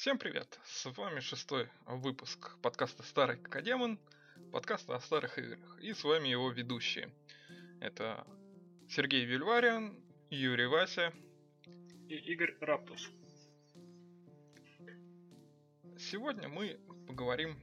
Всем 0.00 0.16
привет! 0.16 0.58
С 0.64 0.86
вами 0.96 1.20
шестой 1.20 1.68
выпуск 1.84 2.56
подкаста 2.62 3.02
«Старый 3.02 3.36
Академон», 3.36 3.98
подкаста 4.50 4.96
о 4.96 5.00
старых 5.00 5.36
играх. 5.36 5.78
И 5.82 5.92
с 5.92 6.02
вами 6.04 6.28
его 6.28 6.50
ведущие. 6.50 7.12
Это 7.82 8.26
Сергей 8.88 9.26
Вильвариан, 9.26 9.94
Юрий 10.30 10.68
Вася 10.68 11.12
и 12.08 12.14
Игорь 12.14 12.56
Раптус. 12.62 13.10
Сегодня 15.98 16.48
мы 16.48 16.80
поговорим 17.06 17.58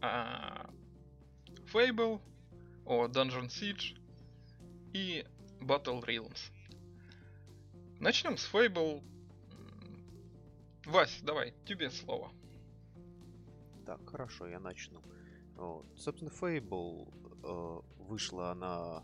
о 0.00 0.68
Fable, 1.72 2.20
о 2.84 3.06
Dungeon 3.06 3.46
Siege 3.46 3.96
и 4.92 5.24
Battle 5.60 6.04
Realms. 6.04 6.50
Начнем 8.00 8.36
с 8.36 8.52
Fable 8.52 9.04
Вась, 10.86 11.20
давай, 11.22 11.54
тебе 11.64 11.90
слово. 11.90 12.32
Так, 13.86 14.08
хорошо, 14.08 14.46
я 14.46 14.60
начну. 14.60 15.02
Вот. 15.56 15.86
Собственно, 15.96 16.30
Fable 16.30 17.12
э, 17.42 18.02
вышла 18.02 18.50
она... 18.50 19.02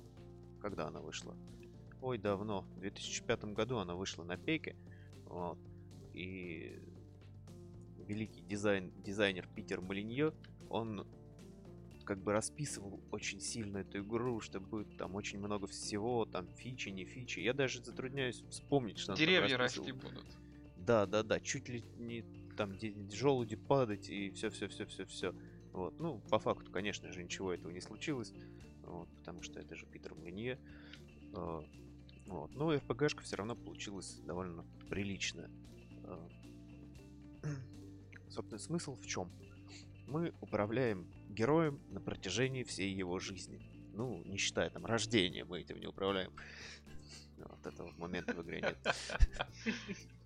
Когда 0.61 0.89
она 0.89 1.01
вышла? 1.01 1.37
Ой, 2.01 2.19
давно. 2.19 2.63
В 2.63 2.81
2005 2.81 3.45
году 3.47 3.79
она 3.79 3.95
вышла 3.95 4.25
на 4.25 4.37
пеке. 4.37 4.77
Вот. 5.25 5.59
И 6.15 6.83
великий 8.07 8.43
дизайн, 8.43 8.93
дизайнер 9.03 9.47
Питер 9.55 9.81
Малинье, 9.81 10.33
он 10.69 11.07
как 12.05 12.23
бы 12.23 12.33
расписывал 12.33 13.01
очень 13.11 13.39
сильно 13.39 13.79
эту 13.79 14.01
игру, 14.01 14.41
что 14.41 14.61
будет 14.61 14.97
там 14.97 15.15
очень 15.15 15.39
много 15.39 15.67
всего, 15.67 16.25
там 16.25 16.49
фичи, 16.57 16.89
не 16.89 17.05
фичи. 17.05 17.41
Я 17.41 17.53
даже 17.53 17.85
затрудняюсь 17.85 18.43
вспомнить, 18.49 18.99
что 18.99 19.15
Деревья 19.15 19.59
расти 19.59 19.93
будут. 19.93 20.25
Да, 20.89 21.05
да, 21.05 21.23
да, 21.23 21.39
чуть 21.39 21.69
ли 21.69 21.85
не 21.99 22.23
там 22.57 22.75
желуди 23.13 23.57
падать 23.57 24.09
и 24.09 24.31
все, 24.31 24.49
все, 24.49 24.69
все, 24.69 24.87
все, 24.87 25.05
все. 25.05 25.35
Вот. 25.73 26.01
Ну, 26.01 26.19
по 26.31 26.39
факту, 26.39 26.73
конечно 26.73 27.13
же, 27.13 27.23
ничего 27.23 27.53
этого 27.53 27.71
не 27.71 27.83
случилось, 27.83 28.33
вот, 28.85 29.07
потому 29.19 29.43
что 29.43 29.61
это 29.61 29.77
же 29.77 29.85
Питер 29.85 30.15
Мганье. 30.15 30.59
А, 31.35 31.63
вот. 32.27 32.55
Но 32.55 32.75
РПГшка 32.75 33.23
все 33.23 33.37
равно 33.37 33.55
получилась 33.55 34.19
довольно 34.21 34.65
приличная. 34.89 35.51
Собственно, 38.31 38.59
смысл 38.59 38.97
в 38.97 39.05
чем? 39.05 39.31
Мы 40.07 40.33
управляем 40.41 41.07
героем 41.29 41.83
на 41.91 42.01
протяжении 42.01 42.63
всей 42.63 42.95
его 42.95 43.19
жизни. 43.19 43.61
Ну, 43.93 44.23
не 44.25 44.39
считая 44.39 44.71
там 44.71 44.87
рождения, 44.87 45.45
мы 45.45 45.61
этим 45.61 45.81
не 45.81 45.87
управляем. 45.87 46.33
Вот 47.37 47.67
этого 47.67 47.93
момента 47.99 48.33
в 48.33 48.43
игре 48.43 48.63
нет. 48.63 48.79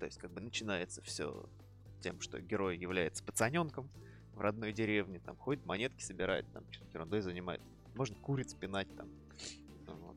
то 0.00 0.06
есть, 0.06 0.18
как 0.18 0.32
бы 0.32 0.40
начинается 0.40 1.02
все 1.02 1.46
тем, 2.00 2.22
что 2.22 2.40
герой 2.40 2.78
является 2.78 3.22
пацаненком 3.22 3.90
в 4.32 4.40
родной 4.40 4.72
деревне, 4.72 5.20
там 5.20 5.36
ходит, 5.36 5.66
монетки 5.66 6.02
собирает, 6.02 6.50
там 6.52 6.64
что-то 6.72 6.90
ерундой 6.94 7.20
занимает. 7.20 7.60
Можно 7.94 8.16
куриц 8.16 8.54
пинать 8.54 8.88
там. 8.96 9.10
Вот. 9.86 10.16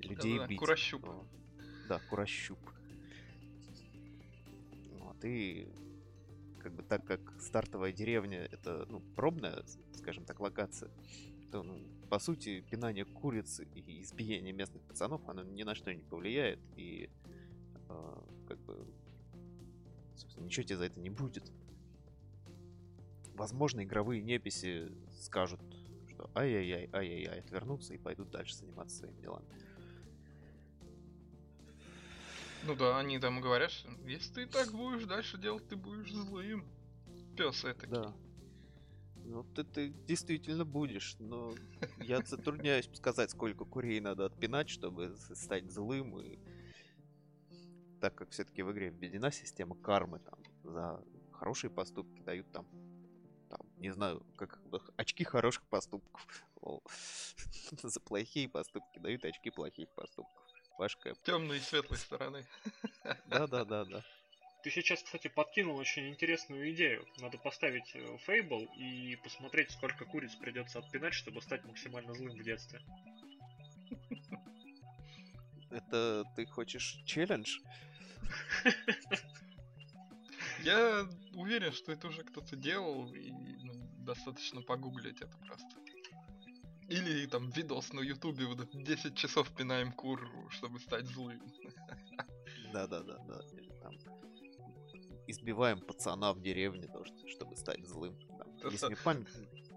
Людей 0.00 0.38
да, 0.38 0.46
бить. 0.46 0.58
Курощуп. 0.58 1.06
Вот. 1.06 1.26
Да, 1.88 1.98
курощуп. 2.10 2.58
Вот, 4.98 5.24
и 5.24 5.66
как 6.58 6.74
бы 6.74 6.82
так 6.82 7.06
как 7.06 7.20
стартовая 7.40 7.92
деревня 7.92 8.40
это 8.52 8.86
ну, 8.90 9.00
пробная, 9.16 9.64
скажем 9.94 10.26
так, 10.26 10.40
локация, 10.40 10.90
то, 11.50 11.62
ну, 11.62 11.80
по 12.10 12.18
сути, 12.18 12.60
пинание 12.70 13.06
курицы 13.06 13.66
и 13.74 14.02
избиение 14.02 14.52
местных 14.52 14.82
пацанов, 14.82 15.26
оно 15.26 15.42
ни 15.42 15.62
на 15.62 15.74
что 15.74 15.94
не 15.94 16.02
повлияет, 16.02 16.60
и 16.76 17.08
как 18.46 18.58
бы, 18.60 18.86
собственно, 20.16 20.44
ничего 20.44 20.64
тебе 20.64 20.76
за 20.76 20.84
это 20.84 21.00
не 21.00 21.10
будет. 21.10 21.50
Возможно, 23.34 23.82
игровые 23.82 24.22
неписи 24.22 24.92
скажут, 25.20 25.60
что 26.08 26.30
ай-яй-яй, 26.34 26.90
ай-яй-яй, 26.92 27.40
отвернутся 27.40 27.94
и 27.94 27.98
пойдут 27.98 28.30
дальше 28.30 28.56
заниматься 28.56 28.98
своими 28.98 29.20
делами. 29.20 29.46
Ну 32.64 32.76
да, 32.76 32.98
они 32.98 33.18
там 33.18 33.40
говорят, 33.40 33.72
что 33.72 33.90
если 34.06 34.32
ты 34.32 34.46
так 34.46 34.70
будешь 34.70 35.04
дальше 35.04 35.38
делать, 35.38 35.66
ты 35.68 35.76
будешь 35.76 36.12
злым. 36.12 36.64
Пес 37.36 37.64
это. 37.64 37.86
Да. 37.88 38.14
Ну, 39.24 39.44
ты, 39.44 39.64
ты 39.64 39.88
действительно 40.06 40.64
будешь, 40.64 41.16
но 41.18 41.54
я 42.00 42.22
затрудняюсь 42.22 42.88
сказать, 42.94 43.30
сколько 43.30 43.64
курей 43.64 44.00
надо 44.00 44.26
отпинать, 44.26 44.68
чтобы 44.68 45.16
стать 45.34 45.70
злым. 45.70 46.18
И 46.20 46.38
так 48.02 48.16
как 48.16 48.30
все-таки 48.30 48.62
в 48.62 48.72
игре 48.72 48.88
введена 48.88 49.30
система 49.30 49.76
кармы, 49.76 50.18
там, 50.18 50.40
за 50.64 51.00
хорошие 51.30 51.70
поступки 51.70 52.20
дают 52.22 52.50
там, 52.50 52.66
там 53.48 53.60
не 53.76 53.90
знаю, 53.90 54.26
как 54.36 54.58
очки 54.96 55.22
хороших 55.22 55.62
поступков. 55.68 56.26
За 57.82 58.00
плохие 58.00 58.48
поступки 58.48 58.98
дают 58.98 59.24
очки 59.24 59.50
плохих 59.50 59.88
поступков. 59.90 60.44
Пашка. 60.78 61.14
Темной 61.22 61.58
и 61.58 61.60
светлой 61.60 61.98
стороны. 61.98 62.44
Да, 63.26 63.46
да, 63.46 63.64
да, 63.64 63.84
да. 63.84 64.04
Ты 64.64 64.70
сейчас, 64.70 65.02
кстати, 65.02 65.28
подкинул 65.28 65.76
очень 65.76 66.08
интересную 66.08 66.72
идею. 66.72 67.06
Надо 67.18 67.38
поставить 67.38 67.96
Фейбл 68.26 68.62
э, 68.62 68.76
и 68.76 69.16
посмотреть, 69.16 69.70
сколько 69.70 70.04
куриц 70.04 70.34
придется 70.36 70.80
отпинать, 70.80 71.14
чтобы 71.14 71.40
стать 71.42 71.64
максимально 71.64 72.14
злым 72.14 72.36
в 72.36 72.42
детстве. 72.42 72.80
Это 75.72 76.24
ты 76.36 76.46
хочешь 76.46 77.02
челлендж? 77.06 77.58
Я 80.62 81.08
уверен, 81.34 81.72
что 81.72 81.92
это 81.92 82.08
уже 82.08 82.22
кто-то 82.22 82.56
делал, 82.56 83.12
и 83.12 83.30
ну, 83.30 83.72
достаточно 83.98 84.62
погуглить 84.62 85.20
это 85.20 85.36
просто. 85.38 85.66
Или 86.88 87.26
там 87.26 87.50
видос 87.50 87.92
на 87.92 88.00
ютубе, 88.00 88.46
вот 88.46 88.68
10 88.72 89.14
часов 89.16 89.50
пинаем 89.56 89.92
куру, 89.92 90.50
чтобы 90.50 90.78
стать 90.78 91.06
злым. 91.06 91.40
Да-да-да, 92.72 93.18
да. 93.26 93.40
Там 93.80 93.94
избиваем 95.26 95.80
пацана 95.80 96.32
в 96.32 96.40
деревне, 96.40 96.88
то, 96.88 97.04
чтобы 97.28 97.56
стать 97.56 97.84
злым. 97.86 98.18
Там, 98.38 98.70
если 98.70 98.86
мне 98.86 98.96
память 98.96 99.28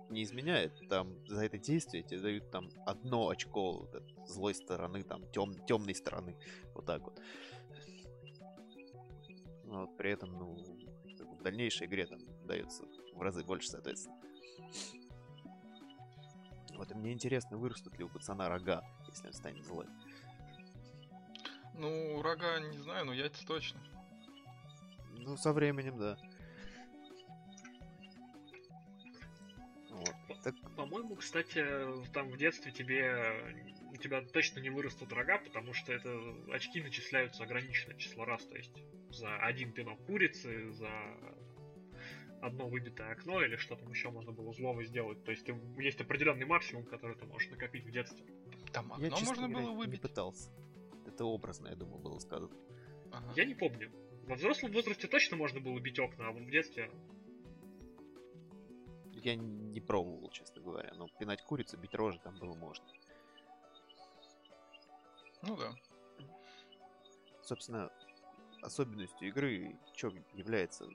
не 0.09 0.23
изменяет, 0.23 0.88
там 0.89 1.16
за 1.28 1.45
это 1.45 1.57
действие 1.57 2.03
тебе 2.03 2.19
дают 2.19 2.51
там 2.51 2.69
одно 2.85 3.29
очко 3.29 3.79
вот, 3.79 4.03
злой 4.28 4.53
стороны, 4.53 5.03
там 5.03 5.29
тем, 5.31 5.53
темной 5.66 5.95
стороны. 5.95 6.38
Вот 6.73 6.85
так 6.85 7.01
вот. 7.03 7.19
Но 9.75 9.87
при 9.87 10.11
этом, 10.11 10.31
ну, 10.31 10.55
в 10.55 11.43
дальнейшей 11.43 11.87
игре 11.87 12.05
там 12.05 12.19
дается 12.45 12.85
в 13.11 13.21
разы 13.21 13.43
больше, 13.43 13.67
соответственно. 13.67 14.17
Вот 16.75 16.89
и 16.91 16.95
мне 16.95 17.11
интересно, 17.11 17.57
вырастут 17.57 17.97
ли 17.97 18.05
у 18.05 18.09
пацана 18.09 18.47
рога, 18.47 18.85
если 19.09 19.27
он 19.27 19.33
станет 19.33 19.65
злой. 19.65 19.87
Ну, 21.73 22.22
рога 22.22 22.57
не 22.61 22.77
знаю, 22.77 23.05
но 23.05 23.13
яйца 23.13 23.45
точно. 23.45 23.81
Ну, 25.17 25.35
со 25.35 25.51
временем, 25.51 25.97
да. 25.97 26.17
Вот. 29.89 30.16
Так... 30.41 30.55
По-моему, 30.78 31.17
кстати, 31.17 31.66
там 32.13 32.29
в 32.29 32.37
детстве 32.37 32.71
тебе 32.71 33.67
у 33.91 33.97
тебя 33.97 34.21
точно 34.21 34.61
не 34.61 34.69
вырастут 34.69 35.11
рога, 35.11 35.37
потому 35.39 35.73
что 35.73 35.91
это 35.91 36.17
очки 36.53 36.81
начисляются 36.81 37.43
ограниченное 37.43 37.97
число 37.97 38.23
раз, 38.23 38.41
то 38.45 38.55
есть 38.55 38.71
за 39.16 39.35
один 39.38 39.72
пинок 39.72 40.06
курицы, 40.06 40.72
за 40.72 40.90
одно 42.41 42.67
выбитое 42.67 43.12
окно 43.12 43.44
или 43.44 43.56
что 43.56 43.76
там 43.76 43.90
еще 43.90 44.09
можно 44.12 44.32
было 44.32 44.53
злого 44.53 44.84
сделать. 44.84 45.23
То 45.23 45.32
есть 45.32 45.47
есть 45.78 46.02
определенный 46.02 46.46
максимум, 46.46 46.85
который 46.85 47.16
ты 47.16 47.26
можешь 47.26 47.50
накопить 47.50 47.85
в 47.85 47.91
детстве. 47.91 48.26
Там 48.72 48.91
окно 48.91 49.06
я, 49.06 49.26
можно 49.26 49.50
было 49.50 49.72
выбить? 49.72 50.03
Не 50.03 50.09
пытался. 50.09 50.52
Это 51.08 51.26
образно, 51.26 51.70
я 51.70 51.76
думаю, 51.76 52.00
было 52.00 52.20
сказано. 52.20 52.56
Ага. 53.12 53.34
Я 53.35 53.46
не 53.46 53.56
помню. 53.56 53.91
Во 54.28 54.35
взрослом 54.35 54.72
возрасте 54.72 55.08
точно 55.08 55.38
можно 55.38 55.59
было 55.59 55.79
бить 55.79 56.00
окна, 56.00 56.28
а 56.28 56.32
вот 56.32 56.44
в 56.44 56.50
детстве... 56.50 56.91
Я 59.12 59.35
не 59.35 59.82
пробовал, 59.82 60.29
честно 60.29 60.62
говоря. 60.62 60.94
Но 60.96 61.08
пинать 61.20 61.41
курицу, 61.41 61.78
бить 61.78 61.96
рожи 61.96 62.20
там 62.20 62.38
было 62.38 62.53
можно. 62.56 62.85
Ну 65.41 65.56
да. 65.58 65.73
Собственно, 67.41 67.91
особенностью 68.66 69.28
игры, 69.28 69.76
что 69.96 70.12
является... 70.34 70.85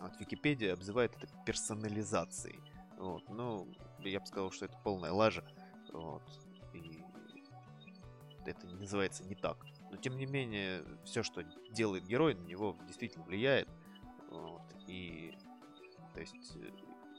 Вот 0.00 0.12
Википедия 0.18 0.72
обзывает 0.72 1.14
это 1.16 1.28
персонализацией. 1.46 2.60
Вот, 2.98 3.28
ну, 3.28 3.68
я 4.00 4.20
бы 4.20 4.26
сказал, 4.26 4.50
что 4.50 4.64
это 4.64 4.76
полная 4.82 5.12
лажа. 5.12 5.44
Вот. 5.92 6.22
И 6.72 7.02
это 8.44 8.66
называется 8.66 9.24
не 9.24 9.34
так. 9.34 9.64
Но 9.90 9.96
тем 9.96 10.16
не 10.16 10.26
менее, 10.26 10.84
все, 11.04 11.22
что 11.22 11.42
делает 11.70 12.06
герой, 12.06 12.34
на 12.34 12.44
него 12.44 12.76
действительно 12.86 13.24
влияет. 13.24 13.68
Вот. 14.28 14.62
И 14.88 15.36
то 16.12 16.20
есть 16.20 16.56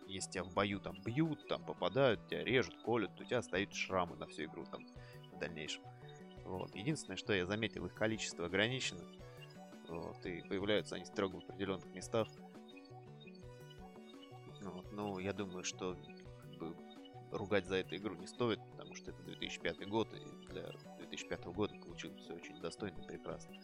если 0.08 0.32
тебя 0.32 0.44
в 0.44 0.54
бою 0.54 0.80
там 0.80 0.96
бьют, 1.04 1.48
там 1.48 1.64
попадают, 1.66 2.28
тебя 2.28 2.44
режут, 2.44 2.76
колют, 2.84 3.16
то 3.16 3.24
у 3.24 3.26
тебя 3.26 3.40
остаются 3.40 3.78
шрамы 3.78 4.16
на 4.18 4.28
всю 4.28 4.44
игру 4.44 4.66
там 4.66 4.86
в 5.32 5.40
дальнейшем. 5.40 5.84
Вот. 6.44 6.76
Единственное, 6.76 7.18
что 7.18 7.34
я 7.34 7.46
заметил, 7.46 7.86
их 7.86 7.94
количество 7.94 8.46
ограничено. 8.46 9.02
Вот, 9.88 10.26
и 10.26 10.42
появляются 10.42 10.96
они 10.96 11.06
строго 11.06 11.40
в 11.40 11.44
определенных 11.44 11.86
местах. 11.94 12.28
Вот, 14.62 14.92
ну, 14.92 15.20
я 15.20 15.34
думаю, 15.34 15.64
что 15.64 15.96
как 16.42 16.52
бы, 16.58 16.76
ругать 17.32 17.68
за 17.68 17.76
эту 17.76 17.96
игру 17.96 18.16
не 18.16 18.28
стоит, 18.28 18.60
потому 18.72 18.96
что 18.96 19.12
это 19.12 19.22
2005 19.24 19.88
год, 19.88 20.14
и 20.14 20.48
для 20.48 20.72
2005 20.98 21.46
года 21.46 21.76
получилось 21.76 22.22
все 22.22 22.34
очень 22.34 22.60
достойно 22.62 23.00
и 23.02 23.08
прекрасно. 23.08 23.56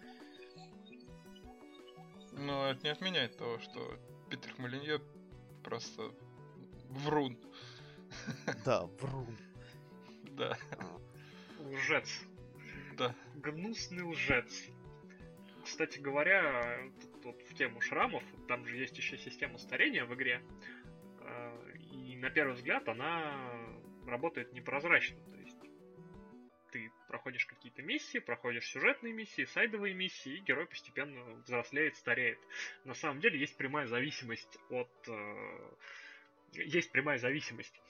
Но 2.34 2.68
это 2.68 2.84
не 2.84 2.90
отменяет 2.90 3.38
того, 3.38 3.60
что 3.60 4.00
Питер 4.30 4.54
Малинье 4.58 5.02
просто 5.64 6.12
врун. 6.90 7.38
Да, 8.66 8.86
врун. 9.00 9.38
Да. 10.32 10.58
А. 10.78 11.00
Лжец. 11.64 12.10
Да. 12.98 13.16
Гнусный 13.36 14.04
лжец. 14.04 14.66
Кстати 15.82 15.98
говоря, 15.98 16.92
тут, 17.02 17.22
тут 17.24 17.42
в 17.42 17.56
тему 17.56 17.82
шрамов, 17.82 18.24
там 18.48 18.68
же 18.68 18.78
есть 18.78 18.96
еще 19.00 19.18
система 19.18 19.58
старения 19.58 20.06
в 20.06 20.14
игре. 20.14 20.44
А, 21.22 21.72
и 21.74 22.16
на 22.18 22.30
первый 22.30 22.54
взгляд 22.54 22.88
она 22.88 23.50
работает 24.06 24.54
непрозрачно. 24.54 25.18
То 25.32 25.40
есть 25.40 25.58
ты 26.72 26.92
проходишь 27.08 27.48
какие-то 27.48 27.82
миссии, 27.82 28.20
проходишь 28.20 28.70
сюжетные 28.70 29.12
миссии, 29.12 29.46
сайдовые 29.46 29.96
миссии, 29.96 30.36
и 30.36 30.42
герой 30.42 30.68
постепенно 30.68 31.24
взрослеет, 31.48 31.96
стареет. 31.96 32.38
На 32.86 32.94
самом 32.94 33.20
деле 33.20 33.40
есть 33.40 33.58
прямая 33.58 33.88
зависимость 33.88 34.60
от... 34.70 34.92
Э, 35.08 35.72
есть 36.54 36.92
прямая 36.92 37.18
зависимость. 37.18 37.82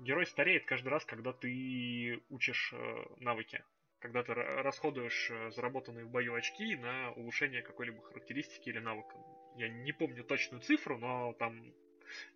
Герой 0.00 0.26
стареет 0.26 0.64
каждый 0.64 0.88
раз, 0.88 1.04
когда 1.04 1.32
ты 1.32 2.20
учишь 2.28 2.72
э, 2.72 3.04
навыки. 3.18 3.62
Когда 4.02 4.24
ты 4.24 4.34
расходуешь 4.34 5.30
э, 5.30 5.52
заработанные 5.52 6.04
в 6.04 6.10
бою 6.10 6.34
очки 6.34 6.74
на 6.74 7.12
улучшение 7.12 7.62
какой-либо 7.62 8.02
характеристики 8.02 8.68
или 8.68 8.80
навыка. 8.80 9.16
Я 9.56 9.68
не 9.68 9.92
помню 9.92 10.24
точную 10.24 10.60
цифру, 10.60 10.98
но 10.98 11.34
там 11.34 11.72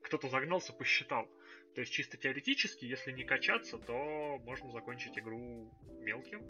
кто-то 0.01 0.29
загнался, 0.29 0.73
посчитал. 0.73 1.27
То 1.75 1.81
есть 1.81 1.93
чисто 1.93 2.17
теоретически, 2.17 2.85
если 2.85 3.11
не 3.11 3.25
качаться, 3.25 3.79
то 3.79 4.39
можно 4.45 4.71
закончить 4.71 5.19
игру 5.19 5.73
мелким. 6.01 6.47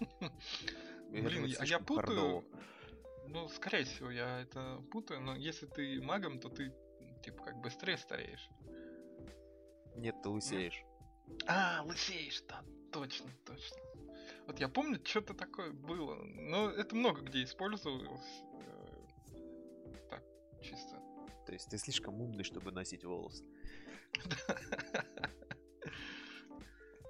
Блин, 1.10 1.54
а 1.58 1.64
я 1.64 1.78
путаю. 1.78 2.44
Ну, 3.28 3.48
скорее 3.48 3.84
всего, 3.84 4.10
я 4.10 4.40
это 4.40 4.82
путаю, 4.90 5.20
но 5.20 5.36
если 5.36 5.66
ты 5.66 6.02
магом, 6.02 6.40
то 6.40 6.48
ты, 6.48 6.74
типа, 7.22 7.44
как 7.44 7.56
быстрее 7.60 7.96
стареешь. 7.96 8.48
Нет, 9.94 10.16
ты 10.22 10.30
лысеешь. 10.30 10.82
А, 11.46 11.82
лысеешь, 11.84 12.42
да, 12.48 12.62
точно, 12.92 13.30
точно. 13.44 13.76
Вот 14.46 14.60
я 14.60 14.68
помню, 14.68 15.00
что-то 15.04 15.34
такое 15.34 15.72
было. 15.72 16.14
Но 16.14 16.70
это 16.70 16.94
много 16.96 17.20
где 17.20 17.44
использовалось. 17.44 18.42
Э, 18.54 20.06
так, 20.08 20.22
чисто. 20.62 21.00
То 21.46 21.52
есть 21.52 21.68
ты 21.68 21.78
слишком 21.78 22.20
умный, 22.20 22.44
чтобы 22.44 22.72
носить 22.72 23.04
волосы. 23.04 23.44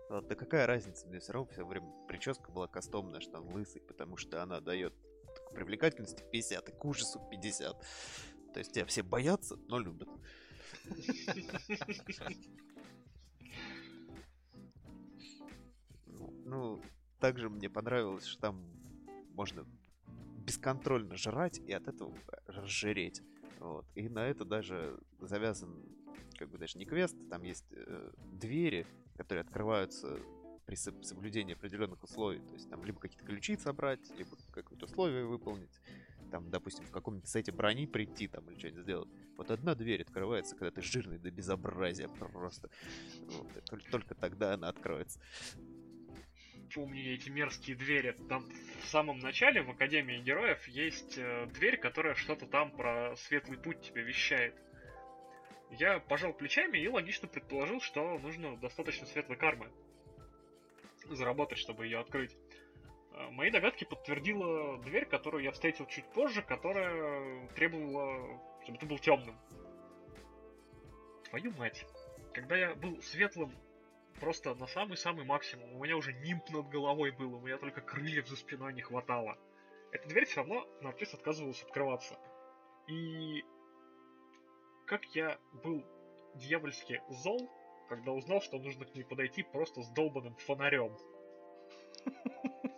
Вот, 0.08 0.26
да 0.26 0.34
какая 0.34 0.66
разница, 0.66 1.06
мне 1.06 1.20
все 1.20 1.32
равно 1.34 1.50
все 1.52 1.66
время 1.66 1.86
прическа 2.06 2.50
была 2.50 2.66
кастомная, 2.66 3.20
что 3.20 3.40
он 3.40 3.52
лысый, 3.52 3.82
потому 3.82 4.16
что 4.16 4.42
она 4.42 4.58
дает 4.58 4.94
привлекательности 5.52 6.24
50 6.32 6.66
и 6.66 6.72
к 6.72 6.84
ужасу 6.86 7.20
50. 7.30 7.78
То 8.54 8.58
есть 8.58 8.72
тебя 8.72 8.86
все 8.86 9.02
боятся, 9.02 9.56
но 9.68 9.78
любят. 9.78 10.08
Ну, 16.48 16.80
также 17.20 17.50
мне 17.50 17.68
понравилось, 17.68 18.24
что 18.24 18.40
там 18.40 18.64
можно 19.34 19.66
бесконтрольно 20.46 21.16
жрать 21.16 21.58
и 21.58 21.72
от 21.72 21.88
этого 21.88 22.14
разжиреть. 22.46 23.22
Вот. 23.60 23.84
И 23.94 24.08
на 24.08 24.26
это 24.26 24.46
даже 24.46 24.98
завязан 25.20 25.84
как 26.38 26.48
бы 26.48 26.56
даже 26.58 26.78
не 26.78 26.86
квест, 26.86 27.16
там 27.28 27.42
есть 27.42 27.66
э, 27.72 28.12
двери, 28.32 28.86
которые 29.16 29.42
открываются 29.42 30.18
при 30.64 30.76
соблюдении 30.76 31.54
определенных 31.54 32.02
условий. 32.02 32.40
То 32.40 32.54
есть 32.54 32.70
там 32.70 32.84
либо 32.84 33.00
какие-то 33.00 33.26
ключи 33.26 33.56
собрать, 33.56 34.00
либо 34.16 34.36
какое-то 34.52 34.86
условие 34.86 35.26
выполнить. 35.26 35.80
Там, 36.30 36.50
допустим, 36.50 36.84
в 36.84 36.90
каком-нибудь 36.90 37.28
сете 37.28 37.52
брони 37.52 37.86
прийти 37.86 38.28
там 38.28 38.48
или 38.48 38.58
что-нибудь 38.58 38.82
сделать. 38.82 39.08
Вот 39.36 39.50
одна 39.50 39.74
дверь 39.74 40.02
открывается, 40.02 40.54
когда 40.56 40.70
ты 40.70 40.82
жирный 40.82 41.18
до 41.18 41.30
безобразия 41.30 42.08
просто. 42.08 42.70
Вот, 43.20 43.64
только, 43.64 43.90
только 43.90 44.14
тогда 44.14 44.54
она 44.54 44.68
откроется. 44.68 45.20
Помню 46.74 47.14
эти 47.14 47.30
мерзкие 47.30 47.76
двери. 47.76 48.12
Там 48.28 48.44
в 48.82 48.86
самом 48.86 49.18
начале 49.18 49.62
в 49.62 49.70
Академии 49.70 50.18
Героев 50.18 50.66
есть 50.68 51.16
э, 51.16 51.46
дверь, 51.46 51.78
которая 51.78 52.14
что-то 52.14 52.46
там 52.46 52.70
про 52.72 53.14
светлый 53.16 53.58
путь 53.58 53.80
тебе 53.80 54.02
вещает. 54.02 54.54
Я 55.70 56.00
пожал 56.00 56.32
плечами 56.32 56.78
и 56.78 56.88
логично 56.88 57.28
предположил, 57.28 57.80
что 57.80 58.18
нужно 58.18 58.56
достаточно 58.56 59.06
светлой 59.06 59.36
кармы 59.36 59.70
заработать, 61.10 61.58
чтобы 61.58 61.86
ее 61.86 62.00
открыть. 62.00 62.36
А, 63.12 63.30
мои 63.30 63.50
догадки 63.50 63.84
подтвердила 63.84 64.78
дверь, 64.78 65.06
которую 65.06 65.42
я 65.42 65.52
встретил 65.52 65.86
чуть 65.86 66.06
позже, 66.12 66.42
которая 66.42 67.48
требовала, 67.48 68.40
чтобы 68.62 68.78
ты 68.78 68.86
был 68.86 68.98
темным. 68.98 69.38
Твою 71.28 71.52
мать. 71.52 71.84
Когда 72.34 72.56
я 72.56 72.74
был 72.74 73.00
светлым 73.02 73.52
просто 74.18 74.54
на 74.54 74.66
самый-самый 74.66 75.24
максимум, 75.24 75.74
у 75.74 75.84
меня 75.84 75.96
уже 75.96 76.12
нимб 76.12 76.48
над 76.50 76.68
головой 76.68 77.10
был, 77.10 77.34
у 77.34 77.40
меня 77.40 77.56
только 77.58 77.80
крыльев 77.80 78.28
за 78.28 78.36
спиной 78.36 78.72
не 78.74 78.82
хватало. 78.82 79.38
Эта 79.92 80.08
дверь 80.08 80.26
все 80.26 80.40
равно 80.40 80.66
на 80.82 80.90
отрез 80.90 81.14
отказывалась 81.14 81.62
открываться. 81.62 82.18
И 82.86 83.44
как 84.86 85.04
я 85.14 85.38
был 85.52 85.84
дьявольски 86.34 87.02
зол, 87.08 87.50
когда 87.88 88.12
узнал, 88.12 88.42
что 88.42 88.58
нужно 88.58 88.84
к 88.84 88.94
ней 88.94 89.04
подойти 89.04 89.42
просто 89.42 89.82
с 89.82 89.88
долбанным 89.90 90.36
фонарем. 90.36 90.96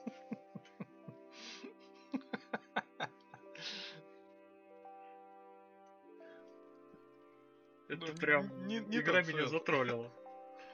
Это 7.89 8.07
ну, 8.07 8.15
прям 8.15 8.47
игра 8.69 9.23
меня 9.23 9.47
затроллила. 9.47 10.13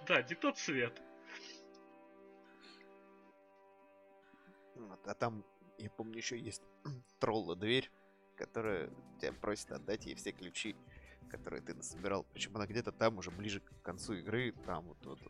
Да, 0.06 0.22
не 0.22 0.34
тот 0.34 0.58
цвет. 0.58 1.02
А 5.04 5.14
там, 5.14 5.44
я 5.78 5.90
помню, 5.90 6.16
еще 6.16 6.38
есть 6.38 6.62
тролла 7.20 7.56
дверь, 7.56 7.90
которая 8.36 8.90
тебя 9.20 9.32
просит 9.32 9.72
отдать 9.72 10.06
ей 10.06 10.14
все 10.14 10.32
ключи 10.32 10.76
которые 11.28 11.62
ты 11.62 11.74
насобирал. 11.74 12.26
Причем 12.32 12.56
она 12.56 12.66
где-то 12.66 12.92
там 12.92 13.18
уже 13.18 13.30
ближе 13.30 13.60
к 13.60 13.82
концу 13.82 14.14
игры, 14.14 14.52
там 14.64 14.84
вот, 14.86 15.04
вот. 15.04 15.20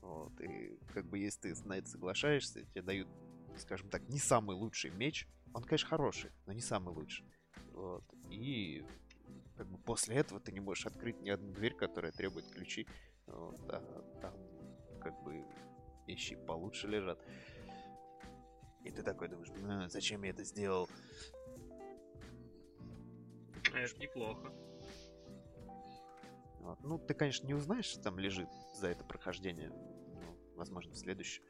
Вот, 0.00 0.40
и 0.40 0.78
как 0.92 1.06
бы 1.06 1.18
если 1.18 1.52
ты 1.52 1.66
на 1.66 1.78
это 1.78 1.88
соглашаешься, 1.88 2.64
тебе 2.66 2.82
дают, 2.82 3.08
скажем 3.56 3.88
так, 3.88 4.06
не 4.08 4.18
самый 4.18 4.54
лучший 4.54 4.90
меч. 4.90 5.26
Он, 5.54 5.62
конечно, 5.62 5.88
хороший, 5.88 6.30
но 6.46 6.52
не 6.52 6.60
самый 6.60 6.94
лучший. 6.94 7.24
Вот. 7.72 8.04
И 8.30 8.84
как 9.56 9.66
бы 9.66 9.78
после 9.78 10.16
этого 10.16 10.40
ты 10.40 10.52
не 10.52 10.60
можешь 10.60 10.86
открыть 10.86 11.20
ни 11.22 11.30
одну 11.30 11.52
дверь, 11.52 11.74
которая 11.74 12.12
требует 12.12 12.46
ключи. 12.50 12.86
Вот, 13.26 13.60
а 13.70 13.80
там 14.20 14.34
как 15.00 15.22
бы 15.22 15.44
вещи 16.06 16.36
получше 16.36 16.88
лежат. 16.88 17.18
И 18.82 18.90
ты 18.90 19.02
такой 19.02 19.28
думаешь, 19.28 19.50
ну, 19.56 19.88
зачем 19.88 20.22
я 20.24 20.30
это 20.30 20.44
сделал? 20.44 20.88
Это 23.74 24.00
неплохо. 24.00 24.52
Вот. 26.60 26.80
Ну, 26.80 26.98
ты, 26.98 27.14
конечно, 27.14 27.46
не 27.46 27.54
узнаешь, 27.54 27.86
что 27.86 28.02
там 28.02 28.18
лежит 28.18 28.48
за 28.74 28.88
это 28.88 29.04
прохождение. 29.04 29.68
Ну, 29.68 30.36
возможно, 30.56 30.92
в 30.92 30.96
следующем. 30.96 31.42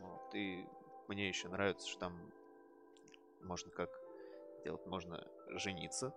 Вот. 0.00 0.34
И 0.34 0.66
мне 1.08 1.28
еще 1.28 1.48
нравится, 1.48 1.88
что 1.88 2.00
там 2.00 2.32
можно 3.42 3.70
как 3.70 3.90
делать, 4.64 4.86
можно 4.86 5.26
жениться. 5.50 6.14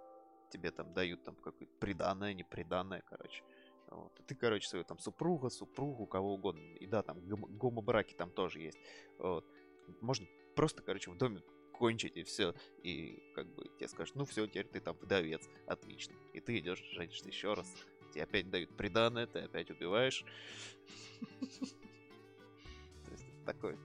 Тебе 0.50 0.72
там 0.72 0.94
дают 0.94 1.24
там 1.24 1.36
какое-то 1.36 1.66
приданное, 1.80 2.34
неприданное, 2.34 3.04
короче. 3.08 3.44
Вот. 3.90 4.12
И 4.20 4.24
ты, 4.24 4.36
короче, 4.36 4.68
свою 4.68 4.84
там 4.84 5.00
супруга, 5.00 5.50
супругу, 5.50 6.06
кого 6.06 6.34
угодно. 6.34 6.62
И 6.76 6.88
да, 6.88 7.04
там 7.04 7.20
гомобраки 7.22 8.14
там 8.14 8.32
тоже 8.32 8.60
есть. 8.60 8.78
Вот. 9.18 9.46
Можно 10.02 10.28
просто, 10.56 10.84
короче, 10.84 11.12
в 11.12 11.18
доме 11.18 11.42
кончить 11.72 12.18
и 12.18 12.24
все. 12.24 12.54
И 12.84 13.32
как 13.34 13.48
бы 13.54 13.66
тебе 13.78 13.88
скажут, 13.88 14.16
ну 14.16 14.26
все, 14.26 14.48
теперь 14.48 14.68
ты 14.68 14.80
там 14.80 14.98
вдовец. 14.98 15.48
Отлично. 15.68 16.16
И 16.34 16.40
ты 16.40 16.58
идешь, 16.60 16.84
женишься 16.92 17.28
еще 17.28 17.54
раз. 17.54 17.72
Тебе 18.12 18.24
опять 18.24 18.50
дают 18.50 18.76
приданное, 18.76 19.28
ты 19.28 19.40
опять 19.40 19.70
убиваешь. 19.70 20.26
То 23.06 23.12
есть 23.12 23.26
такой 23.46 23.78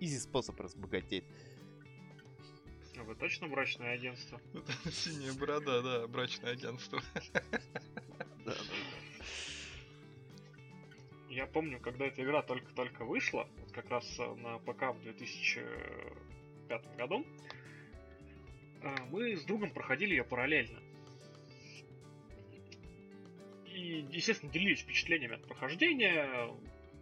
изи 0.00 0.18
способ 0.18 0.58
разбогатеть. 0.60 1.24
А 2.98 3.02
вы 3.04 3.14
точно 3.14 3.48
брачное 3.48 3.92
агентство? 3.92 4.40
Синяя 4.90 5.32
борода, 5.32 5.82
да, 5.82 6.06
брачное 6.06 6.52
агентство. 6.52 7.00
Да, 8.44 8.56
да, 8.56 8.56
Я 11.28 11.46
помню, 11.46 11.78
когда 11.78 12.06
эта 12.06 12.24
игра 12.24 12.42
только-только 12.42 13.04
вышла, 13.04 13.48
вот 13.60 13.70
как 13.70 13.88
раз 13.88 14.04
э, 14.18 14.34
на 14.34 14.58
ПК 14.58 14.92
в 14.92 15.00
2005 15.02 16.96
году, 16.96 17.24
э, 18.82 18.96
мы 19.10 19.36
с 19.36 19.44
другом 19.44 19.70
проходили 19.70 20.10
ее 20.10 20.24
параллельно. 20.24 20.80
И, 23.66 24.06
естественно, 24.10 24.52
делились 24.52 24.80
впечатлениями 24.80 25.36
от 25.36 25.46
прохождения. 25.46 26.52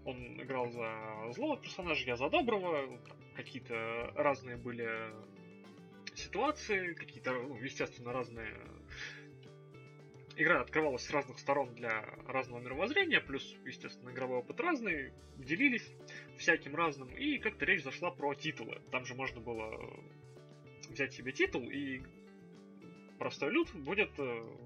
Он 0.05 0.43
играл 0.43 0.71
за 0.71 1.33
злого 1.33 1.57
персонажа, 1.57 2.05
я 2.05 2.17
за 2.17 2.29
доброго. 2.29 3.01
Какие-то 3.35 4.13
разные 4.15 4.59
были 4.59 5.11
ситуации, 6.31 6.95
какие-то, 6.95 7.33
ну, 7.33 7.57
естественно, 7.57 8.13
разные... 8.13 8.57
Игра 10.37 10.61
открывалась 10.63 11.03
с 11.05 11.11
разных 11.11 11.39
сторон 11.39 11.75
для 11.75 12.03
разного 12.27 12.61
мировоззрения, 12.61 13.21
плюс, 13.21 13.57
естественно, 13.67 14.11
игровой 14.11 14.39
опыт 14.39 14.59
разный, 14.61 15.13
делились 15.37 15.87
всяким 16.39 16.75
разным, 16.75 17.09
и 17.15 17.39
как-то 17.39 17.67
речь 17.67 17.83
зашла 17.83 18.11
про 18.11 18.33
титулы. 18.35 18.81
Там 18.91 19.05
же 19.05 19.15
можно 19.15 19.41
было 19.41 19.71
взять 20.89 21.13
себе 21.13 21.33
титул, 21.33 21.69
и 21.69 22.01
простой 23.19 23.51
люд 23.51 23.71
будет 23.75 24.13
э, 24.19 24.57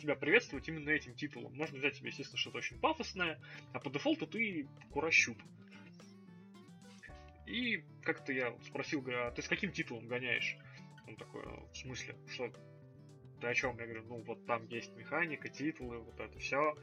тебя 0.00 0.14
приветствовать 0.14 0.66
именно 0.68 0.88
этим 0.88 1.14
титулом. 1.14 1.52
Можно 1.56 1.78
взять 1.78 1.96
себе, 1.96 2.08
естественно, 2.08 2.38
что-то 2.38 2.58
очень 2.58 2.78
пафосное, 2.78 3.38
а 3.74 3.80
по 3.80 3.90
дефолту 3.90 4.26
ты 4.26 4.66
курощуп. 4.92 5.36
И 7.44 7.84
как-то 8.02 8.32
я 8.32 8.56
спросил, 8.66 9.02
говорю, 9.02 9.26
а 9.26 9.30
ты 9.32 9.42
с 9.42 9.48
каким 9.48 9.72
титулом 9.72 10.06
гоняешь? 10.06 10.56
Он 11.06 11.16
такой, 11.16 11.42
«А, 11.44 11.66
в 11.72 11.76
смысле, 11.76 12.14
что 12.28 12.52
ты 13.40 13.46
о 13.46 13.54
чем? 13.54 13.76
Я 13.78 13.86
говорю, 13.86 14.04
ну 14.04 14.22
вот 14.22 14.46
там 14.46 14.66
есть 14.68 14.94
механика, 14.96 15.48
титулы, 15.48 15.98
вот 15.98 16.18
это 16.18 16.38
все. 16.38 16.76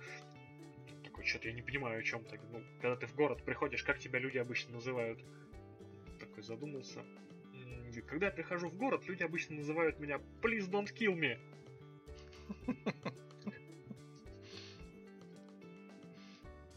Такой, 1.04 1.26
что-то 1.26 1.48
я 1.48 1.54
не 1.54 1.62
понимаю, 1.62 2.00
о 2.00 2.04
чем 2.04 2.24
ты. 2.26 2.40
Ну, 2.52 2.64
когда 2.82 2.96
ты 2.96 3.08
в 3.08 3.16
город 3.16 3.44
приходишь, 3.44 3.84
как 3.84 4.00
тебя 4.00 4.20
люди 4.20 4.38
обычно 4.38 4.74
называют? 4.74 5.24
Такой 6.20 6.44
задумался. 6.44 7.04
Когда 8.08 8.28
я 8.28 8.32
прихожу 8.32 8.70
в 8.70 8.76
город, 8.76 9.08
люди 9.08 9.24
обычно 9.24 9.56
называют 9.56 10.00
меня 10.00 10.18
Please 10.42 10.70
don't 10.70 10.94
kill 10.94 11.16
me. 11.16 11.40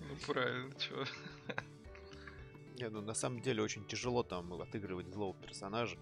Ну 0.01 0.19
правильно, 0.27 0.71
чё. 0.79 1.05
Не, 2.77 2.89
ну 2.91 3.01
на 3.01 3.15
самом 3.15 3.41
деле 3.41 3.63
очень 3.63 3.85
тяжело 3.87 4.23
там 4.23 4.53
отыгрывать 4.61 5.07
злого 5.09 5.35
персонажа, 5.35 5.97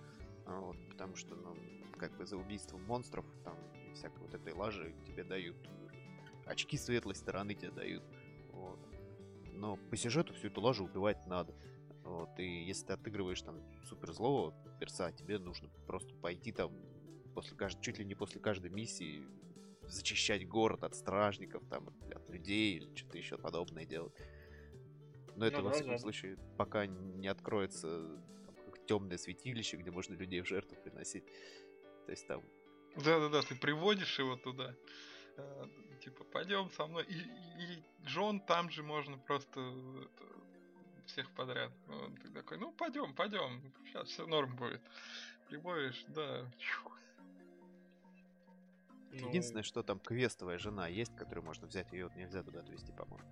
вот, 0.59 0.77
потому 0.89 1.17
что, 1.17 1.35
ну, 1.35 1.55
как 1.99 2.17
бы 2.17 2.27
за 2.27 2.37
убийство 2.37 2.79
монстров, 2.79 3.25
там, 3.45 3.57
и 3.89 3.93
всякой 3.95 4.19
вот 4.21 4.35
этой 4.35 4.53
лажи 4.53 4.95
тебе 5.07 5.25
дают 5.25 5.57
очки 6.51 6.77
светлой 6.77 7.15
стороны 7.15 7.55
тебе 7.55 7.71
дают. 7.71 8.03
Вот. 8.53 8.79
Но 9.53 9.77
по 9.77 9.97
сюжету 9.97 10.35
всю 10.35 10.49
эту 10.49 10.61
лажу 10.61 10.85
убивать 10.85 11.27
надо. 11.27 11.55
Вот, 12.05 12.39
и 12.39 12.65
если 12.65 12.87
ты 12.87 12.93
отыгрываешь 12.95 13.43
там 13.43 13.63
супер 13.85 14.13
злого 14.13 14.55
перса, 14.81 15.13
тебе 15.13 15.39
нужно 15.39 15.69
просто 15.87 16.13
пойти 16.15 16.51
там 16.51 16.73
после 17.35 17.57
каждой, 17.57 17.81
чуть 17.83 17.99
ли 17.99 18.05
не 18.05 18.15
после 18.15 18.41
каждой 18.41 18.71
миссии 18.71 19.23
зачищать 19.83 20.49
город 20.49 20.83
от 20.83 20.95
стражников, 20.95 21.63
там, 21.69 21.89
от 21.89 22.29
людей 22.31 22.77
или 22.77 22.97
что-то 22.97 23.19
еще 23.19 23.39
подобное 23.39 23.85
делать. 23.85 24.15
Но 25.37 25.47
это, 25.47 25.59
Ну 25.59 25.65
во 25.65 25.71
всяком 25.71 25.93
да. 25.93 25.99
случае, 25.99 26.37
пока 26.57 26.87
не 26.87 27.29
откроется 27.29 28.21
темное 28.91 29.19
святилище, 29.19 29.77
где 29.77 29.93
можно 29.93 30.15
людей 30.15 30.41
в 30.41 30.49
жертву 30.49 30.77
приносить. 30.83 31.25
То 32.07 32.11
есть 32.11 32.27
там 32.27 32.43
Да-да-да, 32.97 33.43
ты 33.43 33.55
приводишь 33.55 34.19
его 34.19 34.35
туда. 34.37 34.75
э, 35.37 35.65
Типа, 36.05 36.25
пойдем 36.25 36.69
со 36.71 36.87
мной. 36.87 37.05
И, 37.05 37.15
и, 37.15 37.85
Джон 38.05 38.41
там 38.41 38.69
же 38.69 38.83
можно 38.83 39.17
просто 39.17 39.61
это, 39.61 40.25
всех 41.07 41.31
подряд. 41.37 41.71
Ты 42.23 42.31
такой, 42.31 42.59
ну 42.59 42.73
пойдем, 42.73 43.15
пойдем. 43.15 43.73
Сейчас 43.87 44.09
все 44.09 44.27
норм 44.27 44.57
будет. 44.57 44.83
Приводишь, 45.49 46.05
да. 46.09 46.51
Ну, 49.13 49.29
Единственное, 49.29 49.63
что 49.63 49.85
там 49.85 50.01
квестовая 50.01 50.59
жена 50.59 50.89
есть, 50.89 51.15
которую 51.17 51.45
можно 51.45 51.69
взять, 51.69 51.93
ее 51.93 52.11
нельзя 52.17 52.43
туда 52.43 52.61
отвезти, 52.61 52.93
по-моему. 52.93 53.29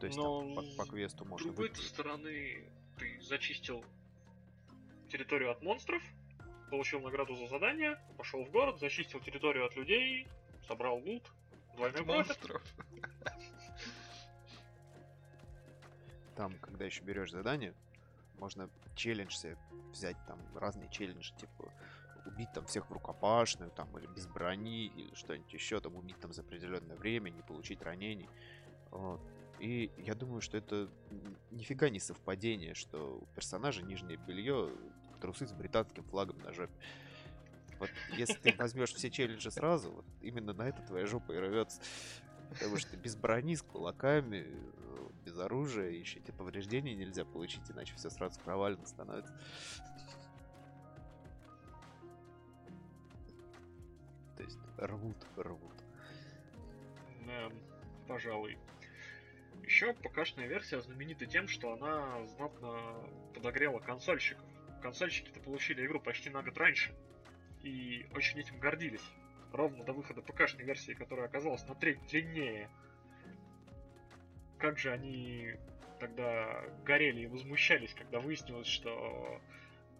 То 0.00 0.06
есть 0.06 0.18
Но 0.18 0.40
там 0.42 0.54
по, 0.54 0.84
по 0.84 0.90
квесту 0.90 1.24
С 1.24 1.28
можно 1.28 1.46
другой 1.48 1.68
выйти. 1.68 1.80
стороны, 1.80 2.64
ты 2.98 3.20
зачистил 3.20 3.84
территорию 5.08 5.50
от 5.50 5.62
монстров, 5.62 6.02
получил 6.70 7.00
награду 7.00 7.34
за 7.34 7.48
задание, 7.48 7.98
пошел 8.16 8.44
в 8.44 8.50
город, 8.50 8.78
зачистил 8.78 9.20
территорию 9.20 9.66
от 9.66 9.74
людей, 9.76 10.28
собрал 10.66 10.98
лут, 10.98 11.24
двойной. 11.76 12.04
Монстров. 12.04 12.62
Там, 16.36 16.54
когда 16.60 16.84
еще 16.84 17.02
берешь 17.02 17.32
задание, 17.32 17.74
можно 18.38 18.70
челлендж 18.94 19.34
себе 19.34 19.56
взять, 19.90 20.16
там 20.28 20.38
разные 20.56 20.88
челленджи, 20.88 21.34
типа 21.34 21.72
убить 22.26 22.52
там 22.52 22.64
всех 22.66 22.88
в 22.88 22.92
рукопашную, 22.92 23.72
там, 23.72 23.96
или 23.98 24.06
без 24.06 24.28
брони, 24.28 24.86
или 24.86 25.12
что-нибудь 25.14 25.52
еще, 25.52 25.80
там, 25.80 25.96
убить 25.96 26.20
там 26.20 26.32
за 26.32 26.42
определенное 26.42 26.96
время, 26.96 27.30
не 27.30 27.42
получить 27.42 27.82
ранений. 27.82 28.28
Вот. 28.90 29.20
И 29.60 29.90
я 29.98 30.14
думаю, 30.14 30.40
что 30.40 30.56
это 30.56 30.88
нифига 31.50 31.88
не 31.90 31.98
совпадение, 31.98 32.74
что 32.74 33.18
у 33.18 33.26
персонажа 33.34 33.82
нижнее 33.82 34.16
белье 34.16 34.72
трусы 35.20 35.46
с 35.46 35.52
британским 35.52 36.04
флагом 36.04 36.38
на 36.38 36.52
жопе. 36.52 36.72
Вот 37.78 37.90
если 38.16 38.34
ты 38.34 38.54
возьмешь 38.56 38.92
все 38.92 39.10
челленджи 39.10 39.50
сразу, 39.50 39.90
вот 39.90 40.04
именно 40.20 40.52
на 40.52 40.68
это 40.68 40.82
твоя 40.82 41.06
жопа 41.06 41.32
и 41.32 41.38
рвется. 41.38 41.80
Потому 42.50 42.76
что 42.76 42.96
без 42.96 43.14
брони, 43.14 43.56
с 43.56 43.62
кулаками, 43.62 44.46
без 45.24 45.38
оружия, 45.38 45.90
еще 45.90 46.18
эти 46.18 46.30
повреждения 46.30 46.94
нельзя 46.94 47.24
получить, 47.24 47.70
иначе 47.70 47.94
все 47.96 48.10
сразу 48.10 48.40
провально 48.40 48.86
становится. 48.86 49.38
То 54.36 54.42
есть 54.42 54.58
рвут, 54.78 55.16
рвут. 55.36 55.74
Да, 57.26 57.50
пожалуй. 58.06 58.56
Еще 59.68 59.92
ПКшная 59.92 60.46
версия 60.46 60.80
знаменита 60.80 61.26
тем, 61.26 61.46
что 61.46 61.74
она 61.74 62.24
знатно 62.24 63.06
подогрела 63.34 63.80
консольщиков. 63.80 64.42
Консольщики-то 64.80 65.40
получили 65.40 65.84
игру 65.84 66.00
почти 66.00 66.30
на 66.30 66.42
год 66.42 66.56
раньше. 66.56 66.94
И 67.62 68.06
очень 68.14 68.40
этим 68.40 68.58
гордились. 68.60 69.04
Ровно 69.52 69.84
до 69.84 69.92
выхода 69.92 70.22
ПКшной 70.22 70.64
версии, 70.64 70.92
которая 70.94 71.26
оказалась 71.26 71.66
на 71.68 71.74
треть 71.74 71.98
длиннее. 72.06 72.70
Как 74.56 74.78
же 74.78 74.90
они 74.90 75.52
тогда 76.00 76.64
горели 76.86 77.24
и 77.24 77.26
возмущались, 77.26 77.92
когда 77.92 78.20
выяснилось, 78.20 78.68
что 78.68 79.38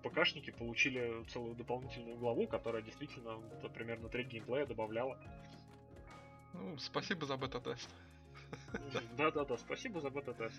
ПКшники 0.02 0.50
получили 0.50 1.24
целую 1.24 1.54
дополнительную 1.54 2.16
главу, 2.16 2.46
которая 2.46 2.80
действительно, 2.80 3.38
примерно 3.74 4.08
треть 4.08 4.28
геймплея 4.28 4.64
добавляла. 4.64 5.22
Ну, 6.54 6.78
спасибо 6.78 7.26
за 7.26 7.36
бета-тест. 7.36 7.90
Да-да-да, 9.16 9.56
спасибо 9.56 10.00
за 10.00 10.10
бета-тест. 10.10 10.56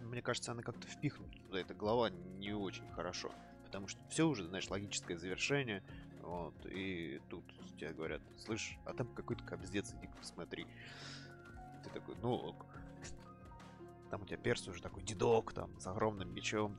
Мне 0.00 0.22
кажется, 0.22 0.52
она 0.52 0.62
как-то 0.62 0.88
впихнута 0.88 1.38
туда, 1.38 1.60
эта 1.60 1.74
глава 1.74 2.10
не 2.10 2.52
очень 2.52 2.88
хорошо. 2.90 3.32
Потому 3.64 3.86
что 3.86 4.00
все 4.08 4.26
уже, 4.26 4.44
знаешь, 4.44 4.68
логическое 4.68 5.16
завершение. 5.16 5.82
Вот, 6.22 6.54
и 6.66 7.20
тут 7.28 7.44
тебе 7.78 7.92
говорят, 7.92 8.20
слышь, 8.36 8.76
а 8.84 8.92
там 8.92 9.06
какой-то 9.14 9.44
кобздец, 9.44 9.92
иди 9.94 10.08
посмотри. 10.18 10.66
Ты 11.84 11.90
такой, 11.90 12.16
ну 12.22 12.34
ок. 12.34 12.66
Там 14.10 14.22
у 14.22 14.26
тебя 14.26 14.36
перс 14.38 14.66
уже 14.66 14.82
такой 14.82 15.02
дедок, 15.04 15.52
там, 15.52 15.78
с 15.80 15.86
огромным 15.86 16.34
мечом. 16.34 16.76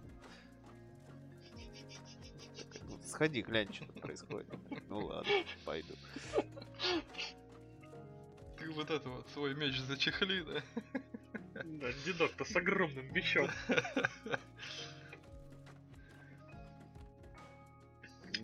«Ну, 2.83 2.99
Сходи, 3.03 3.41
глянь, 3.41 3.73
что 3.73 3.85
происходит. 3.85 4.47
Ну 4.89 5.05
ладно, 5.05 5.31
пойду. 5.65 5.93
Ты 8.61 8.69
вот 8.71 8.91
это 8.91 9.09
вот 9.09 9.27
свой 9.29 9.55
меч 9.55 9.79
зачехли, 9.79 10.43
да? 10.43 10.61
Да, 11.63 11.91
дедок-то 12.05 12.45
с 12.45 12.55
огромным 12.55 13.11
мечом. 13.11 13.49
Да, 13.67 14.39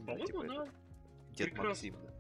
По-моему, 0.06 0.26
типа 0.26 0.42
она... 0.42 0.64
это, 0.64 0.72
Дед 1.34 1.52
прекрасно. 1.52 1.68
Максим, 1.68 1.96
да. 2.02 2.14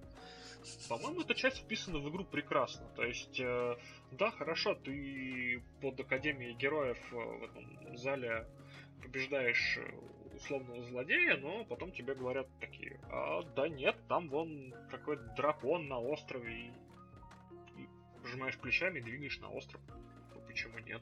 По-моему, 0.89 1.21
эта 1.21 1.33
часть 1.33 1.63
вписана 1.63 1.97
в 1.99 2.09
игру 2.09 2.25
прекрасно. 2.25 2.85
То 2.95 3.03
есть, 3.03 3.39
э, 3.39 3.77
да, 4.11 4.31
хорошо, 4.31 4.75
ты 4.75 5.63
под 5.81 5.99
Академией 5.99 6.53
Героев 6.53 6.99
э, 7.11 7.15
в 7.15 7.43
этом 7.43 7.97
зале 7.97 8.45
побеждаешь 9.01 9.77
э, 9.77 9.91
условного 10.35 10.83
злодея, 10.83 11.37
но 11.37 11.65
потом 11.65 11.91
тебе 11.91 12.13
говорят 12.13 12.47
такие, 12.59 12.99
а 13.09 13.41
да 13.55 13.67
нет, 13.69 13.95
там 14.07 14.29
вон 14.29 14.73
какой-то 14.91 15.23
дракон 15.35 15.87
на 15.87 15.99
острове, 15.99 16.71
пожимаешь 18.27 18.57
плечами 18.57 18.99
и 18.99 19.01
двигаешь 19.01 19.39
на 19.39 19.49
остров. 19.49 19.81
Ну, 20.33 20.41
почему 20.41 20.77
нет? 20.79 21.01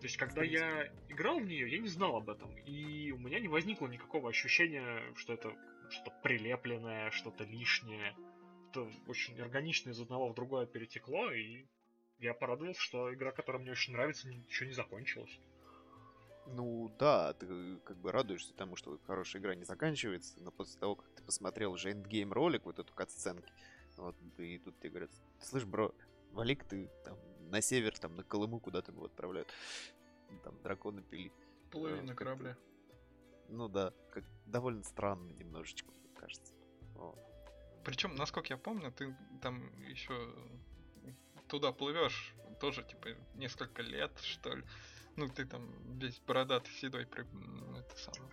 То 0.00 0.06
есть, 0.06 0.16
когда 0.16 0.42
я 0.42 0.92
играл 1.08 1.38
в 1.38 1.46
нее, 1.46 1.70
я 1.70 1.78
не 1.78 1.88
знал 1.88 2.16
об 2.16 2.28
этом. 2.28 2.50
И 2.66 3.12
у 3.12 3.18
меня 3.18 3.38
не 3.38 3.46
возникло 3.46 3.86
никакого 3.86 4.30
ощущения, 4.30 5.00
что 5.14 5.32
это 5.32 5.54
что-то 5.90 6.10
прилепленное, 6.24 7.10
что-то 7.12 7.44
лишнее. 7.44 8.16
Это 8.70 8.90
очень 9.06 9.40
органично 9.40 9.90
из 9.90 10.00
одного 10.00 10.30
в 10.30 10.34
другое 10.34 10.66
перетекло, 10.66 11.30
и 11.30 11.66
я 12.18 12.34
порадовался, 12.34 12.80
что 12.80 13.14
игра, 13.14 13.30
которая 13.30 13.62
мне 13.62 13.70
очень 13.70 13.92
нравится, 13.92 14.28
еще 14.28 14.66
не 14.66 14.72
закончилась. 14.72 15.38
Ну 16.46 16.92
да, 16.98 17.32
ты 17.34 17.76
как 17.84 17.96
бы 17.98 18.10
радуешься 18.10 18.54
тому, 18.54 18.74
что 18.74 18.98
хорошая 19.06 19.40
игра 19.40 19.54
не 19.54 19.64
заканчивается, 19.64 20.40
но 20.40 20.50
после 20.50 20.80
того, 20.80 20.96
как 20.96 21.08
ты 21.14 21.22
посмотрел 21.22 21.72
уже 21.72 21.92
эндгейм 21.92 22.32
ролик, 22.32 22.64
вот 22.64 22.80
эту 22.80 22.92
катсценки, 22.92 23.52
вот, 23.96 24.16
и 24.38 24.58
тут 24.58 24.78
тебе 24.78 24.90
говорят, 24.90 25.10
слышь, 25.40 25.64
бро, 25.64 25.94
валик 26.32 26.64
ты 26.64 26.90
там 27.04 27.18
на 27.50 27.60
север, 27.60 27.98
там 27.98 28.14
на 28.16 28.24
Колыму 28.24 28.60
куда-то 28.60 28.92
его 28.92 29.04
отправляют. 29.04 29.48
Там 30.42 30.60
драконы 30.62 31.02
пили. 31.02 31.32
Половина 31.70 32.08
вот, 32.08 32.16
корабля. 32.16 32.56
Ну 33.48 33.68
да, 33.68 33.92
как 34.10 34.24
довольно 34.46 34.82
странно 34.82 35.30
немножечко, 35.32 35.92
кажется. 36.16 36.54
Вот. 36.94 37.18
Причем, 37.84 38.14
насколько 38.14 38.52
я 38.52 38.56
помню, 38.56 38.92
ты 38.92 39.14
там 39.42 39.78
еще 39.82 40.34
туда 41.48 41.72
плывешь 41.72 42.34
тоже, 42.60 42.82
типа, 42.84 43.08
несколько 43.34 43.82
лет, 43.82 44.16
что 44.20 44.54
ли. 44.54 44.64
Ну, 45.16 45.28
ты 45.28 45.44
там 45.44 45.98
весь 45.98 46.18
бородатый, 46.20 46.70
седой, 46.70 47.06
при... 47.06 47.26
это 47.78 47.96
самое, 47.96 48.32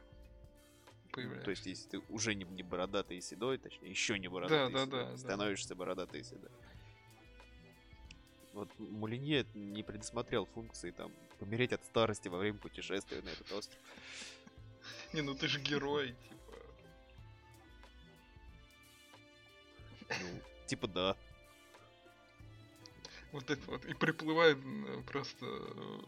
появляешься. 1.12 1.46
То 1.46 1.52
есть, 1.52 1.66
если 1.66 1.90
ты 1.90 2.00
уже 2.10 2.36
не, 2.36 2.46
не 2.46 2.64
бородатый 2.64 3.18
и 3.18 3.22
седой, 3.22 3.58
точнее, 3.58 3.90
еще 3.90 4.18
не 4.20 4.28
бородатый 4.28 4.72
да, 4.74 4.84
и 4.84 4.86
да, 4.86 4.86
седой, 4.86 5.06
да, 5.06 5.18
становишься 5.18 5.70
да. 5.70 5.76
бородатый 5.76 6.22
и 6.22 6.24
седой. 6.24 6.52
Вот 8.54 8.70
Мулинье 8.80 9.46
не 9.54 9.84
предусмотрел 9.84 10.46
функции 10.46 10.92
там 10.92 11.12
помереть 11.40 11.72
от 11.74 11.86
старости 11.86 12.28
во 12.28 12.38
время 12.38 12.58
путешествия 12.58 13.22
на 13.22 13.30
этот 13.30 13.52
остров. 13.52 13.80
Не, 15.14 15.22
ну 15.22 15.36
ты 15.36 15.48
же 15.48 15.60
герой, 15.60 16.16
типа. 20.08 20.18
Ну, 20.20 20.42
типа 20.68 20.88
да. 20.88 21.16
Вот 23.32 23.50
это 23.50 23.62
вот. 23.70 23.86
И 23.86 23.94
приплывает 23.94 24.58
просто 25.06 25.46
э, 25.46 26.00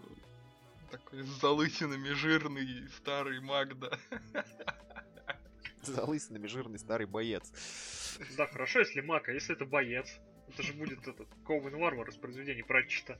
такой 0.89 1.21
с 1.23 1.27
залысинами 1.39 2.09
жирный 2.09 2.89
старый 2.89 3.39
Магда. 3.39 3.97
Залысинами 5.83 6.47
жирный 6.47 6.79
старый 6.79 7.07
боец. 7.07 7.51
Да, 8.37 8.47
хорошо, 8.47 8.79
если 8.79 9.01
маг, 9.01 9.29
а 9.29 9.31
если 9.31 9.55
это 9.55 9.65
боец? 9.65 10.07
Это 10.49 10.63
же 10.63 10.73
будет 10.73 11.07
этот 11.07 11.27
Коуэн 11.45 11.77
Варвар 11.77 12.09
из 12.09 12.17
произведений 12.17 12.63
Пратчета. 12.63 13.19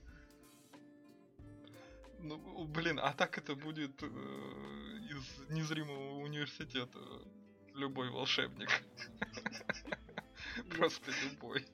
Ну, 2.18 2.64
блин, 2.66 3.00
а 3.00 3.12
так 3.14 3.36
это 3.38 3.56
будет 3.56 4.02
э, 4.02 4.06
из 4.06 5.50
незримого 5.50 6.20
университета 6.20 6.98
любой 7.74 8.10
волшебник. 8.10 8.70
Просто 10.76 11.10
любой. 11.24 11.64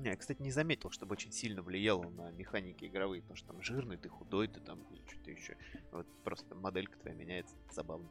Не, 0.00 0.08
я, 0.08 0.16
кстати, 0.16 0.40
не 0.40 0.50
заметил, 0.50 0.90
чтобы 0.90 1.12
очень 1.12 1.30
сильно 1.30 1.60
влияло 1.60 2.08
на 2.08 2.30
механики 2.30 2.86
игровые, 2.86 3.20
потому 3.20 3.36
что 3.36 3.48
там 3.48 3.62
жирный, 3.62 3.98
ты 3.98 4.08
худой, 4.08 4.48
ты 4.48 4.58
там 4.58 4.82
что-то 5.06 5.30
еще. 5.30 5.58
Вот 5.92 6.06
просто 6.24 6.54
моделька 6.54 6.98
твоя 6.98 7.14
меняется, 7.14 7.54
забавно. 7.70 8.08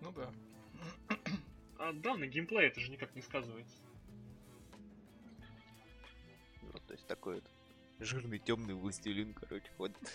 Ну 0.00 0.12
да. 0.12 0.30
А 1.78 1.94
да, 1.94 2.16
на 2.16 2.26
геймплей 2.26 2.66
это 2.66 2.80
же 2.80 2.90
никак 2.90 3.14
не 3.14 3.22
сказывается. 3.22 3.74
Вот, 6.60 6.82
то 6.86 6.92
есть 6.92 7.06
такой 7.06 7.36
вот 7.36 7.50
жирный 7.98 8.38
темный 8.38 8.74
властелин, 8.74 9.32
короче, 9.32 9.70
ходит. 9.78 9.96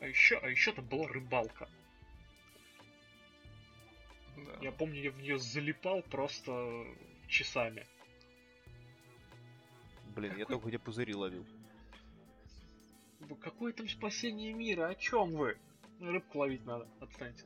А 0.00 0.06
еще, 0.06 0.36
а 0.36 0.50
еще 0.50 0.70
там 0.72 0.86
была 0.86 1.08
рыбалка. 1.08 1.66
Да. 4.36 4.58
Я 4.60 4.72
помню, 4.72 5.00
я 5.00 5.10
в 5.10 5.18
нее 5.18 5.38
залипал 5.38 6.02
просто 6.02 6.86
часами. 7.28 7.86
Блин, 10.14 10.30
Какой... 10.30 10.40
я 10.40 10.46
только 10.46 10.68
где 10.68 10.78
пузыри 10.78 11.14
ловил. 11.14 11.46
Какое 13.40 13.72
там 13.72 13.88
спасение 13.88 14.52
мира? 14.52 14.88
О 14.88 14.94
чем 14.94 15.32
вы? 15.32 15.56
Рыбку 16.00 16.38
ловить 16.38 16.64
надо, 16.66 16.88
отстаньте. 17.00 17.44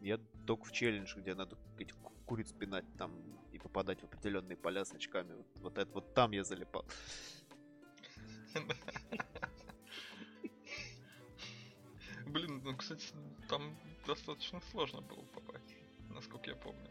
Я 0.00 0.18
только 0.46 0.64
в 0.64 0.72
челлендж, 0.72 1.16
где 1.16 1.34
надо 1.34 1.58
эти 1.78 1.92
куриц 2.24 2.52
пинать 2.52 2.84
там 2.96 3.12
и 3.52 3.58
попадать 3.58 4.00
в 4.00 4.04
определенные 4.04 4.56
поля 4.56 4.84
с 4.84 4.92
очками. 4.92 5.32
Вот, 5.34 5.46
вот 5.56 5.78
это 5.78 5.92
вот 5.92 6.14
там 6.14 6.30
я 6.32 6.44
залипал. 6.44 6.84
Блин, 12.26 12.60
ну, 12.62 12.76
кстати, 12.76 13.08
там 13.48 13.76
достаточно 14.08 14.60
сложно 14.70 15.02
было 15.02 15.22
попасть, 15.34 15.76
насколько 16.14 16.48
я 16.50 16.56
помню. 16.56 16.90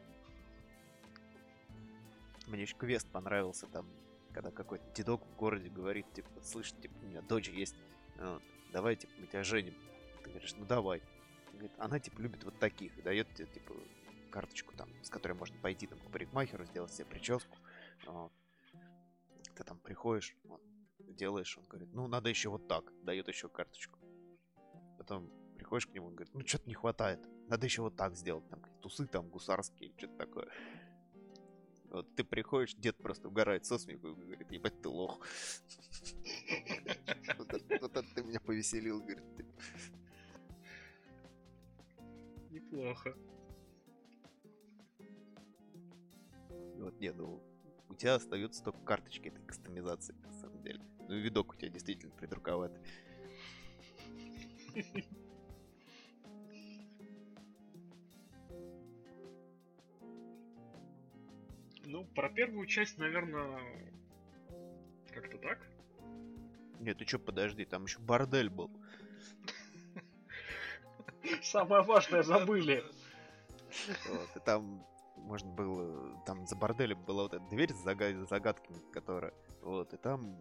Мне 2.46 2.62
еще 2.62 2.76
квест 2.76 3.10
понравился 3.12 3.66
там, 3.68 3.90
когда 4.32 4.52
какой-то 4.52 4.86
дедок 4.94 5.26
в 5.26 5.36
городе 5.36 5.70
говорит, 5.70 6.06
типа, 6.14 6.30
слышь, 6.44 6.72
типа, 6.74 6.94
у 7.02 7.06
меня 7.08 7.22
дочь 7.24 7.50
есть, 7.50 7.76
вот, 8.18 8.44
давай, 8.72 8.96
типа, 8.96 9.12
мы 9.18 9.26
тебя 9.26 9.44
женим. 9.44 9.74
Ты 10.24 10.30
говоришь, 10.30 10.54
ну 10.58 10.66
давай. 10.66 11.02
Говорит, 11.54 11.72
она, 11.80 12.00
типа, 12.00 12.22
любит 12.22 12.44
вот 12.44 12.60
таких, 12.60 12.96
и 13.00 13.02
дает 13.02 13.34
тебе, 13.34 13.48
типа, 13.48 13.74
карточку 14.30 14.76
там, 14.76 14.88
с 15.04 15.10
которой 15.10 15.34
можно 15.34 15.58
пойти 15.60 15.88
там 15.88 16.00
к 16.00 16.12
парикмахеру, 16.12 16.66
сделать 16.66 16.94
себе 16.94 17.06
прическу. 17.06 17.58
Ты 19.56 19.64
там 19.64 19.80
приходишь, 19.80 20.36
вот, 20.44 20.62
делаешь, 21.00 21.58
он 21.58 21.66
говорит, 21.66 21.90
ну 21.94 22.08
надо 22.08 22.30
еще 22.30 22.50
вот 22.50 22.68
так, 22.68 22.94
дает 23.04 23.28
еще 23.28 23.50
карточку. 23.50 23.98
Потом 25.00 25.32
приходишь 25.68 25.88
к 25.88 25.94
нему, 25.94 26.08
он 26.08 26.16
говорит, 26.16 26.34
ну 26.34 26.48
что-то 26.48 26.70
не 26.70 26.76
хватает, 26.76 27.20
надо 27.50 27.66
еще 27.66 27.82
вот 27.82 27.98
так 27.98 28.16
сделать, 28.16 28.48
там 28.48 28.62
тусы 28.82 29.06
там 29.06 29.28
гусарские, 29.28 29.92
что-то 29.98 30.16
такое. 30.16 30.48
Вот 31.90 32.16
ты 32.16 32.24
приходишь, 32.24 32.74
дед 32.76 32.96
просто 32.96 33.28
угорает 33.28 33.66
со 33.66 33.78
смеху 33.78 34.08
и 34.08 34.14
говорит, 34.14 34.50
ебать 34.50 34.82
ты 34.82 34.88
лох. 34.88 35.20
Вот 37.38 37.54
это 37.54 38.04
ты 38.16 38.24
меня 38.24 38.40
повеселил, 38.40 39.02
говорит. 39.02 39.24
Неплохо. 42.50 43.14
Вот, 46.78 46.98
не, 47.00 47.12
ну, 47.12 47.44
у 47.90 47.96
тебя 47.96 48.16
остается 48.16 48.64
только 48.64 48.80
карточки 48.86 49.28
этой 49.28 49.44
кастомизации, 49.46 50.14
на 50.14 50.34
самом 50.34 50.62
деле. 50.64 50.82
Ну 51.10 51.16
видок 51.16 51.52
у 51.52 51.56
тебя 51.56 51.70
действительно 51.70 52.16
придурковатый. 52.16 52.82
Ну, 61.90 62.04
про 62.04 62.30
первую 62.30 62.68
часть, 62.68 62.98
наверное, 62.98 63.62
как-то 65.14 65.38
так. 65.38 65.66
Нет, 66.82 66.98
ты 66.98 67.06
чё, 67.06 67.18
подожди, 67.18 67.64
там 67.64 67.86
еще 67.86 68.00
бордель 68.00 68.50
был. 68.50 68.70
Самое 71.42 71.84
важное 71.84 72.24
забыли. 72.24 72.84
Вот, 74.10 74.36
и 74.36 74.40
там 74.42 74.86
можно 75.16 75.50
было, 75.50 76.22
там 76.26 76.46
за 76.46 76.58
борделем 76.58 77.02
была 77.06 77.24
вот 77.24 77.34
эта 77.34 77.46
дверь 77.46 77.74
с 77.74 77.78
загад... 77.78 78.28
загадками, 78.30 78.80
которая, 78.92 79.34
вот, 79.62 79.94
и 79.94 79.98
там 79.98 80.38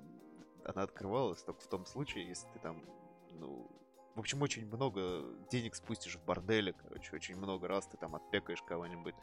она 0.65 0.83
открывалась 0.83 1.45
только 1.45 1.61
в 1.61 1.69
том 1.69 1.87
случае, 1.87 2.27
если 2.27 2.49
ты 2.55 2.59
там, 2.59 2.85
ну, 3.31 3.71
в 4.17 4.19
общем, 4.19 4.43
очень 4.43 4.67
много 4.67 5.25
денег 5.49 5.77
спустишь 5.77 6.17
в 6.17 6.25
борделе, 6.25 6.73
короче, 6.73 7.15
очень 7.15 7.37
много 7.37 7.69
раз 7.69 7.87
ты 7.87 7.97
там 7.97 8.17
отпекаешь 8.17 8.63
кого-нибудь, 8.63 9.15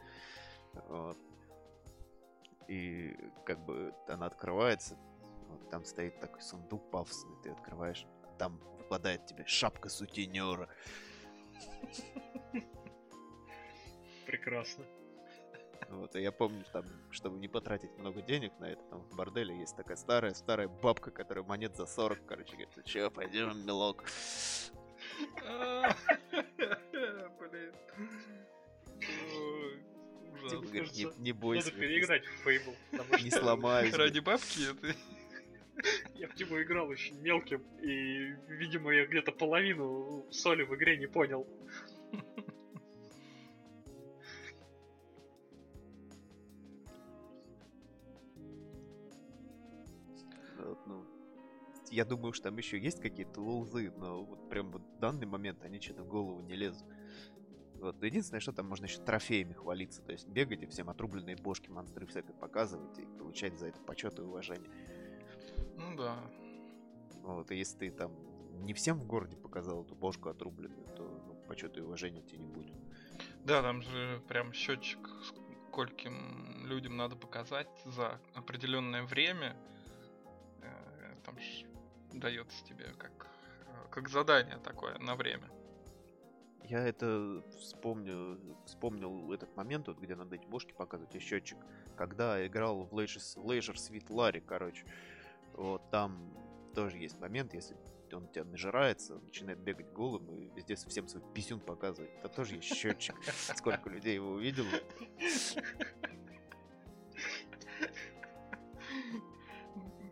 вот. 0.88 1.18
И 2.68 3.16
как 3.44 3.64
бы 3.64 3.94
она 4.08 4.26
открывается, 4.26 4.96
вот, 5.48 5.70
там 5.70 5.84
стоит 5.84 6.20
такой 6.20 6.42
сундук 6.42 6.90
пафосный, 6.90 7.36
ты 7.42 7.50
открываешь, 7.50 8.06
там 8.38 8.58
выпадает 8.78 9.26
тебе 9.26 9.44
шапка 9.46 9.88
сутенера. 9.88 10.68
Прекрасно. 14.26 14.84
Вот, 15.90 16.16
и 16.16 16.22
я 16.22 16.32
помню, 16.32 16.64
там, 16.72 16.84
чтобы 17.10 17.38
не 17.38 17.48
потратить 17.48 17.96
много 17.98 18.22
денег 18.22 18.52
на 18.58 18.64
это, 18.66 18.82
там 18.84 19.00
в 19.02 19.14
борделе 19.14 19.56
есть 19.58 19.76
такая 19.76 19.96
старая-старая 19.96 20.68
бабка, 20.68 21.10
которая 21.10 21.44
монет 21.44 21.76
за 21.76 21.86
40, 21.86 22.24
короче, 22.26 22.52
говорит, 22.52 22.70
ну 22.76 22.82
чё, 22.82 23.10
пойдем, 23.10 23.64
милок. 23.66 24.04
Блин. 27.38 27.74
Типа, 30.48 30.62
говорит, 30.62 30.94
не, 30.94 31.06
не 31.18 31.32
бойся. 31.32 31.66
Надо 31.66 31.80
переиграть 31.80 32.24
в 32.24 32.46
Fable. 32.46 33.22
Не 33.22 33.30
сломаюсь. 33.30 33.94
Ради 33.94 34.20
бабки 34.20 34.70
это... 34.70 34.96
Я 36.14 36.28
в 36.28 36.38
него 36.38 36.62
играл 36.62 36.88
очень 36.88 37.20
мелким, 37.20 37.62
и, 37.82 38.34
видимо, 38.48 38.92
я 38.92 39.06
где-то 39.06 39.32
половину 39.32 40.24
соли 40.30 40.62
в 40.62 40.74
игре 40.74 40.96
не 40.96 41.06
понял. 41.06 41.46
Ну, 50.86 51.04
я 51.90 52.04
думаю, 52.04 52.32
что 52.32 52.44
там 52.44 52.58
еще 52.58 52.78
есть 52.78 53.00
какие-то 53.00 53.40
лузы, 53.40 53.92
но 53.96 54.24
вот 54.24 54.48
прям 54.48 54.70
вот 54.70 54.82
в 54.82 54.98
данный 55.00 55.26
момент 55.26 55.62
они 55.64 55.80
что-то 55.80 56.04
в 56.04 56.08
голову 56.08 56.40
не 56.40 56.54
лезут. 56.54 56.86
Вот. 57.80 58.02
Единственное, 58.02 58.40
что 58.40 58.52
там 58.52 58.68
можно 58.68 58.86
еще 58.86 58.98
трофеями 58.98 59.52
хвалиться. 59.52 60.02
То 60.02 60.12
есть 60.12 60.28
бегать 60.28 60.62
и 60.62 60.66
всем 60.66 60.90
отрубленные 60.90 61.36
бошки 61.36 61.68
монстры 61.68 62.06
всякое 62.06 62.34
показывать 62.34 62.98
и 62.98 63.06
получать 63.06 63.58
за 63.58 63.66
это 63.66 63.80
почет 63.80 64.18
и 64.18 64.22
уважение. 64.22 64.70
Ну 65.76 65.96
да. 65.96 66.16
Вот, 67.22 67.50
и 67.50 67.56
если 67.56 67.78
ты 67.78 67.90
там 67.90 68.12
не 68.64 68.74
всем 68.74 68.98
в 68.98 69.06
городе 69.06 69.36
показал 69.36 69.84
эту 69.84 69.94
бошку 69.94 70.28
отрубленную, 70.28 70.86
то 70.94 71.02
ну, 71.26 71.34
почет 71.48 71.76
и 71.76 71.80
уважения 71.80 72.22
тебе 72.22 72.38
не 72.38 72.48
будет. 72.48 72.74
Да, 73.44 73.62
там 73.62 73.82
же 73.82 74.22
прям 74.28 74.52
счетчик, 74.52 75.08
скольким 75.68 76.66
людям 76.66 76.96
надо 76.96 77.16
показать 77.16 77.68
за 77.84 78.20
определенное 78.34 79.02
время. 79.02 79.56
Э, 80.62 81.16
там 81.24 81.38
же 81.38 81.66
дается 82.12 82.64
тебе 82.64 82.92
как, 82.96 83.26
э, 83.66 83.88
как 83.90 84.08
задание 84.08 84.58
такое 84.58 84.98
на 84.98 85.14
время. 85.14 85.48
Я 86.64 86.86
это 86.86 87.44
вспомню, 87.58 88.40
вспомнил 88.64 89.32
этот 89.32 89.54
момент, 89.54 89.88
вот, 89.88 89.98
где 89.98 90.16
надо 90.16 90.36
эти 90.36 90.46
бошки 90.46 90.72
показывать, 90.72 91.14
и 91.14 91.18
счетчик. 91.18 91.58
Когда 91.94 92.44
играл 92.46 92.84
в 92.84 92.94
Leisure, 92.94 93.20
Leisure 93.44 93.74
Suite 93.74 94.08
Larry, 94.08 94.40
короче. 94.40 94.86
Вот 95.52 95.90
там 95.90 96.34
тоже 96.74 96.96
есть 96.96 97.20
момент, 97.20 97.52
если 97.52 97.76
он 98.12 98.28
тебя 98.28 98.44
нажирается, 98.44 99.18
начинает 99.18 99.58
бегать 99.58 99.92
голым 99.92 100.30
и 100.30 100.50
везде 100.54 100.74
всем 100.76 101.06
свой 101.06 101.22
писюн 101.34 101.60
показывает. 101.60 102.10
Это 102.18 102.28
тоже 102.28 102.56
есть 102.56 102.74
счетчик. 102.74 103.14
Сколько 103.56 103.90
людей 103.90 104.14
его 104.14 104.30
увидело. 104.30 104.68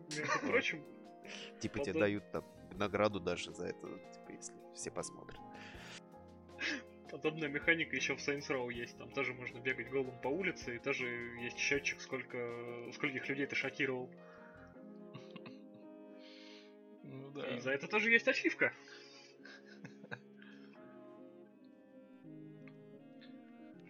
Между 0.09 0.39
прочим... 0.47 0.85
Типа 1.61 1.79
тебе 1.79 1.99
дают 1.99 2.31
там 2.33 2.45
награду 2.73 3.21
даже 3.21 3.55
за 3.55 3.67
это, 3.67 3.87
типа, 4.13 4.33
если 4.33 4.55
все 4.75 4.91
посмотрят. 4.91 5.39
Подобная 7.13 7.51
механика 7.51 7.95
еще 7.95 8.17
в 8.17 8.27
Saints 8.27 8.49
Row 8.49 8.73
есть. 8.73 8.97
Там 8.97 9.11
тоже 9.11 9.35
можно 9.35 9.59
бегать 9.59 9.91
голым 9.91 10.19
по 10.23 10.29
улице, 10.29 10.77
и 10.77 10.79
тоже 10.79 11.05
есть 11.43 11.59
счетчик, 11.59 12.01
сколько 12.01 12.91
скольких 12.95 13.29
людей 13.29 13.45
ты 13.45 13.55
шокировал. 13.55 14.09
Ну 17.03 17.31
да. 17.33 17.55
И 17.55 17.61
за 17.61 17.73
это 17.73 17.87
тоже 17.87 18.11
есть 18.11 18.27
ачивка. 18.29 18.73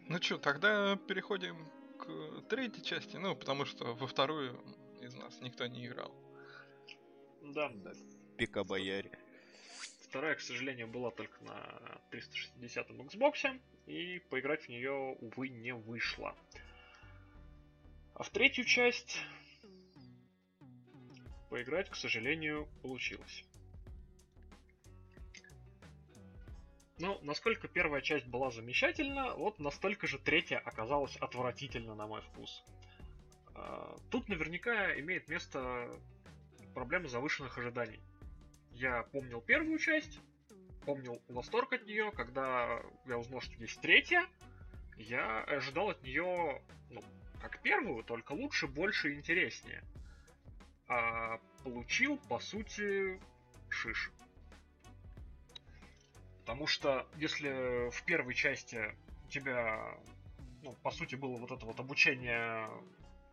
Ну 0.08 0.20
что, 0.20 0.38
тогда 0.38 0.96
переходим 0.96 1.70
к 1.98 2.42
третьей 2.48 2.82
части, 2.82 3.16
ну, 3.16 3.36
потому 3.36 3.64
что 3.64 3.94
во 3.94 4.08
вторую 4.08 4.60
из 5.00 5.14
нас 5.14 5.40
никто 5.40 5.64
не 5.68 5.86
играл. 5.86 6.12
Да. 7.40 7.70
да. 7.72 7.92
Пика 8.36 8.64
бояре. 8.64 9.16
Вторая, 10.12 10.34
к 10.34 10.42
сожалению, 10.42 10.88
была 10.88 11.10
только 11.10 11.42
на 11.42 11.98
360 12.10 12.90
Xbox, 12.90 13.58
и 13.86 14.18
поиграть 14.28 14.66
в 14.66 14.68
нее, 14.68 14.92
увы, 14.92 15.48
не 15.48 15.72
вышло. 15.72 16.36
А 18.12 18.22
в 18.22 18.28
третью 18.28 18.66
часть 18.66 19.18
поиграть, 21.48 21.88
к 21.88 21.96
сожалению, 21.96 22.68
получилось. 22.82 23.46
Ну, 26.98 27.18
насколько 27.22 27.66
первая 27.66 28.02
часть 28.02 28.26
была 28.26 28.50
замечательна, 28.50 29.34
вот 29.34 29.58
настолько 29.60 30.06
же 30.06 30.18
третья 30.18 30.58
оказалась 30.58 31.16
отвратительно 31.16 31.94
на 31.94 32.06
мой 32.06 32.20
вкус. 32.20 32.62
А, 33.54 33.96
тут 34.10 34.28
наверняка 34.28 34.94
имеет 35.00 35.28
место 35.28 35.90
проблема 36.74 37.08
завышенных 37.08 37.56
ожиданий. 37.56 38.02
Я 38.74 39.02
помнил 39.04 39.40
первую 39.40 39.78
часть, 39.78 40.20
помнил 40.84 41.22
восторг 41.28 41.72
от 41.72 41.86
нее, 41.86 42.10
когда 42.12 42.80
я 43.06 43.18
узнал, 43.18 43.40
что 43.40 43.54
есть 43.62 43.80
третья, 43.80 44.26
я 44.96 45.42
ожидал 45.44 45.90
от 45.90 46.02
нее, 46.02 46.62
ну, 46.90 47.00
как 47.40 47.60
первую, 47.62 48.02
только 48.04 48.32
лучше, 48.32 48.66
больше 48.66 49.12
и 49.12 49.16
интереснее 49.16 49.82
а 50.92 51.38
получил, 51.64 52.18
по 52.28 52.38
сути, 52.38 53.18
шиш. 53.68 54.12
Потому 56.40 56.66
что 56.66 57.06
если 57.16 57.90
в 57.90 58.04
первой 58.04 58.34
части 58.34 58.94
у 59.26 59.28
тебя, 59.30 59.96
ну, 60.62 60.72
по 60.82 60.90
сути, 60.90 61.14
было 61.14 61.36
вот 61.36 61.50
это 61.50 61.64
вот 61.64 61.78
обучение 61.80 62.68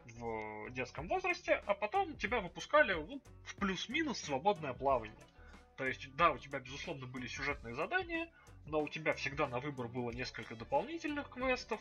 в 0.05 0.69
детском 0.71 1.07
возрасте, 1.07 1.61
а 1.65 1.73
потом 1.73 2.15
тебя 2.15 2.39
выпускали 2.39 2.93
ну, 2.93 3.21
в 3.43 3.55
плюс-минус 3.55 4.19
свободное 4.19 4.73
плавание. 4.73 5.15
То 5.79 5.87
есть, 5.87 6.13
да, 6.17 6.31
у 6.31 6.37
тебя, 6.37 6.59
безусловно, 6.59 7.05
были 7.05 7.25
сюжетные 7.27 7.73
задания, 7.73 8.29
но 8.65 8.81
у 8.81 8.89
тебя 8.89 9.13
всегда 9.13 9.47
на 9.47 9.61
выбор 9.61 9.87
было 9.87 10.11
несколько 10.11 10.57
дополнительных 10.57 11.29
квестов, 11.29 11.79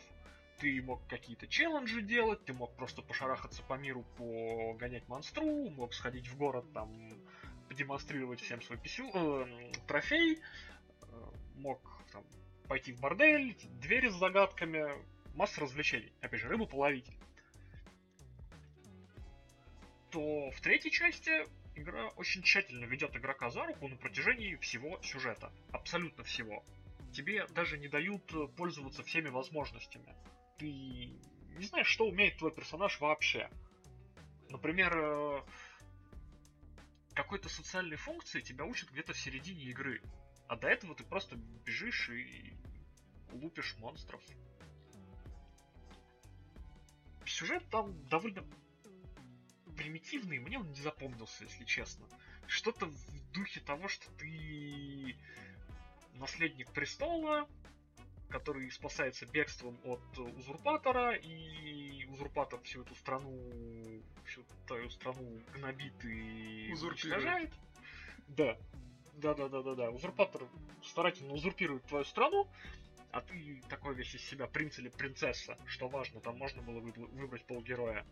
ты 0.59 0.81
мог 0.81 1.05
какие-то 1.07 1.47
челленджи 1.47 2.01
делать, 2.01 2.45
ты 2.45 2.53
мог 2.53 2.73
просто 2.77 3.01
пошарахаться 3.01 3.61
по 3.61 3.73
миру, 3.73 4.05
погонять 4.17 5.05
монстру, 5.09 5.69
мог 5.71 5.93
сходить 5.93 6.29
в 6.29 6.37
город, 6.37 6.63
там, 6.73 6.89
продемонстрировать 7.67 8.39
всем 8.39 8.61
свой 8.61 8.77
писю, 8.77 9.11
э, 9.13 9.73
трофей, 9.85 10.39
э, 11.01 11.05
мог 11.55 11.81
там, 12.13 12.23
пойти 12.69 12.93
в 12.93 13.01
бордель, 13.01 13.57
двери 13.81 14.07
с 14.07 14.13
загадками, 14.13 14.93
масса 15.35 15.59
развлечений. 15.59 16.13
Опять 16.21 16.39
же, 16.39 16.47
рыбу 16.47 16.67
половить. 16.67 17.11
То 20.09 20.51
в 20.51 20.61
третьей 20.61 20.91
части 20.91 21.43
игра 21.81 22.09
очень 22.09 22.43
тщательно 22.43 22.85
ведет 22.85 23.15
игрока 23.15 23.49
за 23.49 23.65
руку 23.65 23.87
на 23.87 23.95
протяжении 23.95 24.55
всего 24.57 25.01
сюжета. 25.01 25.51
Абсолютно 25.71 26.23
всего. 26.23 26.63
Тебе 27.13 27.47
даже 27.47 27.77
не 27.77 27.87
дают 27.87 28.31
пользоваться 28.55 29.03
всеми 29.03 29.29
возможностями 29.29 30.15
ты 30.59 30.67
не 30.67 31.65
знаешь, 31.65 31.87
что 31.87 32.05
умеет 32.05 32.37
твой 32.37 32.51
персонаж 32.51 32.99
вообще. 32.99 33.49
Например, 34.49 34.93
э, 34.95 35.41
какой-то 37.13 37.49
социальной 37.49 37.95
функции 37.95 38.41
тебя 38.41 38.65
учат 38.65 38.91
где-то 38.91 39.13
в 39.13 39.19
середине 39.19 39.63
игры. 39.63 40.01
А 40.47 40.55
до 40.55 40.67
этого 40.67 40.95
ты 40.95 41.03
просто 41.03 41.37
бежишь 41.65 42.09
и 42.09 42.53
лупишь 43.31 43.75
монстров. 43.77 44.21
Сюжет 47.25 47.63
там 47.69 48.07
довольно 48.07 48.43
примитивный, 49.79 50.39
мне 50.39 50.59
он 50.59 50.69
не 50.71 50.81
запомнился, 50.81 51.45
если 51.45 51.63
честно. 51.63 52.05
Что-то 52.47 52.87
в 52.87 53.31
духе 53.31 53.61
того, 53.61 53.87
что 53.87 54.11
ты 54.17 55.15
наследник 56.15 56.69
престола, 56.71 57.47
который 58.29 58.69
спасается 58.71 59.25
бегством 59.25 59.79
от 59.85 60.01
узурпатора, 60.17 61.15
и 61.15 62.05
узурпатор 62.05 62.59
всю 62.61 62.81
эту 62.81 62.93
страну, 62.95 63.31
всю 64.25 64.43
твою 64.67 64.89
страну 64.89 65.41
гнобит 65.53 66.03
и 66.03 66.73
уничтожает. 66.73 67.51
Да. 68.27 68.57
Да, 69.13 69.33
да, 69.33 69.47
да, 69.47 69.61
да, 69.61 69.75
да. 69.75 69.89
Узурпатор 69.91 70.43
старательно 70.83 71.33
узурпирует 71.33 71.83
твою 71.85 72.03
страну, 72.03 72.47
а 73.11 73.21
ты 73.21 73.61
такой 73.69 73.95
весь 73.95 74.13
из 74.13 74.23
себя 74.23 74.47
принц 74.47 74.77
или 74.79 74.89
принцесса, 74.89 75.57
что 75.67 75.87
важно, 75.87 76.19
там 76.19 76.37
можно 76.37 76.61
было 76.61 76.79
выбрать 76.79 77.45
полгероя. 77.45 78.05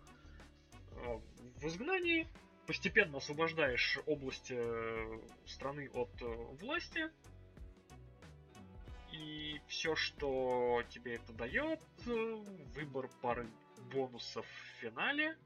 Э, 0.97 1.19
в 1.59 1.67
изгнании 1.67 2.27
постепенно 2.65 3.17
освобождаешь 3.17 3.99
область 4.05 4.51
э, 4.51 5.21
страны 5.45 5.89
от 5.93 6.09
э, 6.21 6.25
власти, 6.61 7.09
и 9.11 9.59
все, 9.67 9.95
что 9.95 10.83
тебе 10.89 11.15
это 11.15 11.33
дает, 11.33 11.79
выбор 12.05 13.09
пары 13.21 13.47
бонусов 13.91 14.45
в 14.45 14.81
финале. 14.81 15.37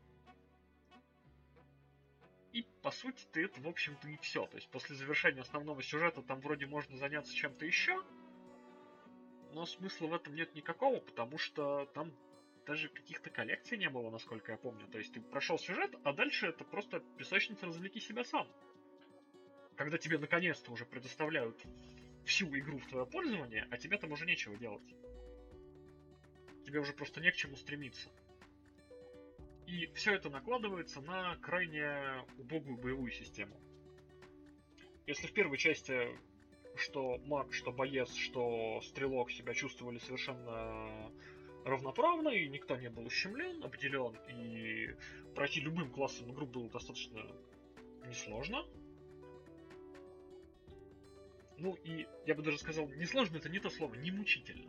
И 2.52 2.64
по 2.82 2.92
сути 2.92 3.26
ты 3.32 3.46
это, 3.46 3.62
в 3.62 3.68
общем-то, 3.68 4.10
и 4.10 4.18
все. 4.18 4.46
То 4.48 4.58
есть 4.58 4.70
после 4.70 4.96
завершения 4.96 5.42
основного 5.42 5.82
сюжета 5.82 6.22
там 6.22 6.42
вроде 6.42 6.66
можно 6.66 6.98
заняться 6.98 7.34
чем-то 7.34 7.66
еще. 7.66 8.04
Но 9.54 9.66
смысла 9.66 10.08
в 10.08 10.14
этом 10.14 10.36
нет 10.36 10.54
никакого, 10.54 11.00
потому 11.00 11.38
что 11.38 11.86
там 11.94 12.12
даже 12.66 12.90
каких-то 12.90 13.30
коллекций 13.30 13.78
не 13.78 13.90
было, 13.90 14.10
насколько 14.10 14.52
я 14.52 14.58
помню. 14.58 14.88
То 14.88 14.98
есть 14.98 15.14
ты 15.14 15.22
прошел 15.22 15.58
сюжет, 15.58 15.96
а 16.04 16.14
дальше 16.14 16.48
это 16.48 16.64
просто 16.64 17.00
песочница 17.18 17.66
развлеки 17.66 18.00
себя 18.00 18.24
сам. 18.24 18.48
Когда 19.76 19.98
тебе 19.98 20.18
наконец-то 20.18 20.72
уже 20.72 20.86
предоставляют 20.86 21.60
всю 22.26 22.48
игру 22.58 22.78
в 22.78 22.88
твое 22.88 23.06
пользование, 23.06 23.68
а 23.72 23.78
тебе 23.78 23.98
там 23.98 24.12
уже 24.12 24.26
нечего 24.26 24.56
делать. 24.58 24.88
Тебе 26.66 26.80
уже 26.80 26.94
просто 26.94 27.20
не 27.20 27.32
к 27.32 27.36
чему 27.36 27.56
стремиться. 27.56 28.10
И 29.66 29.88
все 29.94 30.14
это 30.14 30.30
накладывается 30.30 31.02
на 31.02 31.36
крайне 31.38 32.26
убогую 32.38 32.78
боевую 32.78 33.12
систему. 33.12 33.60
Если 35.08 35.28
в 35.28 35.34
первой 35.34 35.58
части 35.58 36.10
что 36.76 37.18
маг, 37.26 37.54
что 37.54 37.72
боец, 37.72 38.14
что 38.14 38.82
стрелок 38.82 39.32
себя 39.32 39.54
чувствовали 39.54 39.98
совершенно 40.00 41.12
равноправно, 41.66 42.30
и 42.30 42.48
никто 42.48 42.76
не 42.78 42.90
был 42.90 43.06
ущемлен, 43.06 43.64
обделен, 43.64 44.16
и 44.30 44.96
пройти 45.36 45.62
любым 45.62 45.92
классом 45.92 46.32
игру 46.32 46.46
было 46.46 46.70
достаточно 46.70 47.20
несложно, 48.08 48.66
Ну 51.62 51.78
и, 51.84 52.08
я 52.26 52.34
бы 52.34 52.42
даже 52.42 52.58
сказал, 52.58 52.88
несложно 52.88 53.38
это 53.38 53.48
не 53.48 53.60
то 53.60 53.70
слово, 53.70 53.94
не 53.94 54.10
мучительно. 54.10 54.68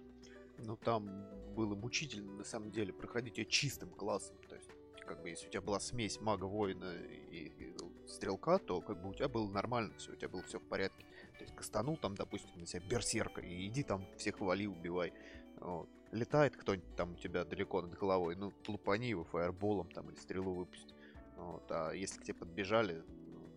Ну 0.58 0.76
там 0.76 1.08
было 1.54 1.74
мучительно, 1.74 2.32
на 2.34 2.44
самом 2.44 2.70
деле, 2.70 2.92
проходить 2.92 3.38
ее 3.38 3.46
чистым 3.46 3.88
классом. 3.88 4.36
То 4.46 4.56
есть, 4.56 4.68
как 5.06 5.22
бы, 5.22 5.30
если 5.30 5.46
у 5.46 5.50
тебя 5.50 5.62
была 5.62 5.80
смесь 5.80 6.20
мага, 6.20 6.44
воина 6.44 6.94
и, 7.30 7.46
и 7.46 7.74
стрелка, 8.06 8.58
то 8.58 8.82
как 8.82 9.00
бы 9.00 9.08
у 9.08 9.14
тебя 9.14 9.28
было 9.28 9.48
нормально 9.48 9.94
все, 9.96 10.12
у 10.12 10.16
тебя 10.16 10.28
было 10.28 10.42
все 10.42 10.58
в 10.58 10.64
порядке. 10.64 11.06
То 11.38 11.44
есть 11.44 11.56
кастанул 11.56 11.96
там, 11.96 12.14
допустим, 12.14 12.50
на 12.60 12.66
себя 12.66 12.82
берсерка, 12.86 13.40
и 13.40 13.66
иди 13.66 13.82
там 13.82 14.06
всех 14.18 14.40
вали, 14.40 14.66
убивай. 14.66 15.14
Вот. 15.60 15.88
Летает 16.12 16.56
кто-нибудь 16.56 16.94
там 16.94 17.12
у 17.12 17.16
тебя 17.16 17.44
далеко 17.44 17.80
над 17.80 17.94
головой, 17.94 18.36
ну, 18.36 18.52
лупани 18.68 19.08
его 19.08 19.24
фаерболом 19.24 19.90
там 19.90 20.10
или 20.10 20.16
стрелу 20.16 20.52
выпусти. 20.52 20.94
Вот. 21.36 21.64
А 21.70 21.92
если 21.92 22.20
к 22.20 22.24
тебе 22.24 22.34
подбежали, 22.34 23.02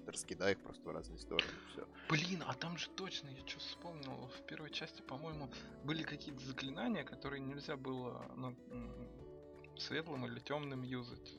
раскидай 0.07 0.53
их 0.53 0.61
просто 0.61 0.87
в 0.87 0.91
разные 0.91 1.19
стороны, 1.19 1.51
все. 1.71 1.87
Блин, 2.09 2.43
а 2.47 2.53
там 2.53 2.77
же 2.77 2.89
точно, 2.89 3.29
я 3.29 3.45
что 3.45 3.59
вспомнил, 3.59 4.27
в 4.27 4.45
первой 4.45 4.69
части, 4.69 5.01
по-моему, 5.01 5.49
были 5.83 6.03
какие-то 6.03 6.43
заклинания, 6.45 7.03
которые 7.03 7.41
нельзя 7.41 7.75
было 7.75 8.25
ну, 8.35 8.55
светлым 9.77 10.25
или 10.25 10.39
темным 10.39 10.83
юзать. 10.83 11.37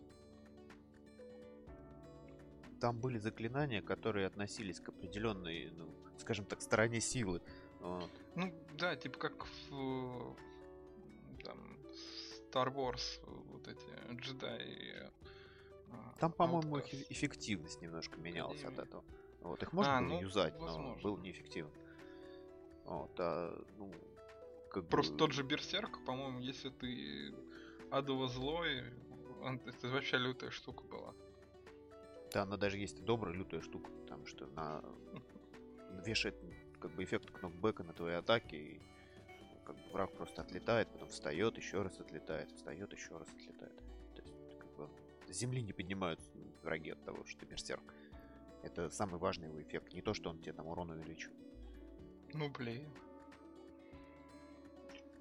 Там 2.80 3.00
были 3.00 3.18
заклинания, 3.18 3.80
которые 3.80 4.26
относились 4.26 4.80
к 4.80 4.90
определенной, 4.90 5.70
ну, 5.70 5.88
скажем 6.18 6.44
так, 6.44 6.60
стороне 6.60 7.00
силы. 7.00 7.40
Вот. 7.80 8.10
Ну, 8.34 8.52
да, 8.74 8.96
типа 8.96 9.18
как 9.18 9.46
в 9.70 10.36
Star 12.50 12.72
Wars, 12.74 13.20
вот 13.52 13.68
эти 13.68 13.86
джедаи 14.12 15.10
а, 15.90 16.14
Там, 16.18 16.32
по-моему, 16.32 16.78
их 16.78 17.10
эффективность 17.10 17.80
немножко 17.80 18.18
менялась 18.20 18.64
от 18.64 18.78
этого. 18.78 19.04
Вот, 19.40 19.62
их 19.62 19.72
можно 19.72 19.98
а, 19.98 20.00
было 20.00 20.08
ну, 20.08 20.20
юзать, 20.20 20.54
возможно. 20.58 20.94
но 20.96 21.02
было 21.02 21.18
неэффективно. 21.18 21.72
Вот, 22.84 23.12
а, 23.18 23.64
ну, 23.78 23.92
как 24.70 24.88
Просто 24.88 25.12
бы... 25.12 25.18
тот 25.18 25.32
же 25.32 25.42
Берсерк, 25.42 26.04
по-моему, 26.04 26.40
если 26.40 26.70
ты 26.70 27.34
адово 27.90 28.28
злой, 28.28 28.84
он, 29.42 29.60
это 29.64 29.88
вообще 29.88 30.18
лютая 30.18 30.50
штука 30.50 30.84
была. 30.84 31.14
Да, 32.32 32.42
она 32.42 32.56
даже 32.56 32.78
есть 32.78 33.04
добрая 33.04 33.34
лютая 33.34 33.60
штука, 33.60 33.90
потому 33.90 34.26
что 34.26 34.46
она 34.46 34.82
вешает 36.04 36.36
как 36.80 36.90
бы 36.92 37.04
эффект 37.04 37.30
кнопбека 37.30 37.84
на 37.84 37.92
твои 37.92 38.14
атаки, 38.14 38.54
и 38.54 38.80
как 39.66 39.76
бы 39.76 39.90
враг 39.92 40.12
просто 40.12 40.42
отлетает, 40.42 40.88
потом 40.88 41.08
встает, 41.08 41.56
еще 41.56 41.82
раз 41.82 42.00
отлетает, 42.00 42.50
встает, 42.52 42.92
еще 42.92 43.18
раз 43.18 43.28
отлетает 43.28 43.86
земли 45.32 45.62
не 45.62 45.72
поднимаются 45.72 46.30
враги 46.62 46.90
от 46.90 47.04
того, 47.04 47.24
что 47.24 47.40
ты 47.40 47.46
берсерк. 47.46 47.94
Это 48.62 48.90
самый 48.90 49.18
важный 49.18 49.48
его 49.48 49.62
эффект, 49.62 49.92
не 49.92 50.02
то, 50.02 50.14
что 50.14 50.30
он 50.30 50.40
тебе 50.40 50.52
там 50.52 50.66
урон 50.66 50.90
увеличит. 50.90 51.30
Ну 52.32 52.50
блин. 52.50 52.90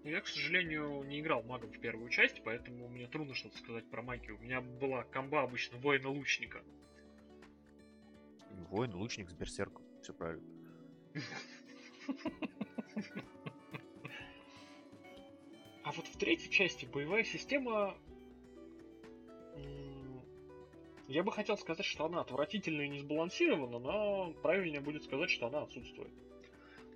Я, 0.04 0.22
к 0.22 0.28
сожалению, 0.28 1.04
не 1.04 1.20
играл 1.20 1.44
магом 1.44 1.72
в 1.72 1.80
первую 1.80 2.10
часть, 2.10 2.44
поэтому 2.44 2.88
мне 2.88 3.08
трудно 3.08 3.34
что-то 3.34 3.58
сказать 3.58 3.90
про 3.90 4.04
магию. 4.04 4.38
У 4.38 4.40
меня 4.40 4.62
была 4.62 5.04
комба 5.04 5.44
обычно 5.44 5.78
воина-лучника. 5.80 6.64
Воин-лучник 8.70 9.30
с 9.30 9.34
берсерком, 9.34 9.84
все 10.02 10.14
правильно. 10.14 10.48
А 15.86 15.92
вот 15.92 16.08
в 16.08 16.18
третьей 16.18 16.50
части 16.50 16.86
боевая 16.86 17.24
система 17.24 17.96
я 21.08 21.22
бы 21.22 21.32
хотел 21.32 21.60
сказать, 21.60 21.86
что 21.86 22.06
она 22.06 22.22
отвратительна 22.22 22.82
и 22.82 22.90
не 22.90 23.00
сбалансирована, 23.00 23.78
но 23.78 24.34
правильнее 24.42 24.82
будет 24.82 25.04
сказать, 25.04 25.30
что 25.30 25.46
она 25.46 25.62
отсутствует. 25.62 26.12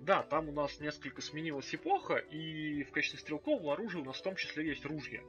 Да, 0.00 0.24
там 0.24 0.48
у 0.48 0.52
нас 0.52 0.80
несколько 0.80 1.22
сменилась 1.22 1.72
эпоха, 1.72 2.16
и 2.16 2.82
в 2.82 2.90
качестве 2.90 3.20
стрелкового 3.20 3.74
оружия 3.74 4.02
у 4.02 4.04
нас 4.04 4.16
в 4.16 4.22
том 4.22 4.34
числе 4.34 4.66
есть 4.66 4.84
ружья. 4.84 5.22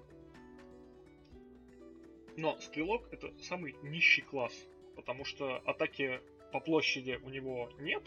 Но 2.38 2.60
стрелок 2.62 3.14
это 3.14 3.32
самый 3.44 3.76
нищий 3.84 4.24
класс, 4.24 4.56
потому 4.96 5.24
что 5.24 5.58
атаки 5.58 6.20
по 6.52 6.60
площади 6.60 7.20
у 7.24 7.30
него 7.30 7.70
нет. 7.78 8.02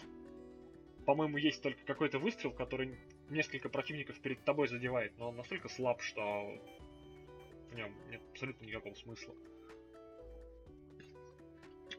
По-моему, 1.06 1.36
есть 1.36 1.62
только 1.62 1.84
какой-то 1.84 2.18
выстрел, 2.18 2.50
который 2.50 2.98
несколько 3.34 3.68
противников 3.68 4.18
перед 4.20 4.42
тобой 4.44 4.68
задевает, 4.68 5.16
но 5.18 5.28
он 5.28 5.36
настолько 5.36 5.68
слаб, 5.68 6.00
что 6.00 6.22
в 7.70 7.74
нем 7.74 7.92
нет 8.08 8.22
абсолютно 8.30 8.64
никакого 8.64 8.94
смысла. 8.94 9.34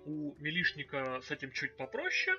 У 0.06 0.36
милишника 0.39 1.21
с 1.21 1.32
этим 1.32 1.52
чуть 1.52 1.78
попроще. 1.78 2.36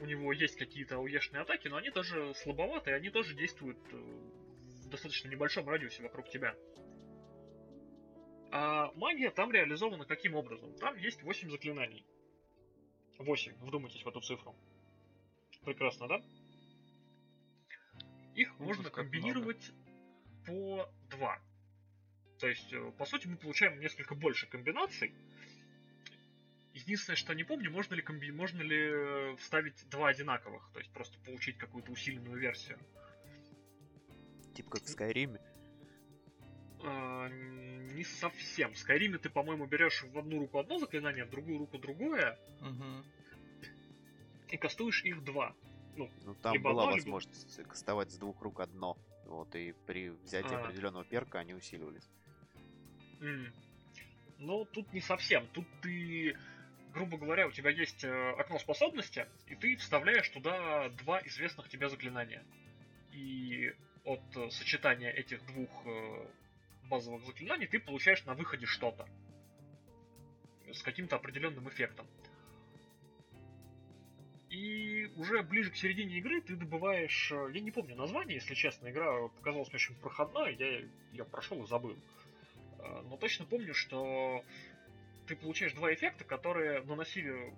У 0.00 0.06
него 0.06 0.32
есть 0.32 0.56
какие-то 0.56 0.98
уешные 0.98 1.42
атаки, 1.42 1.68
но 1.68 1.76
они 1.76 1.90
тоже 1.90 2.34
слабоватые, 2.34 2.96
они 2.96 3.10
тоже 3.10 3.34
действуют 3.34 3.78
э, 3.92 3.96
в 3.96 4.88
достаточно 4.88 5.28
небольшом 5.28 5.68
радиусе 5.68 6.02
вокруг 6.02 6.28
тебя. 6.28 6.56
А 8.50 8.92
магия 8.96 9.30
там 9.30 9.52
реализована 9.52 10.04
каким 10.04 10.34
образом? 10.34 10.74
Там 10.74 10.96
есть 10.96 11.22
8 11.22 11.50
заклинаний. 11.50 12.04
8, 13.18 13.54
вдумайтесь 13.60 14.02
в 14.02 14.08
эту 14.08 14.20
цифру. 14.20 14.54
Прекрасно, 15.64 16.08
да? 16.08 16.20
Их 18.34 18.52
ну, 18.58 18.66
можно 18.66 18.90
комбинировать 18.90 19.72
по 20.46 20.90
2. 21.10 21.42
То 22.38 22.48
есть, 22.48 22.72
э, 22.72 22.92
по 22.98 23.04
сути, 23.04 23.26
мы 23.26 23.36
получаем 23.36 23.78
несколько 23.80 24.14
больше 24.14 24.46
комбинаций, 24.46 25.14
Единственное, 26.74 27.16
что 27.16 27.34
не 27.34 27.44
помню, 27.44 27.70
можно 27.70 27.94
ли, 27.94 28.02
комби... 28.02 28.30
можно 28.30 28.62
ли 28.62 28.78
э, 28.78 29.36
вставить 29.36 29.86
два 29.90 30.08
одинаковых, 30.08 30.70
то 30.72 30.78
есть 30.78 30.90
просто 30.92 31.18
получить 31.20 31.58
какую-то 31.58 31.92
усиленную 31.92 32.38
версию. 32.38 32.78
Типа 34.54 34.70
как 34.70 34.82
в 34.82 34.88
Скайриме? 34.88 35.38
А, 36.82 37.28
не 37.28 38.04
совсем. 38.04 38.72
В 38.72 38.78
Скайриме 38.78 39.18
ты, 39.18 39.28
по-моему, 39.28 39.66
берешь 39.66 40.02
в 40.02 40.18
одну 40.18 40.38
руку 40.38 40.58
одно 40.58 40.78
заклинание, 40.78 41.26
в 41.26 41.30
другую 41.30 41.58
руку 41.58 41.78
другое. 41.78 42.38
Угу. 42.60 43.04
И 44.48 44.56
кастуешь 44.56 45.04
их 45.04 45.22
два. 45.24 45.54
Ну, 45.96 46.10
ну 46.24 46.34
там 46.34 46.60
была 46.62 46.84
одно, 46.84 46.96
возможность 46.96 47.58
либо... 47.58 47.70
кастовать 47.70 48.10
с 48.10 48.16
двух 48.16 48.40
рук 48.42 48.60
одно. 48.60 48.96
Вот, 49.26 49.54
и 49.54 49.72
при 49.86 50.10
взятии 50.10 50.54
а. 50.54 50.64
определенного 50.64 51.04
перка 51.04 51.38
они 51.38 51.54
усиливались. 51.54 52.08
Mm. 53.20 53.52
Ну, 54.38 54.64
тут 54.64 54.92
не 54.92 55.00
совсем. 55.00 55.46
Тут 55.48 55.66
ты 55.80 56.36
грубо 56.92 57.16
говоря, 57.16 57.46
у 57.46 57.50
тебя 57.50 57.70
есть 57.70 58.04
э, 58.04 58.30
окно 58.38 58.58
способности, 58.58 59.26
и 59.46 59.54
ты 59.56 59.76
вставляешь 59.76 60.28
туда 60.28 60.88
два 60.90 61.20
известных 61.22 61.68
тебе 61.68 61.88
заклинания. 61.88 62.44
И 63.12 63.72
от 64.04 64.20
э, 64.36 64.50
сочетания 64.50 65.10
этих 65.10 65.44
двух 65.46 65.70
э, 65.86 66.26
базовых 66.88 67.24
заклинаний 67.24 67.66
ты 67.66 67.80
получаешь 67.80 68.24
на 68.24 68.34
выходе 68.34 68.66
что-то. 68.66 69.08
С 70.70 70.82
каким-то 70.82 71.16
определенным 71.16 71.68
эффектом. 71.68 72.06
И 74.52 75.10
уже 75.16 75.42
ближе 75.42 75.70
к 75.70 75.76
середине 75.76 76.18
игры 76.18 76.42
ты 76.42 76.56
добываешь... 76.56 77.32
Я 77.54 77.60
не 77.60 77.70
помню 77.70 77.96
название, 77.96 78.34
если 78.34 78.52
честно. 78.52 78.90
Игра 78.90 79.28
показалась 79.28 79.68
мне 79.68 79.76
очень 79.76 79.94
проходной, 79.94 80.54
я 80.56 80.80
ее 81.12 81.24
прошел 81.24 81.62
и 81.64 81.66
забыл. 81.66 81.96
Но 83.04 83.16
точно 83.16 83.46
помню, 83.46 83.72
что 83.72 84.44
ты 85.26 85.36
получаешь 85.36 85.72
два 85.72 85.94
эффекта, 85.94 86.24
которые 86.24 86.82
наносили 86.82 87.54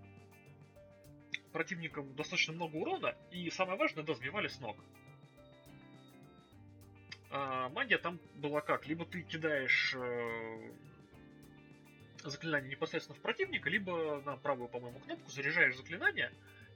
противникам 1.53 2.15
достаточно 2.15 2.53
много 2.53 2.77
урона, 2.77 3.17
и 3.33 3.51
самое 3.51 3.77
важное, 3.77 4.05
да, 4.05 4.15
сбивали 4.15 4.47
с 4.47 4.61
ног. 4.61 4.77
А 7.31 7.71
магия 7.71 7.99
там 7.99 8.21
была 8.37 8.61
как? 8.61 8.87
Либо 8.87 9.05
ты 9.05 9.23
кидаешь 9.23 9.97
э, 9.97 10.71
заклинание 12.23 12.71
непосредственно 12.71 13.19
в 13.19 13.21
противника, 13.21 13.69
либо 13.69 14.23
на 14.25 14.37
правую, 14.37 14.69
по-моему, 14.69 15.01
кнопку 15.01 15.29
заряжаешь 15.33 15.77
заклинание. 15.77 16.31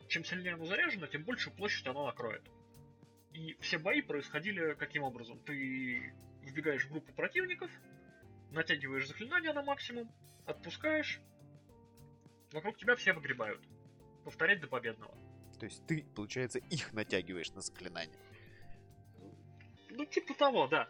Чем 0.09 0.25
сильнее 0.25 0.55
оно 0.55 0.65
заряжено, 0.65 1.07
тем 1.07 1.25
больше 1.25 1.51
площадь 1.51 1.87
оно 1.87 2.07
накроет. 2.07 2.43
И 3.33 3.57
все 3.61 3.79
бои 3.79 4.01
происходили 4.01 4.75
каким 4.75 5.03
образом? 5.03 5.39
Ты 5.41 6.15
вбегаешь 6.43 6.87
в 6.87 6.91
группу 6.91 7.13
противников, 7.13 7.71
натягиваешь 8.51 9.07
заклинание 9.07 9.53
на 9.53 9.63
максимум, 9.63 10.11
отпускаешь, 10.47 11.21
вокруг 12.53 12.79
тебя 12.79 12.97
все 12.97 13.13
выгребают. 13.13 13.63
Повторять 14.25 14.61
до 14.61 14.67
победного. 14.67 15.15
То 15.59 15.67
есть 15.67 15.85
ты, 15.87 16.05
получается, 16.15 16.59
их 16.59 16.93
натягиваешь 16.93 17.53
на 17.53 17.61
заклинание. 17.61 18.19
Ну, 19.91 20.05
типа 20.07 20.35
того, 20.35 20.67
да. 20.69 20.89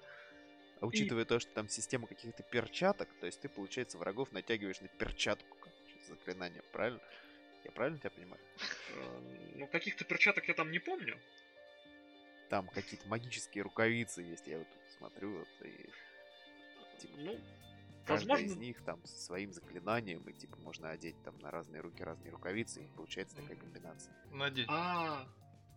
А 0.80 0.86
учитывая 0.86 1.24
и... 1.24 1.26
то, 1.26 1.40
что 1.40 1.52
там 1.52 1.68
система 1.68 2.06
каких-то 2.06 2.42
перчаток, 2.42 3.08
то 3.20 3.26
есть 3.26 3.40
ты, 3.40 3.48
получается, 3.48 3.98
врагов 3.98 4.32
натягиваешь 4.32 4.80
на 4.80 4.88
перчатку 4.88 5.56
заклинание, 6.08 6.62
правильно? 6.72 7.00
Я 7.64 7.72
правильно 7.72 7.98
тебя 7.98 8.10
понимаю? 8.10 8.40
Э, 8.90 9.54
ну, 9.56 9.66
каких-то 9.66 10.04
перчаток 10.04 10.48
я 10.48 10.54
там 10.54 10.70
не 10.70 10.78
помню. 10.78 11.18
Там 12.48 12.68
какие-то 12.68 13.06
магические 13.08 13.62
рукавицы 13.62 14.22
есть, 14.22 14.46
я 14.46 14.58
вот 14.58 14.68
тут 14.68 14.92
смотрю, 14.96 15.38
вот, 15.38 15.48
и... 15.66 15.90
Типа, 16.98 17.14
ну, 17.18 17.38
Каждый 18.08 18.28
Возможно... 18.28 18.46
из 18.46 18.56
них 18.56 18.80
там 18.84 19.04
со 19.04 19.20
своим 19.20 19.52
заклинанием, 19.52 20.22
и 20.22 20.32
типа 20.32 20.56
можно 20.60 20.88
одеть 20.88 21.22
там 21.24 21.38
на 21.40 21.50
разные 21.50 21.82
руки 21.82 22.02
разные 22.02 22.32
рукавицы, 22.32 22.82
и 22.82 22.88
получается 22.96 23.36
такая 23.36 23.56
комбинация. 23.56 24.14
Надеть. 24.32 24.66
А, 24.70 25.28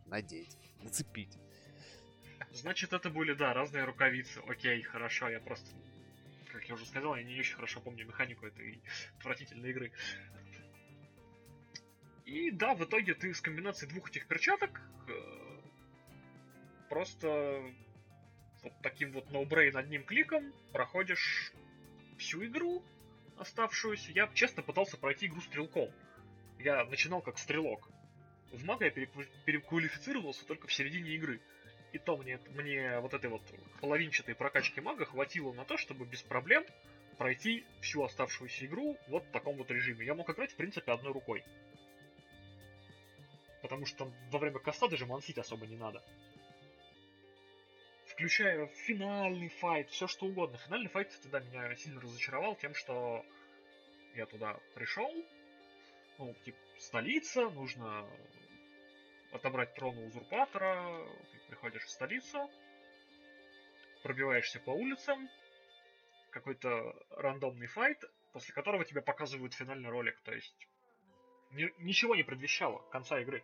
надеть, 0.05 0.57
нацепить. 0.81 1.37
Значит, 2.53 2.93
это 2.93 3.09
были, 3.09 3.33
да, 3.33 3.53
разные 3.53 3.83
рукавицы. 3.83 4.39
Окей, 4.47 4.81
хорошо, 4.81 5.27
я 5.27 5.41
просто, 5.41 5.67
как 6.53 6.63
я 6.63 6.75
уже 6.75 6.85
сказал, 6.85 7.17
я 7.17 7.23
не 7.23 7.37
очень 7.37 7.55
хорошо 7.55 7.81
помню 7.81 8.05
механику 8.05 8.45
этой 8.45 8.81
отвратительной 9.17 9.71
игры. 9.71 9.91
И 12.31 12.49
да, 12.49 12.73
в 12.75 12.85
итоге 12.85 13.13
ты 13.13 13.33
с 13.33 13.41
комбинацией 13.41 13.91
двух 13.91 14.09
этих 14.09 14.25
перчаток 14.25 14.81
э, 15.09 15.11
просто 16.87 17.61
вот 18.63 18.71
таким 18.81 19.11
вот 19.11 19.29
ноубрейн 19.31 19.75
одним 19.75 20.05
кликом 20.05 20.53
проходишь 20.71 21.51
всю 22.17 22.45
игру 22.45 22.85
оставшуюся. 23.37 24.13
Я 24.13 24.29
честно 24.33 24.63
пытался 24.63 24.95
пройти 24.95 25.25
игру 25.25 25.41
стрелком. 25.41 25.91
Я 26.57 26.85
начинал 26.85 27.21
как 27.21 27.37
стрелок. 27.37 27.89
В 28.53 28.63
мага 28.63 28.85
я 28.85 28.91
переквалифицировался 28.91 30.45
только 30.45 30.67
в 30.67 30.73
середине 30.73 31.11
игры. 31.15 31.41
И 31.91 31.97
то 31.97 32.15
мне, 32.15 32.39
мне 32.51 32.97
вот 33.01 33.13
этой 33.13 33.29
вот 33.29 33.41
половинчатой 33.81 34.35
прокачки 34.35 34.79
мага 34.79 35.03
хватило 35.03 35.51
на 35.51 35.65
то, 35.65 35.75
чтобы 35.75 36.05
без 36.05 36.21
проблем 36.21 36.63
пройти 37.17 37.65
всю 37.81 38.03
оставшуюся 38.03 38.67
игру 38.67 38.97
вот 39.09 39.25
в 39.25 39.31
таком 39.31 39.57
вот 39.57 39.69
режиме. 39.69 40.05
Я 40.05 40.15
мог 40.15 40.29
играть, 40.29 40.53
в 40.53 40.55
принципе, 40.55 40.93
одной 40.93 41.11
рукой. 41.11 41.43
Потому 43.61 43.85
что 43.85 44.11
во 44.31 44.39
время 44.39 44.59
коста 44.59 44.87
даже 44.87 45.05
мансить 45.05 45.37
особо 45.37 45.67
не 45.67 45.77
надо. 45.77 46.03
Включая 48.07 48.67
финальный 48.67 49.49
файт, 49.49 49.89
все 49.89 50.07
что 50.07 50.25
угодно. 50.25 50.57
Финальный 50.57 50.89
файт 50.89 51.17
тогда 51.21 51.39
меня 51.39 51.75
сильно 51.75 52.01
разочаровал 52.01 52.55
тем, 52.55 52.73
что 52.75 53.25
я 54.15 54.25
туда 54.25 54.59
пришел, 54.75 55.11
ну, 56.17 56.35
типа, 56.45 56.57
столица, 56.77 57.49
нужно 57.49 58.07
отобрать 59.31 59.73
трон 59.75 59.97
у 59.97 60.07
узурпатора, 60.07 61.07
ты 61.31 61.39
приходишь 61.47 61.83
в 61.83 61.89
столицу, 61.89 62.49
пробиваешься 64.03 64.59
по 64.59 64.71
улицам, 64.71 65.29
какой-то 66.31 66.95
рандомный 67.11 67.67
файт, 67.67 68.03
после 68.33 68.53
которого 68.53 68.85
тебе 68.85 69.01
показывают 69.01 69.53
финальный 69.53 69.89
ролик, 69.89 70.19
то 70.21 70.33
есть 70.33 70.67
ничего 71.51 72.15
не 72.15 72.23
предвещало 72.23 72.79
конца 72.91 73.19
игры. 73.19 73.43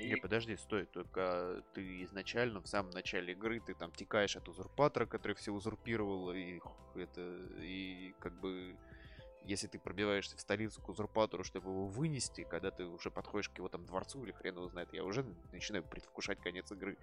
Не, 0.00 0.16
подожди, 0.16 0.56
стой, 0.56 0.86
только 0.86 1.64
ты 1.74 2.04
изначально, 2.04 2.60
в 2.60 2.68
самом 2.68 2.90
начале 2.90 3.32
игры, 3.32 3.60
ты 3.60 3.74
там 3.74 3.90
текаешь 3.90 4.36
от 4.36 4.48
узурпатора, 4.48 5.06
который 5.06 5.32
все 5.32 5.50
узурпировал, 5.50 6.32
и 6.32 6.60
это, 6.94 7.20
и 7.60 8.14
как 8.20 8.38
бы, 8.38 8.76
если 9.42 9.66
ты 9.66 9.78
пробиваешься 9.78 10.36
в 10.36 10.40
столицу 10.40 10.80
к 10.80 10.88
узурпатору, 10.88 11.42
чтобы 11.42 11.70
его 11.70 11.86
вынести, 11.86 12.44
когда 12.44 12.70
ты 12.70 12.84
уже 12.84 13.10
подходишь 13.10 13.48
к 13.48 13.58
его 13.58 13.68
там 13.68 13.84
дворцу 13.86 14.22
или 14.24 14.30
хрен 14.32 14.56
его 14.56 14.68
знает, 14.68 14.92
я 14.92 15.02
уже 15.02 15.24
начинаю 15.52 15.82
предвкушать 15.82 16.40
конец 16.40 16.70
игры. 16.70 16.96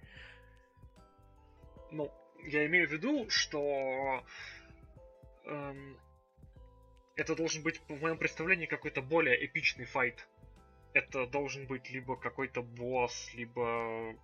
Ну, 1.90 2.10
я 2.44 2.64
имею 2.66 2.88
в 2.88 2.92
виду, 2.92 3.28
что 3.28 4.24
эм, 5.46 5.98
это 7.16 7.34
должен 7.34 7.62
быть, 7.62 7.80
в 7.88 8.00
моем 8.00 8.18
представлении, 8.18 8.66
какой-то 8.66 9.02
более 9.02 9.44
эпичный 9.44 9.86
файт 9.86 10.26
это 10.96 11.26
должен 11.26 11.66
быть 11.66 11.90
либо 11.90 12.16
какой-то 12.16 12.62
босс, 12.62 13.34
либо 13.34 14.16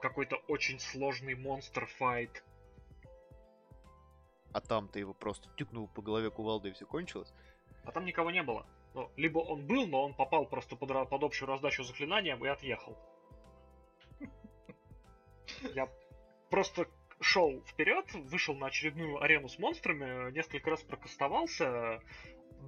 какой-то 0.00 0.36
очень 0.48 0.80
сложный 0.80 1.34
монстр 1.34 1.84
файт. 1.84 2.42
А 4.52 4.60
там 4.62 4.88
ты 4.88 5.00
его 5.00 5.12
просто 5.12 5.50
тюкнул 5.56 5.86
по 5.88 6.00
голове 6.00 6.30
кувалдой 6.30 6.70
и 6.70 6.74
все 6.74 6.86
кончилось? 6.86 7.30
А 7.84 7.92
там 7.92 8.06
никого 8.06 8.30
не 8.30 8.42
было. 8.42 8.66
Ну, 8.94 9.10
либо 9.16 9.40
он 9.40 9.66
был, 9.66 9.86
но 9.86 10.02
он 10.02 10.14
попал 10.14 10.46
просто 10.46 10.76
под, 10.76 11.10
под 11.10 11.22
общую 11.22 11.46
раздачу 11.46 11.84
заклинанием 11.84 12.42
и 12.42 12.48
отъехал. 12.48 12.96
Я 15.74 15.90
просто 16.48 16.86
шел 17.24 17.62
вперед, 17.62 18.12
вышел 18.14 18.54
на 18.54 18.66
очередную 18.66 19.20
арену 19.22 19.48
с 19.48 19.58
монстрами, 19.58 20.30
несколько 20.32 20.70
раз 20.70 20.82
прокастовался, 20.82 22.00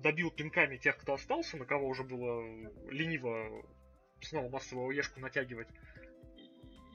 добил 0.03 0.31
пинками 0.31 0.77
тех, 0.79 0.97
кто 0.97 1.15
остался, 1.15 1.57
на 1.57 1.67
кого 1.67 1.87
уже 1.87 2.03
было 2.03 2.43
лениво 2.91 3.65
снова 4.23 4.49
массовую 4.49 4.97
ешку 4.97 5.21
натягивать. 5.21 5.69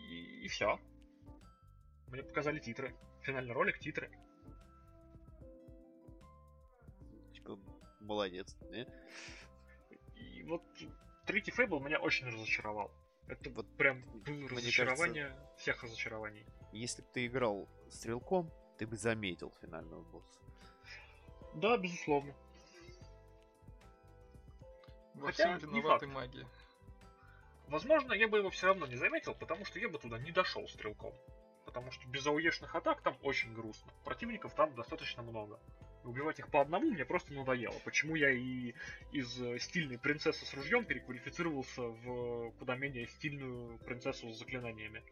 И, 0.10 0.44
и 0.44 0.48
все. 0.48 0.80
Мне 2.08 2.24
показали 2.24 2.60
титры. 2.60 2.96
Финальный 3.22 3.54
ролик, 3.54 3.80
титры. 3.80 4.10
Типа, 7.34 7.60
молодец, 8.00 8.58
не? 8.72 8.88
И 10.16 10.44
вот 10.44 10.64
третий 11.26 11.52
фейбл 11.52 11.80
меня 11.80 12.00
очень 12.00 12.28
разочаровал. 12.28 12.92
Это 13.28 13.50
вот 13.52 13.78
прям 13.78 14.02
было 14.24 14.50
разочарование 14.50 15.30
кажется, 15.30 15.58
всех 15.58 15.84
разочарований. 15.84 16.46
Если 16.72 17.02
бы 17.02 17.08
ты 17.14 17.26
играл 17.26 17.68
стрелком, 17.90 18.50
ты 18.78 18.88
бы 18.88 18.96
заметил 18.96 19.54
финального 19.62 20.02
босса. 20.04 20.40
Да, 21.56 21.78
безусловно. 21.78 22.34
Во 25.16 25.28
Хотя, 25.28 25.58
всем 25.58 25.70
виноваты 25.70 26.08
маги. 26.08 26.46
Возможно, 27.68 28.14
я 28.14 28.28
бы 28.28 28.38
его 28.38 28.50
все 28.50 28.68
равно 28.68 28.86
не 28.86 28.96
заметил, 28.96 29.34
потому 29.34 29.66
что 29.66 29.80
я 29.80 29.90
бы 29.90 29.98
туда 29.98 30.18
не 30.20 30.32
дошел 30.32 30.68
стрелком. 30.68 31.14
Потому 31.66 31.92
что 31.92 32.08
без 32.08 32.26
ауешных 32.26 32.76
атак 32.76 33.02
там 33.02 33.18
очень 33.22 33.54
грустно. 33.54 33.92
Противников 34.04 34.54
там 34.56 34.74
достаточно 34.76 35.22
много. 35.22 35.60
И 36.04 36.08
убивать 36.08 36.40
их 36.40 36.50
по 36.50 36.62
одному 36.62 36.90
мне 36.90 37.06
просто 37.06 37.34
надоело. 37.34 37.76
Почему 37.86 38.16
я 38.16 38.32
и 38.32 38.74
из 39.12 39.40
э, 39.40 39.60
стильной 39.60 40.00
принцессы 40.00 40.46
с 40.46 40.54
ружьем 40.54 40.86
переквалифицировался 40.86 41.82
в 41.82 42.52
куда 42.58 42.76
менее 42.76 43.08
стильную 43.08 43.78
принцессу 43.80 44.32
с 44.32 44.40
заклинаниями. 44.40 45.04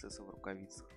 Принцесса 0.00 0.22
в 0.22 0.30
рукавицах. 0.30 0.88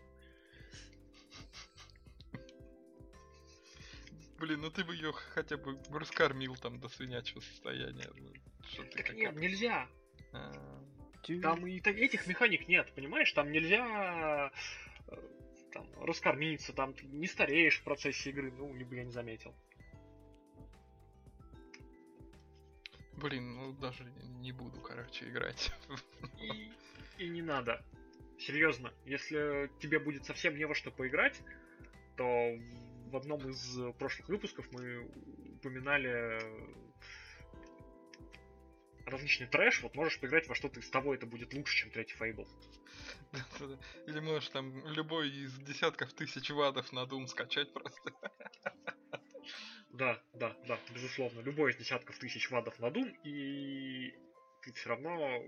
Блин, 4.38 4.62
ну 4.62 4.70
ты 4.70 4.86
бы 4.86 4.96
ее 4.96 5.12
хотя 5.12 5.58
бы 5.58 5.78
раскормил 5.90 6.56
там 6.56 6.80
до 6.80 6.88
свинячего 6.88 7.42
состояния. 7.42 8.10
Ну, 8.16 8.34
что 8.66 8.84
ты 8.84 9.04
так 9.04 9.14
нет, 9.14 9.36
нельзя. 9.36 9.90
А... 10.32 10.52
Там 11.42 11.68
и 11.68 11.82
так, 11.82 11.98
этих 11.98 12.28
механик 12.28 12.68
нет, 12.70 12.94
понимаешь? 12.96 13.32
Там 13.34 13.52
нельзя 13.52 14.52
э, 15.08 15.16
там, 15.74 15.88
раскормиться, 16.02 16.72
там 16.72 16.94
ты 16.94 17.06
не 17.06 17.28
стареешь 17.28 17.80
в 17.80 17.84
процессе 17.84 18.30
игры, 18.30 18.52
ну, 18.52 18.74
либо 18.74 18.96
я 18.96 19.04
не 19.04 19.12
заметил. 19.12 19.54
Блин, 23.18 23.56
ну 23.56 23.74
даже 23.74 24.04
не 24.40 24.54
буду, 24.54 24.80
короче, 24.82 25.28
играть. 25.30 25.74
И, 26.40 26.72
и 27.18 27.30
не 27.30 27.42
надо. 27.42 27.84
Серьезно, 28.46 28.94
если 29.06 29.72
тебе 29.80 30.00
будет 30.00 30.26
совсем 30.26 30.58
не 30.58 30.66
во 30.66 30.76
что 30.76 30.92
поиграть, 30.92 31.42
то 32.18 32.58
в 33.08 33.16
одном 33.16 33.40
из 33.50 33.78
прошлых 33.98 34.28
выпусков 34.28 34.70
мы 34.72 35.08
упоминали 35.56 36.40
различный 39.06 39.48
трэш, 39.48 39.82
вот 39.82 39.96
можешь 39.96 40.20
поиграть 40.20 40.48
во 40.48 40.56
что-то 40.56 40.82
из 40.82 40.90
того, 40.90 41.14
это 41.14 41.26
будет 41.26 41.54
лучше, 41.54 41.76
чем 41.76 41.92
третий 41.92 42.16
Фейбл. 42.16 42.46
Или 44.08 44.20
можешь 44.20 44.50
там 44.50 44.86
любой 44.88 45.30
из 45.30 45.58
десятков 45.60 46.12
тысяч 46.14 46.50
ватов 46.50 46.92
на 46.92 47.04
Doom 47.04 47.28
скачать 47.28 47.72
просто. 47.74 48.12
Да, 49.92 50.20
да, 50.34 50.58
да, 50.68 50.80
безусловно. 50.92 51.42
Любой 51.42 51.70
из 51.70 51.76
десятков 51.76 52.18
тысяч 52.18 52.50
ватов 52.50 52.80
на 52.80 52.88
Doom, 52.88 53.16
и 53.24 54.12
ты 54.64 54.74
все 54.74 54.90
равно... 54.90 55.44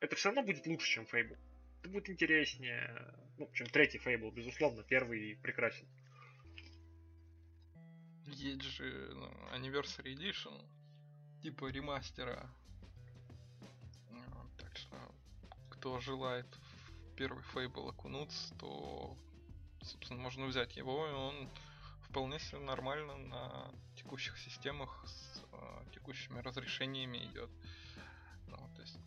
Это 0.00 0.16
все 0.16 0.30
равно 0.30 0.42
будет 0.42 0.66
лучше, 0.66 0.90
чем 0.90 1.04
Фейбл. 1.04 1.36
Будет 1.84 2.08
интереснее, 2.08 3.14
ну, 3.38 3.50
чем 3.52 3.66
третий 3.66 3.98
Фейбл, 3.98 4.30
безусловно. 4.30 4.82
Первый 4.84 5.36
прекрасен. 5.36 5.86
Есть 8.26 8.62
же 8.62 9.10
ну, 9.14 9.26
Anniversary 9.52 10.14
Edition, 10.14 10.64
типа 11.42 11.66
ремастера. 11.66 12.48
Так 14.58 14.76
что, 14.76 14.96
кто 15.70 16.00
желает 16.00 16.46
в 16.46 17.14
первый 17.16 17.42
Фейбл 17.52 17.88
окунуться, 17.88 18.54
то, 18.58 19.16
собственно, 19.82 20.20
можно 20.20 20.46
взять 20.46 20.76
его, 20.76 21.08
и 21.08 21.12
он 21.12 21.50
вполне 22.02 22.38
себе 22.38 22.60
нормально 22.60 23.16
на 23.16 23.70
текущих 23.96 24.38
системах 24.38 25.04
с 25.06 25.42
э, 25.52 25.84
текущими 25.92 26.38
разрешениями 26.40 27.18
идет. 27.26 27.50
Ну, 28.46 28.56
то 28.76 28.82
есть, 28.82 28.98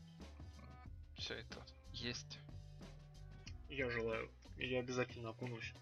все 1.17 1.35
это 1.35 1.65
есть. 1.93 2.39
Я 3.69 3.89
желаю. 3.89 4.29
Я 4.57 4.79
обязательно 4.79 5.29
окунусь 5.29 5.73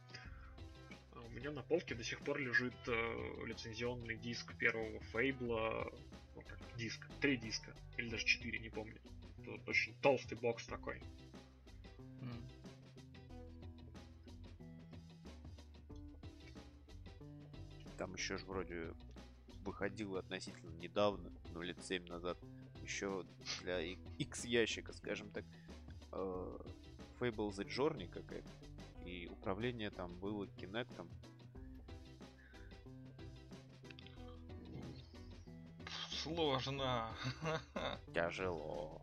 меня 1.33 1.51
на 1.51 1.63
полке 1.63 1.95
до 1.95 2.03
сих 2.03 2.19
пор 2.19 2.39
лежит 2.39 2.73
э, 2.87 3.45
лицензионный 3.45 4.15
диск 4.15 4.55
первого 4.55 4.99
Фейбла. 5.11 5.91
Ну, 6.35 6.41
как 6.41 6.59
диск, 6.77 7.05
три 7.19 7.37
диска, 7.37 7.73
или 7.97 8.09
даже 8.09 8.25
четыре, 8.25 8.59
не 8.59 8.69
помню. 8.69 8.97
Это 9.39 9.69
очень 9.69 9.93
толстый 10.01 10.35
бокс 10.35 10.65
такой. 10.65 11.01
Mm. 12.21 12.43
Там 17.97 18.13
еще 18.15 18.37
ж 18.37 18.43
вроде 18.43 18.93
выходил 19.65 20.17
относительно 20.17 20.71
недавно, 20.77 21.31
ну 21.53 21.61
лет 21.61 21.77
7 21.83 22.05
назад, 22.07 22.37
еще 22.81 23.25
для 23.61 23.81
X 23.81 24.45
ящика, 24.45 24.93
скажем 24.93 25.29
так, 25.31 25.45
э, 26.11 26.57
Fable 27.19 27.49
The 27.49 27.67
Journey 27.67 28.07
какая-то. 28.07 28.49
И 29.05 29.27
управление 29.27 29.89
там 29.89 30.13
было 30.19 30.45
Kinect. 30.45 31.07
Сложно. 36.09 37.09
Тяжело. 38.13 39.01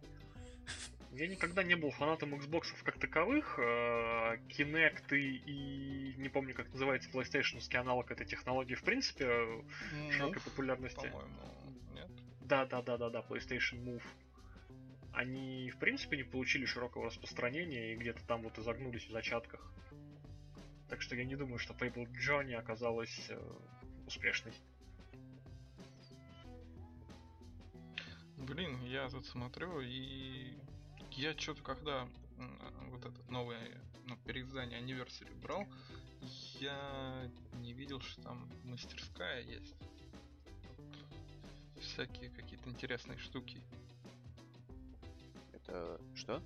Я 1.13 1.27
никогда 1.27 1.63
не 1.65 1.75
был 1.75 1.91
фанатом 1.91 2.35
Xbox 2.35 2.67
как 2.85 2.99
таковых. 2.99 3.59
Э, 3.59 4.37
Kinect 4.49 5.15
и, 5.17 6.15
не 6.17 6.29
помню, 6.29 6.55
как 6.55 6.73
называется 6.73 7.11
PlayStation 7.11 7.61
аналог 7.81 8.11
этой 8.11 8.27
технологии, 8.27 8.75
в 8.75 8.83
принципе, 8.83 9.27
Move, 9.27 10.13
широкой 10.13 10.41
популярности. 10.41 11.11
По-моему, 11.11 11.35
нет? 11.95 12.11
Да, 12.43 12.65
да, 12.65 12.81
да, 12.81 12.97
да, 12.97 13.11
да, 13.11 13.21
PlayStation 13.29 13.83
Move. 13.85 14.03
Они, 15.13 15.71
в 15.71 15.79
принципе, 15.79 16.17
не 16.17 16.23
получили 16.23 16.65
широкого 16.65 17.07
распространения 17.07 17.93
и 17.93 17.97
где-то 17.97 18.25
там 18.27 18.43
вот 18.43 18.59
изогнулись 18.59 19.07
в 19.07 19.11
зачатках. 19.11 19.73
Так 20.89 21.03
что 21.03 21.15
я 21.17 21.25
не 21.25 21.37
думаю, 21.37 21.59
что 21.59 21.75
Fable 21.75 22.09
Johnny 22.13 22.55
оказалась 22.55 23.27
э, 23.29 23.41
успешной. 24.07 24.53
Блин, 28.37 28.81
я 28.85 29.09
тут 29.09 29.27
смотрю 29.27 29.81
и 29.81 30.55
я 31.13 31.37
что-то 31.37 31.63
когда 31.63 32.09
вот 32.89 33.05
этот 33.05 33.29
новый 33.29 33.59
ну, 34.07 34.17
переиздание 34.25 34.81
Anniversary 34.81 35.35
брал, 35.41 35.67
я 36.59 37.31
не 37.55 37.73
видел, 37.73 38.01
что 38.01 38.23
там 38.23 38.51
мастерская 38.65 39.43
есть. 39.43 39.77
Всякие 41.81 42.31
какие-то 42.31 42.69
интересные 42.69 43.19
штуки. 43.19 43.61
Это 45.71 46.01
что? 46.17 46.43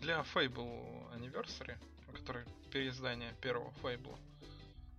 Для 0.00 0.20
Fable 0.20 1.14
Anniversary, 1.14 1.76
который 2.12 2.46
переиздание 2.70 3.34
первого 3.42 3.70
Fable, 3.82 4.18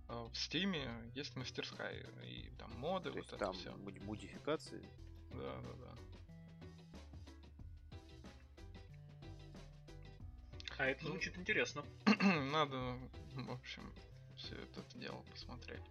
э, 0.08 0.12
в 0.12 0.32
Steam 0.32 1.12
есть 1.14 1.34
мастерская 1.34 2.06
и 2.22 2.50
там 2.56 2.70
моды, 2.78 3.10
То 3.10 3.16
вот 3.16 3.26
это 3.26 3.36
там 3.36 3.52
все. 3.54 3.72
модификации? 3.72 4.88
Да, 5.32 5.60
да, 5.60 5.72
да. 5.72 5.94
А 10.78 10.86
это 10.86 11.04
звучит 11.06 11.36
интересно. 11.36 11.84
Надо, 12.52 12.96
в 13.32 13.50
общем, 13.50 13.92
все 14.36 14.54
это 14.54 14.84
дело 14.96 15.20
посмотреть. 15.32 15.82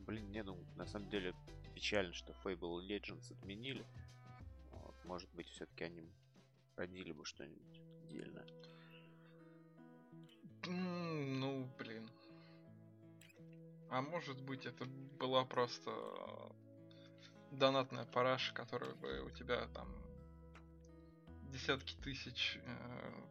Блин, 0.00 0.28
не, 0.32 0.42
ну, 0.42 0.56
на 0.74 0.86
самом 0.86 1.08
деле, 1.10 1.32
печально, 1.80 2.12
что 2.12 2.34
Fable 2.44 2.86
Legends 2.86 3.32
отменили. 3.32 3.86
Вот, 4.70 4.94
может 5.06 5.32
быть, 5.32 5.48
все-таки 5.48 5.84
они 5.84 6.12
родили 6.76 7.12
бы 7.12 7.24
что-нибудь 7.24 7.80
отдельное. 8.02 8.46
Ну, 10.66 11.64
блин. 11.78 12.10
А 13.88 14.02
может 14.02 14.42
быть, 14.42 14.66
это 14.66 14.84
была 14.84 15.46
просто 15.46 15.90
донатная 17.50 18.04
параша, 18.04 18.52
которая 18.52 18.94
бы 18.96 19.22
у 19.22 19.30
тебя 19.30 19.66
там 19.68 19.88
десятки 21.50 21.96
тысяч 22.02 22.58
э, 22.62 23.24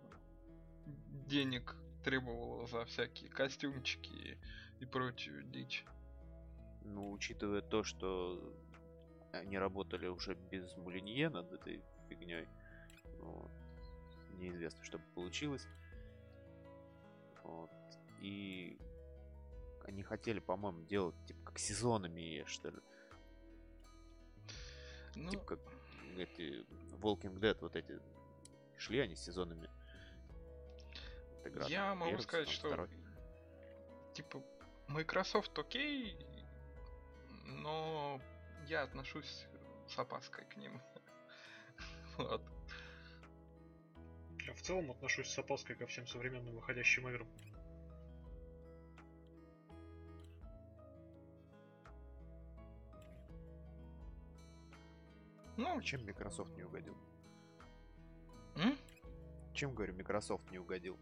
денег 1.28 1.76
требовало 2.04 2.66
за 2.66 2.84
всякие 2.86 3.30
костюмчики 3.30 4.10
и, 4.10 4.38
и 4.80 4.86
прочую 4.88 5.44
дичь. 5.44 5.86
Ну, 6.82 7.12
учитывая 7.12 7.62
то, 7.62 7.84
что 7.84 8.54
они 9.32 9.58
работали 9.58 10.08
уже 10.08 10.36
без 10.36 10.76
Мулинье 10.78 11.30
над 11.30 11.52
этой 11.52 11.84
фигней, 12.08 12.48
вот, 13.20 13.52
неизвестно, 14.34 14.84
что 14.84 14.98
бы 14.98 15.06
получилось. 15.14 15.68
Вот. 17.44 17.72
И 18.22 18.78
они 19.86 20.04
хотели, 20.04 20.40
по-моему, 20.40 20.84
делать 20.86 21.16
типа 21.26 21.46
как 21.46 21.60
сезонами, 21.60 22.44
что 22.46 22.70
ли. 22.70 22.80
Ну... 25.16 25.30
Типа 25.30 25.44
как 25.44 25.60
эти 26.18 26.66
Walking 27.02 27.40
Dead 27.40 27.58
вот 27.62 27.76
эти 27.76 28.00
шли 28.78 29.00
они 29.00 29.16
сезонами. 29.16 29.70
Я 31.68 31.96
могу 31.96 32.12
Первый, 32.12 32.24
сказать, 32.24 32.50
что 32.50 32.68
второй. 32.68 32.90
типа 34.14 34.44
Microsoft 34.88 35.58
окей, 35.58 36.16
но 37.50 38.22
я 38.68 38.84
отношусь 38.84 39.46
с 39.88 39.98
опаской 39.98 40.46
к 40.46 40.58
ним. 40.58 40.82
вот. 42.18 42.42
Я 44.46 44.54
в 44.54 44.62
целом 44.62 44.92
отношусь 44.92 45.30
с 45.30 45.40
опаской 45.40 45.76
ко 45.76 45.86
всем 45.88 46.08
современным 46.08 46.56
выходящим 46.56 47.08
играм. 47.10 47.28
Ну, 55.58 55.82
чем 55.82 56.06
Microsoft 56.06 56.56
не 56.56 56.64
угодил? 56.64 56.98
М? 58.56 58.78
Чем, 59.54 59.76
говорю, 59.76 59.94
Microsoft 59.94 60.50
не 60.52 60.58
угодил? 60.58 60.98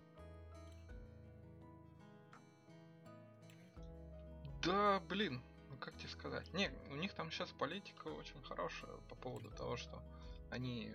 Да, 4.63 4.99
блин, 5.01 5.43
как 5.87 5.95
тебе 5.95 6.09
сказать? 6.09 6.53
Не, 6.53 6.69
у 6.89 6.95
них 6.95 7.13
там 7.13 7.31
сейчас 7.31 7.49
политика 7.51 8.09
очень 8.09 8.41
хорошая 8.43 8.91
по 9.07 9.15
поводу 9.15 9.49
того, 9.51 9.77
что 9.77 10.03
они 10.51 10.93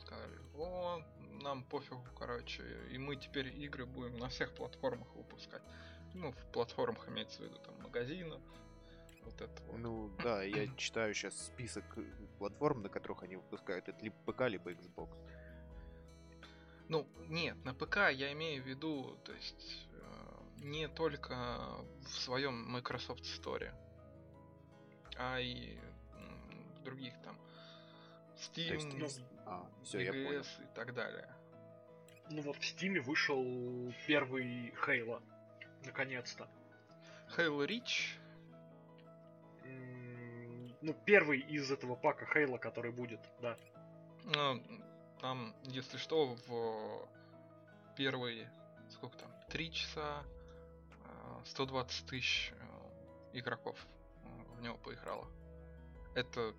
сказали, 0.00 0.36
о, 0.56 1.00
нам 1.42 1.62
пофигу, 1.62 2.04
короче, 2.18 2.64
и 2.90 2.98
мы 2.98 3.14
теперь 3.14 3.56
игры 3.62 3.86
будем 3.86 4.18
на 4.18 4.28
всех 4.28 4.52
платформах 4.52 5.14
выпускать. 5.14 5.62
Ну, 6.14 6.32
в 6.32 6.52
платформах 6.52 7.08
имеется 7.08 7.42
в 7.42 7.44
виду 7.44 7.58
там 7.58 7.80
магазинов, 7.82 8.40
вот 9.22 9.40
это 9.40 9.62
вот. 9.62 9.78
Ну 9.78 10.10
да, 10.24 10.42
я 10.42 10.66
читаю 10.76 11.14
сейчас 11.14 11.46
список 11.46 11.84
платформ, 12.38 12.82
на 12.82 12.88
которых 12.88 13.22
они 13.22 13.36
выпускают. 13.36 13.88
Это 13.88 14.02
либо 14.02 14.16
ПК, 14.26 14.48
либо 14.48 14.72
Xbox. 14.72 15.16
Ну, 16.88 17.06
нет, 17.28 17.64
на 17.64 17.74
ПК 17.74 18.10
я 18.10 18.32
имею 18.32 18.60
в 18.60 18.66
виду, 18.66 19.16
то 19.24 19.32
есть 19.32 19.86
э, 19.92 20.64
не 20.64 20.88
только 20.88 21.36
в 22.02 22.08
своем 22.08 22.68
Microsoft 22.72 23.22
Store, 23.22 23.72
а 25.20 25.38
и 25.38 25.78
других 26.82 27.14
там 27.22 27.36
Steam, 28.36 28.72
есть, 28.72 28.92
ну, 28.94 29.06
а, 29.44 29.70
все, 29.84 30.00
EGS 30.00 30.46
и 30.64 30.74
так 30.74 30.94
далее. 30.94 31.28
Ну 32.30 32.42
вот 32.42 32.56
в 32.56 32.60
Steam 32.60 33.00
вышел 33.00 33.44
первый 34.06 34.72
Halo, 34.86 35.22
наконец-то. 35.84 36.48
Halo 37.36 37.66
Reach 37.66 38.20
ну, 40.82 40.94
первый 41.04 41.40
из 41.40 41.70
этого 41.70 41.94
пака 41.94 42.26
Хейла, 42.26 42.58
который 42.58 42.92
будет, 42.92 43.20
да. 43.40 43.56
Ну, 44.24 44.62
там, 45.20 45.54
если 45.64 45.98
что, 45.98 46.36
в 46.46 47.08
первые, 47.96 48.50
сколько 48.90 49.16
там, 49.18 49.30
три 49.48 49.72
часа 49.72 50.24
120 51.44 52.04
а, 52.04 52.08
тысяч 52.08 52.52
э, 52.52 53.38
игроков 53.38 53.76
в 54.60 54.62
него 54.62 54.76
поиграло. 54.76 55.26
Это, 56.14 56.54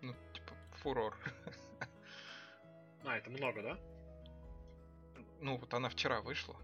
ну, 0.00 0.14
типа, 0.32 0.54
фурор. 0.76 1.16
А, 3.06 3.18
это 3.18 3.28
много, 3.28 3.62
да? 3.62 3.78
Ну, 5.40 5.58
вот 5.58 5.74
она 5.74 5.90
вчера 5.90 6.22
вышла. 6.22 6.56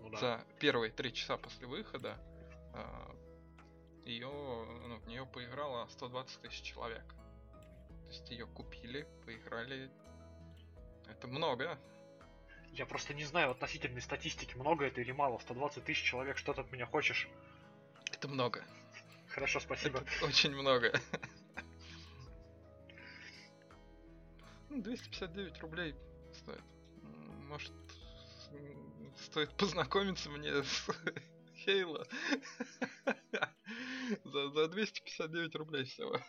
Ну, 0.00 0.10
да. 0.10 0.18
За 0.18 0.44
первые 0.58 0.90
три 0.90 1.14
часа 1.14 1.38
после 1.38 1.66
выхода 1.66 2.18
а, 2.74 3.16
ее, 4.04 4.28
ну, 4.28 4.98
в 4.98 5.06
нее 5.06 5.24
поиграло 5.24 5.86
120 5.88 6.42
тысяч 6.42 6.60
человек. 6.60 7.04
То 7.08 8.08
есть 8.08 8.28
ее 8.28 8.46
купили, 8.46 9.08
поиграли. 9.24 9.90
Это 11.08 11.26
много. 11.26 11.78
Я 12.72 12.84
просто 12.84 13.14
не 13.14 13.24
знаю 13.24 13.52
относительной 13.52 14.02
статистики, 14.02 14.54
много 14.56 14.84
это 14.84 15.00
или 15.00 15.12
мало. 15.12 15.38
120 15.38 15.84
тысяч 15.84 16.02
человек, 16.02 16.36
что 16.36 16.52
ты 16.52 16.60
от 16.60 16.70
меня 16.70 16.84
хочешь? 16.84 17.30
Это 18.10 18.28
много. 18.28 18.62
Хорошо, 19.34 19.60
спасибо. 19.60 20.00
Это 20.00 20.24
очень 20.26 20.54
много. 20.54 20.92
259 24.68 25.52
ну, 25.54 25.60
рублей 25.60 25.94
стоит. 26.34 26.62
Может, 27.48 27.72
стоит 29.16 29.54
познакомиться 29.56 30.28
мне 30.30 30.62
с 30.62 30.88
Хейла. 31.64 32.06
За, 34.24 34.50
за 34.50 34.68
259 34.68 35.54
рублей 35.54 35.84
всего. 35.84 36.20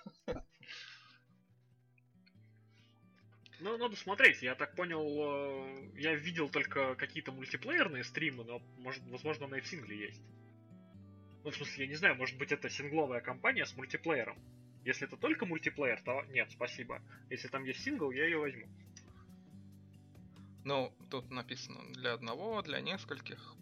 Ну, 3.60 3.78
надо 3.78 3.96
смотреть. 3.96 4.42
Я 4.42 4.56
так 4.56 4.76
понял, 4.76 5.02
э, 5.02 5.92
я 5.96 6.16
видел 6.16 6.50
только 6.50 6.96
какие-то 6.96 7.32
мультиплеерные 7.32 8.04
стримы, 8.04 8.44
но, 8.46 8.60
может, 8.78 9.04
возможно, 9.08 9.48
она 9.48 9.58
и 9.58 9.62
в 9.62 9.68
сингле 9.68 9.98
есть. 9.98 10.22
Ну, 11.44 11.52
в 11.52 11.56
смысле, 11.56 11.86
я 11.86 11.90
не 11.90 11.96
знаю, 11.96 12.16
может 12.16 12.38
быть, 12.38 12.52
это 12.52 12.70
сингловая 12.70 13.22
кампания 13.22 13.66
с 13.66 13.76
мультиплеером. 13.76 14.38
Если 14.86 15.08
это 15.08 15.18
только 15.18 15.46
мультиплеер, 15.46 16.02
то 16.02 16.24
нет, 16.30 16.52
спасибо. 16.52 17.02
Если 17.30 17.48
там 17.48 17.64
есть 17.64 17.84
сингл, 17.84 18.12
я 18.12 18.26
ее 18.26 18.38
возьму. 18.38 18.68
Ну, 20.66 20.94
тут 21.10 21.30
написано 21.30 21.92
для 21.94 22.14
одного, 22.14 22.62
для 22.62 22.80
нескольких. 22.80 23.56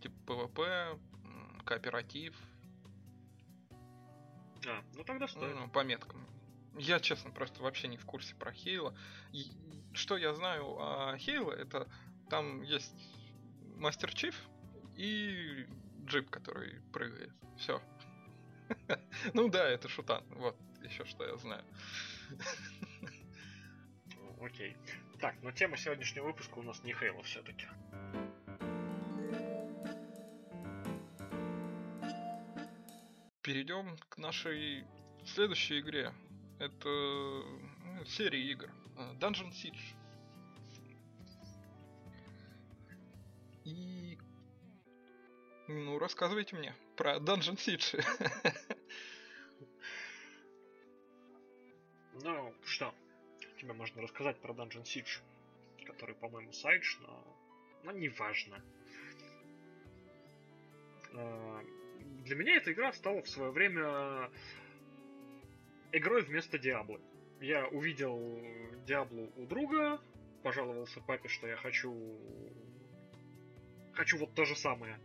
Типа 0.00 0.48
PvP, 0.48 0.98
кооператив. 1.64 2.36
А, 4.66 4.82
ну 4.94 5.04
тогда 5.04 5.28
стоит. 5.28 5.54
Ну, 5.54 5.68
по 5.68 5.84
меткам. 5.84 6.26
Я, 6.76 7.00
честно, 7.00 7.30
просто 7.30 7.62
вообще 7.62 7.88
не 7.88 7.96
в 7.96 8.04
курсе 8.04 8.34
про 8.34 8.52
Хейла. 8.52 8.96
И, 9.32 9.52
что 9.92 10.16
я 10.16 10.34
знаю 10.34 10.78
о 10.78 11.16
Хейла, 11.16 11.52
это 11.52 11.88
там 12.28 12.62
есть 12.62 12.94
Мастер 13.76 14.12
Чиф 14.14 14.48
и 14.96 15.66
джип, 16.06 16.30
который 16.30 16.80
прыгает. 16.92 17.32
Все. 17.58 17.82
Ну 19.34 19.48
да, 19.48 19.68
это 19.68 19.88
шутан. 19.88 20.24
Вот 20.30 20.56
еще 20.82 21.04
что 21.04 21.24
я 21.24 21.36
знаю. 21.36 21.64
Окей. 24.40 24.76
Так, 25.20 25.34
но 25.42 25.50
тема 25.50 25.76
сегодняшнего 25.76 26.26
выпуска 26.26 26.58
у 26.58 26.62
нас 26.62 26.82
не 26.84 26.92
Хейла 26.92 27.22
все-таки. 27.22 27.66
Перейдем 33.42 33.96
к 34.08 34.18
нашей 34.18 34.84
следующей 35.24 35.80
игре. 35.80 36.12
Это 36.58 36.88
ну, 36.88 38.04
серия 38.06 38.42
игр. 38.50 38.70
А, 38.96 39.14
Dungeon 39.14 39.52
Siege. 39.52 39.94
И... 43.64 43.95
Ну, 45.68 45.98
рассказывайте 45.98 46.54
мне 46.54 46.74
про 46.96 47.16
Dungeon 47.16 47.56
Siege. 47.56 48.04
Ну, 52.22 52.54
что? 52.64 52.94
Тебе 53.58 53.72
можно 53.72 54.00
рассказать 54.00 54.38
про 54.38 54.54
Dungeon 54.54 54.84
Siege, 54.84 55.20
который, 55.84 56.14
по-моему, 56.14 56.52
сайдж, 56.52 56.96
но... 57.00 57.36
но 57.84 57.92
неважно. 57.92 58.62
А, 61.12 61.62
для 62.24 62.36
меня 62.36 62.56
эта 62.56 62.72
игра 62.72 62.92
стала 62.92 63.22
в 63.22 63.28
свое 63.28 63.50
время 63.50 64.30
игрой 65.92 66.22
вместо 66.22 66.58
Диаблы. 66.58 67.00
Я 67.40 67.66
увидел 67.68 68.18
Диаблу 68.86 69.30
у 69.36 69.46
друга, 69.46 70.00
пожаловался 70.42 71.00
папе, 71.00 71.28
что 71.28 71.46
я 71.48 71.56
хочу... 71.56 71.92
Хочу 73.94 74.18
вот 74.18 74.34
то 74.34 74.44
же 74.44 74.56
самое. 74.56 74.98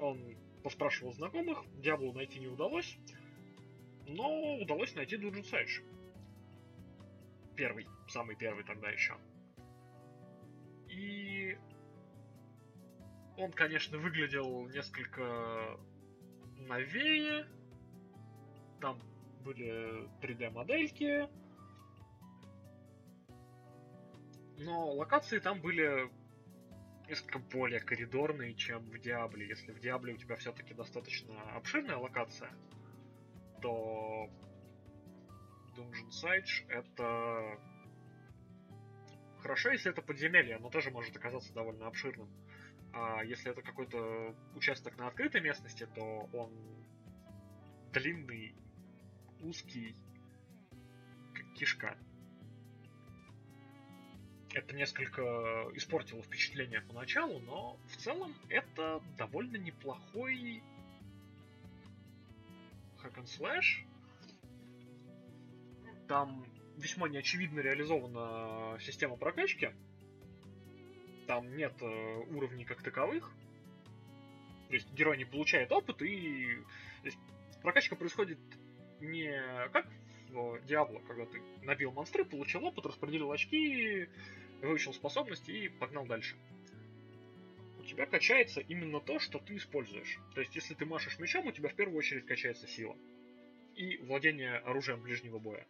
Он 0.00 0.36
поспрашивал 0.62 1.12
знакомых, 1.12 1.64
Диаблу 1.80 2.12
найти 2.12 2.40
не 2.40 2.48
удалось, 2.48 2.98
но 4.06 4.56
удалось 4.56 4.94
найти 4.94 5.16
Dungeon 5.16 5.42
Siege. 5.42 5.84
Первый, 7.54 7.86
самый 8.08 8.36
первый 8.36 8.64
тогда 8.64 8.90
еще. 8.90 9.16
И 10.88 11.56
он, 13.36 13.52
конечно, 13.52 13.98
выглядел 13.98 14.66
несколько 14.68 15.78
новее. 16.58 17.46
Там 18.80 18.98
были 19.44 20.08
3D-модельки. 20.20 21.28
Но 24.58 24.92
локации 24.92 25.40
там 25.40 25.60
были 25.60 26.10
несколько 27.08 27.38
более 27.38 27.80
коридорные, 27.80 28.54
чем 28.54 28.82
в 28.82 28.98
Диабле. 28.98 29.48
Если 29.48 29.72
в 29.72 29.80
Диабле 29.80 30.14
у 30.14 30.16
тебя 30.16 30.36
все-таки 30.36 30.74
достаточно 30.74 31.34
обширная 31.54 31.96
локация, 31.96 32.50
то 33.60 34.28
Dungeon 35.76 36.10
Siege 36.10 36.68
это 36.68 37.58
хорошо, 39.40 39.70
если 39.70 39.90
это 39.90 40.02
подземелье, 40.02 40.56
оно 40.56 40.70
тоже 40.70 40.90
может 40.90 41.14
оказаться 41.16 41.52
довольно 41.52 41.86
обширным. 41.86 42.28
А 42.92 43.22
если 43.24 43.50
это 43.50 43.60
какой-то 43.60 44.34
участок 44.54 44.96
на 44.98 45.08
открытой 45.08 45.40
местности, 45.40 45.86
то 45.94 46.28
он 46.32 46.52
длинный 47.92 48.54
узкий, 49.40 49.94
как 51.34 51.52
кишка. 51.54 51.98
Это 54.54 54.72
несколько 54.76 55.20
испортило 55.74 56.22
впечатление 56.22 56.80
поначалу, 56.80 57.40
но 57.40 57.76
в 57.88 57.96
целом 57.96 58.32
это 58.48 59.02
довольно 59.18 59.56
неплохой 59.56 60.62
hack 63.02 63.16
and 63.16 63.26
slash. 63.26 63.84
Там 66.06 66.46
весьма 66.76 67.08
неочевидно 67.08 67.58
реализована 67.60 68.78
система 68.80 69.16
прокачки. 69.16 69.70
Там 71.26 71.56
нет 71.56 71.74
э, 71.80 72.16
уровней 72.30 72.64
как 72.64 72.80
таковых. 72.80 73.32
То 74.68 74.74
есть 74.74 74.92
герой 74.92 75.16
не 75.16 75.24
получает 75.24 75.72
опыт, 75.72 76.00
и 76.00 76.58
прокачка 77.60 77.96
происходит 77.96 78.38
не 79.00 79.32
как 79.72 79.88
в 80.30 80.60
Диабло, 80.64 81.00
когда 81.00 81.26
ты 81.26 81.42
набил 81.62 81.90
монстры, 81.90 82.24
получил 82.24 82.64
опыт, 82.64 82.86
распределил 82.86 83.32
очки, 83.32 84.08
выучил 84.64 84.92
способности 84.92 85.50
и 85.50 85.68
погнал 85.68 86.06
дальше. 86.06 86.36
У 87.78 87.84
тебя 87.84 88.06
качается 88.06 88.60
именно 88.60 89.00
то, 89.00 89.18
что 89.18 89.38
ты 89.38 89.56
используешь. 89.56 90.18
То 90.34 90.40
есть, 90.40 90.54
если 90.54 90.74
ты 90.74 90.86
машешь 90.86 91.18
мечом, 91.18 91.46
у 91.46 91.52
тебя 91.52 91.68
в 91.68 91.74
первую 91.74 91.98
очередь 91.98 92.26
качается 92.26 92.66
сила. 92.66 92.96
И 93.74 93.98
владение 93.98 94.56
оружием 94.58 95.02
ближнего 95.02 95.38
боя. 95.38 95.66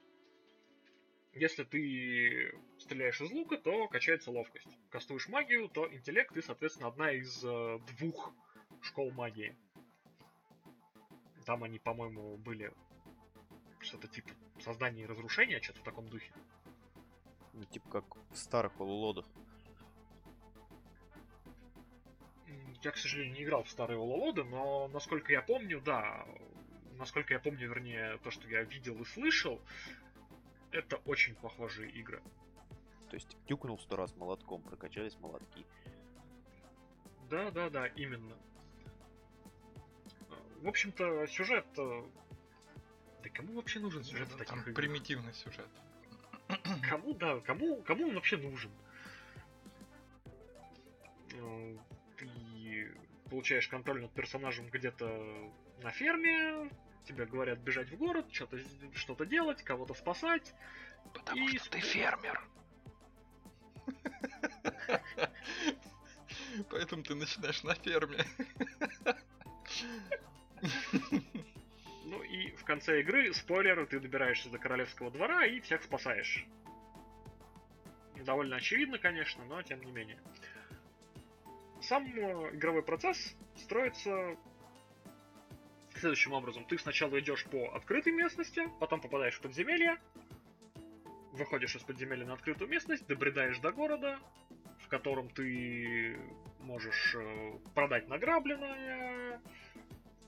Если 1.33 1.65
ты 1.65 2.55
стреляешь 2.79 3.21
из 3.21 3.31
лука, 3.33 3.57
то 3.57 3.89
качается 3.89 4.31
ловкость. 4.31 4.69
Кастуешь 4.91 5.29
магию, 5.29 5.69
то 5.69 5.93
интеллект 5.93 6.37
и, 6.37 6.43
соответственно, 6.43 6.89
одна 6.89 7.11
из 7.11 7.45
э, 7.45 7.81
двух 7.99 8.33
школ 8.81 9.11
магии. 9.11 9.57
Там 11.45 11.65
они, 11.65 11.81
по-моему, 11.81 12.37
были 12.37 12.73
что-то 13.81 14.07
типа 14.07 14.31
создания 14.61 15.03
и 15.03 15.07
разрушения, 15.07 15.61
что-то 15.61 15.81
в 15.81 15.85
таком 15.85 16.09
духе. 16.09 16.33
Ну, 17.55 17.65
типа 17.65 17.89
как 17.89 18.05
в 18.31 18.37
старых 18.37 18.73
полулодах. 18.75 19.27
Я, 22.83 22.91
к 22.91 22.97
сожалению, 22.99 23.35
не 23.35 23.45
играл 23.45 23.63
в 23.63 23.71
старые 23.71 23.99
Ололоды, 23.99 24.45
но 24.45 24.89
насколько 24.89 25.33
я 25.33 25.41
помню, 25.41 25.81
да, 25.81 26.27
насколько 26.99 27.33
я 27.33 27.41
помню, 27.41 27.69
вернее, 27.69 28.19
то, 28.19 28.31
что 28.31 28.47
я 28.49 28.63
видел 28.63 29.01
и 29.01 29.05
слышал, 29.07 29.59
это 30.71 30.97
очень 31.07 31.35
похожие 31.37 31.91
игры. 31.93 32.23
То 33.09 33.15
есть 33.15 33.37
тюкнул 33.47 33.79
сто 33.79 33.97
раз 33.97 34.15
молотком, 34.17 34.61
прокачались 34.63 35.17
молотки. 35.19 35.65
Да, 37.31 37.51
да, 37.51 37.71
да, 37.71 37.87
именно. 37.87 38.37
В 40.61 40.69
общем-то, 40.69 41.27
сюжет 41.29 41.65
да 43.25 43.31
кому 43.31 43.55
вообще 43.55 43.81
нужен 43.81 44.05
сюжет 44.05 44.29
в 44.29 44.37
таких 44.37 44.59
играх? 44.59 44.75
Примитивный 44.77 45.33
сюжет. 45.33 45.69
Кому, 46.89 47.15
да, 47.15 47.41
кому, 47.41 47.83
кому 47.83 48.09
он 48.09 48.15
вообще 48.15 48.37
нужен? 48.37 48.71
Э, 51.33 51.77
ты 52.17 52.93
получаешь 53.31 53.69
контроль 53.69 54.03
над 54.03 54.13
персонажем 54.13 54.69
где-то 54.69 55.53
на 55.83 55.91
ферме, 55.91 56.71
тебе 57.05 57.27
говорят 57.27 57.59
бежать 57.59 57.91
в 57.91 57.97
город, 57.97 58.27
что-то 58.33 58.59
что 58.95 59.25
делать, 59.25 59.63
кого-то 59.63 59.95
спасать. 59.95 60.55
Потому 61.13 61.49
и... 61.49 61.59
что 61.59 61.71
ты 61.71 61.81
фермер. 61.81 62.43
Поэтому 66.71 67.03
ты 67.03 67.15
начинаешь 67.15 67.63
на 67.63 67.75
ферме. 67.75 68.25
Ну 72.15 72.23
и 72.23 72.51
в 72.53 72.65
конце 72.65 73.01
игры, 73.01 73.33
спойлер, 73.35 73.87
ты 73.87 73.99
добираешься 73.99 74.49
до 74.49 74.59
королевского 74.59 75.11
двора 75.11 75.47
и 75.47 75.59
всех 75.61 75.83
спасаешь. 75.83 76.47
Довольно 78.25 78.57
очевидно, 78.57 78.99
конечно, 78.99 79.45
но 79.45 79.61
тем 79.62 79.83
не 79.83 79.91
менее. 79.91 80.21
Сам 81.83 82.07
э, 82.07 82.55
игровой 82.55 82.83
процесс 82.83 83.37
строится 83.57 84.37
следующим 85.97 86.33
образом. 86.33 86.65
Ты 86.67 86.79
сначала 86.79 87.19
идешь 87.19 87.45
по 87.47 87.75
открытой 87.75 88.12
местности, 88.12 88.62
потом 88.79 89.01
попадаешь 89.01 89.35
в 89.35 89.41
подземелье, 89.41 89.99
выходишь 91.33 91.75
из 91.75 91.83
подземелья 91.83 92.27
на 92.27 92.35
открытую 92.35 92.71
местность, 92.71 93.07
добредаешь 93.09 93.59
до 93.59 93.73
города, 93.73 94.21
в 94.79 94.89
котором 94.89 95.29
ты 95.31 96.17
можешь 96.61 97.17
э, 97.17 97.59
продать 97.75 98.09
награбленное, 98.09 99.24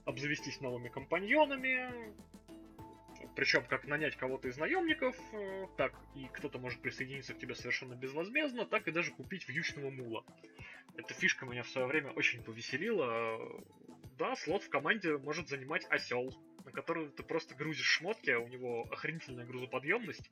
обзавестись 0.07 0.61
новыми 0.61 0.87
компаньонами, 0.87 2.15
причем 3.35 3.63
как 3.65 3.85
нанять 3.85 4.15
кого-то 4.15 4.47
из 4.47 4.57
наемников, 4.57 5.15
э, 5.33 5.67
так 5.77 5.93
и 6.15 6.27
кто-то 6.33 6.57
может 6.57 6.81
присоединиться 6.81 7.33
к 7.33 7.39
тебе 7.39 7.53
совершенно 7.53 7.93
безвозмездно, 7.93 8.65
так 8.65 8.87
и 8.87 8.91
даже 8.91 9.11
купить 9.11 9.47
вьючного 9.47 9.91
мула. 9.91 10.25
Эта 10.95 11.13
фишка 11.13 11.45
меня 11.45 11.63
в 11.63 11.69
свое 11.69 11.87
время 11.87 12.11
очень 12.11 12.41
повеселила. 12.41 13.37
да, 14.17 14.35
слот 14.35 14.63
в 14.63 14.69
команде 14.69 15.17
может 15.17 15.49
занимать 15.49 15.85
осел, 15.91 16.33
на 16.65 16.71
который 16.71 17.09
ты 17.09 17.21
просто 17.21 17.53
грузишь 17.53 17.85
шмотки, 17.85 18.31
а 18.31 18.39
у 18.39 18.47
него 18.47 18.87
охренительная 18.89 19.45
грузоподъемность. 19.45 20.31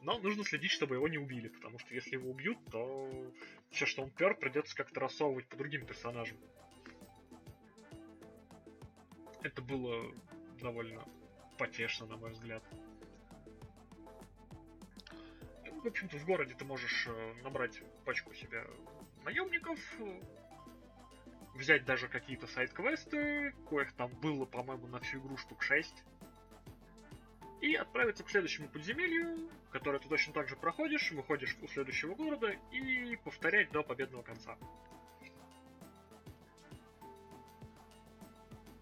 Но 0.00 0.18
нужно 0.18 0.44
следить, 0.44 0.70
чтобы 0.70 0.94
его 0.94 1.08
не 1.08 1.18
убили, 1.18 1.48
потому 1.48 1.78
что 1.78 1.94
если 1.94 2.12
его 2.12 2.30
убьют, 2.30 2.58
то 2.70 3.10
все, 3.70 3.84
что 3.84 4.02
он 4.02 4.10
пер, 4.10 4.34
придется 4.34 4.74
как-то 4.74 5.00
рассовывать 5.00 5.46
по 5.46 5.56
другим 5.56 5.84
персонажам. 5.84 6.38
Это 9.42 9.62
было 9.62 10.14
довольно 10.60 11.04
потешно, 11.58 12.06
на 12.06 12.16
мой 12.16 12.30
взгляд. 12.30 12.62
В 15.82 15.86
общем-то, 15.86 16.18
в 16.18 16.26
городе 16.26 16.54
ты 16.54 16.64
можешь 16.64 17.06
э, 17.08 17.34
набрать 17.42 17.80
пачку 18.04 18.34
себе 18.34 18.66
наемников, 19.24 19.78
взять 21.54 21.84
даже 21.84 22.08
какие-то 22.08 22.46
сайт-квесты, 22.46 23.52
коих 23.68 23.92
там 23.94 24.10
было, 24.20 24.44
по-моему, 24.44 24.86
на 24.88 25.00
всю 25.00 25.20
игру 25.20 25.38
штук 25.38 25.62
6, 25.62 26.04
и 27.60 27.74
отправиться 27.74 28.24
к 28.24 28.30
следующему 28.30 28.68
подземелью, 28.68 29.50
которое 29.70 29.98
ты 29.98 30.08
точно 30.08 30.32
так 30.32 30.48
же 30.48 30.56
проходишь, 30.56 31.12
выходишь 31.12 31.56
у 31.62 31.68
следующего 31.68 32.14
города 32.14 32.50
и 32.72 33.16
повторять 33.16 33.70
до 33.70 33.82
победного 33.82 34.22
конца. 34.22 34.56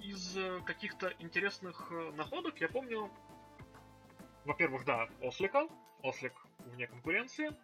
Из 0.09 0.39
э, 0.39 0.63
каких-то 0.65 1.13
интересных 1.19 1.89
э, 1.91 2.13
находок 2.13 2.59
я 2.63 2.69
помню, 2.71 3.11
во-первых, 4.47 4.87
да, 4.87 5.07
Ослика, 5.21 5.69
Ослик 6.03 6.33
вне 6.61 6.87
конкуренции, 6.87 7.55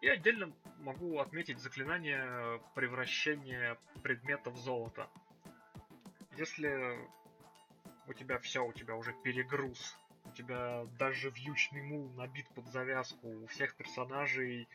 и 0.00 0.06
отдельно 0.06 0.52
могу 0.78 1.18
отметить 1.18 1.58
заклинание 1.58 2.62
превращения 2.76 3.76
предмета 4.04 4.50
в 4.50 4.56
золото. 4.56 5.10
Если 6.36 6.96
у 8.06 8.12
тебя 8.12 8.38
все, 8.38 8.64
у 8.64 8.72
тебя 8.72 8.94
уже 8.94 9.12
перегруз, 9.12 9.98
у 10.26 10.30
тебя 10.30 10.86
даже 10.96 11.30
вьючный 11.30 11.82
мул 11.82 12.08
набит 12.10 12.46
под 12.54 12.68
завязку, 12.68 13.26
у 13.26 13.46
всех 13.48 13.74
персонажей 13.74 14.68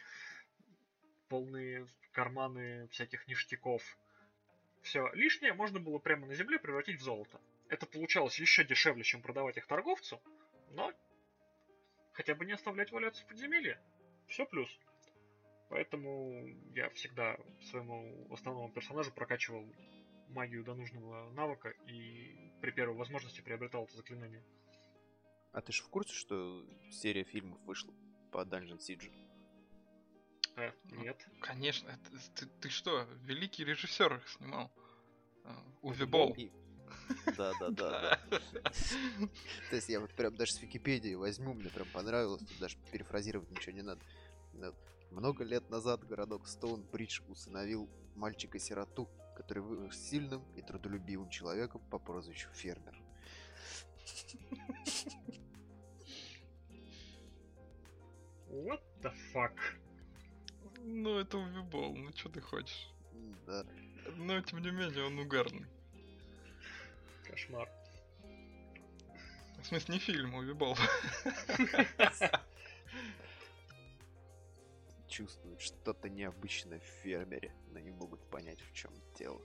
полные 1.29 1.87
карманы 2.11 2.89
всяких 2.89 3.25
ништяков. 3.29 3.83
Все 4.81 5.09
лишнее 5.13 5.53
можно 5.53 5.79
было 5.79 5.99
прямо 5.99 6.25
на 6.25 6.35
земле 6.35 6.59
превратить 6.59 6.99
в 6.99 7.03
золото. 7.03 7.39
Это 7.67 7.85
получалось 7.85 8.39
еще 8.39 8.63
дешевле, 8.63 9.03
чем 9.03 9.21
продавать 9.21 9.57
их 9.57 9.67
торговцу, 9.67 10.21
но 10.71 10.91
хотя 12.13 12.35
бы 12.35 12.45
не 12.45 12.53
оставлять 12.53 12.91
валяться 12.91 13.23
в 13.23 13.27
подземелье. 13.27 13.79
Все 14.27 14.45
плюс. 14.45 14.69
Поэтому 15.69 16.47
я 16.73 16.89
всегда 16.91 17.37
своему 17.69 18.27
основному 18.31 18.71
персонажу 18.71 19.11
прокачивал 19.11 19.65
магию 20.29 20.63
до 20.63 20.73
нужного 20.73 21.31
навыка 21.31 21.69
и 21.87 22.51
при 22.61 22.71
первой 22.71 22.95
возможности 22.95 23.41
приобретал 23.41 23.85
это 23.85 23.95
заклинание. 23.95 24.43
А 25.51 25.61
ты 25.61 25.71
же 25.71 25.83
в 25.83 25.89
курсе, 25.89 26.13
что 26.13 26.65
серия 26.91 27.23
фильмов 27.23 27.59
вышла 27.61 27.93
по 28.31 28.43
Dungeon 28.43 28.77
Siege? 28.77 29.28
Э, 30.59 30.71
нет. 30.91 31.25
Конечно, 31.39 31.89
это, 31.89 32.11
ты, 32.35 32.45
ты 32.61 32.69
что, 32.69 33.07
великий 33.23 33.63
режиссер 33.63 34.15
их 34.15 34.27
снимал? 34.27 34.71
А, 35.45 35.55
Уви 35.81 36.05
Болл. 36.05 36.35
Да, 37.37 37.53
да, 37.59 37.69
да. 37.69 38.19
То 39.69 39.75
есть 39.75 39.87
я 39.89 39.99
вот 39.99 40.13
прям 40.13 40.35
даже 40.35 40.53
с 40.53 40.61
Википедии 40.61 41.15
возьму, 41.15 41.53
мне 41.53 41.69
прям 41.69 41.87
понравилось, 41.93 42.41
даже 42.59 42.77
перефразировать 42.91 43.49
ничего 43.51 43.75
не 43.75 43.81
надо. 43.81 44.01
Много 45.11 45.43
лет 45.43 45.69
назад 45.69 46.05
городок 46.05 46.47
Стоунбридж 46.47 47.21
усыновил 47.29 47.89
мальчика-сироту, 48.15 49.09
который 49.35 49.63
вырос 49.63 49.97
сильным 49.97 50.43
и 50.55 50.61
трудолюбивым 50.61 51.29
человеком 51.29 51.81
по 51.89 51.97
прозвищу 51.99 52.49
Фермер. 52.53 53.01
What 58.49 58.81
the 59.01 59.13
fuck? 59.33 59.78
Ну, 60.83 61.19
это 61.19 61.37
Увибол, 61.37 61.95
ну 61.95 62.11
что 62.15 62.29
ты 62.29 62.41
хочешь? 62.41 62.89
Да. 63.45 63.65
Но, 64.15 64.41
тем 64.41 64.61
не 64.61 64.71
менее, 64.71 65.05
он 65.05 65.19
угарный. 65.19 65.67
Кошмар. 67.25 67.69
В 69.61 69.65
смысле, 69.65 69.95
не 69.95 69.99
фильм, 69.99 70.33
Увибол. 70.35 70.77
чувствуют 75.19 75.59
что-то 75.61 76.07
необычное 76.07 76.79
в 76.79 77.03
фермере, 77.03 77.53
но 77.71 77.79
не 77.79 77.91
могут 77.91 78.21
понять, 78.29 78.59
в 78.61 78.73
чем 78.73 78.91
дело. 79.15 79.41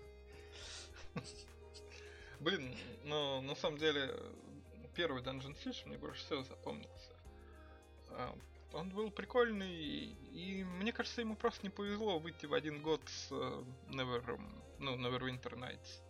Блин, 2.41 2.77
но 3.05 3.41
на 3.41 3.57
самом 3.57 3.79
деле 3.79 4.15
первый 4.95 5.23
Dungeon 5.23 5.57
Siege 5.57 5.87
мне 5.87 5.99
больше 5.99 6.25
всего 6.25 6.43
запомнился. 6.45 7.17
Он 8.75 8.91
был 8.91 9.11
прикольный, 9.11 10.17
и 10.33 10.65
мне 10.65 10.93
кажется, 10.93 11.21
ему 11.21 11.37
просто 11.37 11.63
не 11.63 11.71
повезло 11.71 12.19
выйти 12.19 12.47
в 12.47 12.55
один 12.55 12.83
год 12.83 13.01
с 13.07 13.29
э, 13.31 13.65
Never, 13.91 14.41
ну, 14.81 14.97
Neverwinter 14.97 15.55
Nights. 15.55 16.03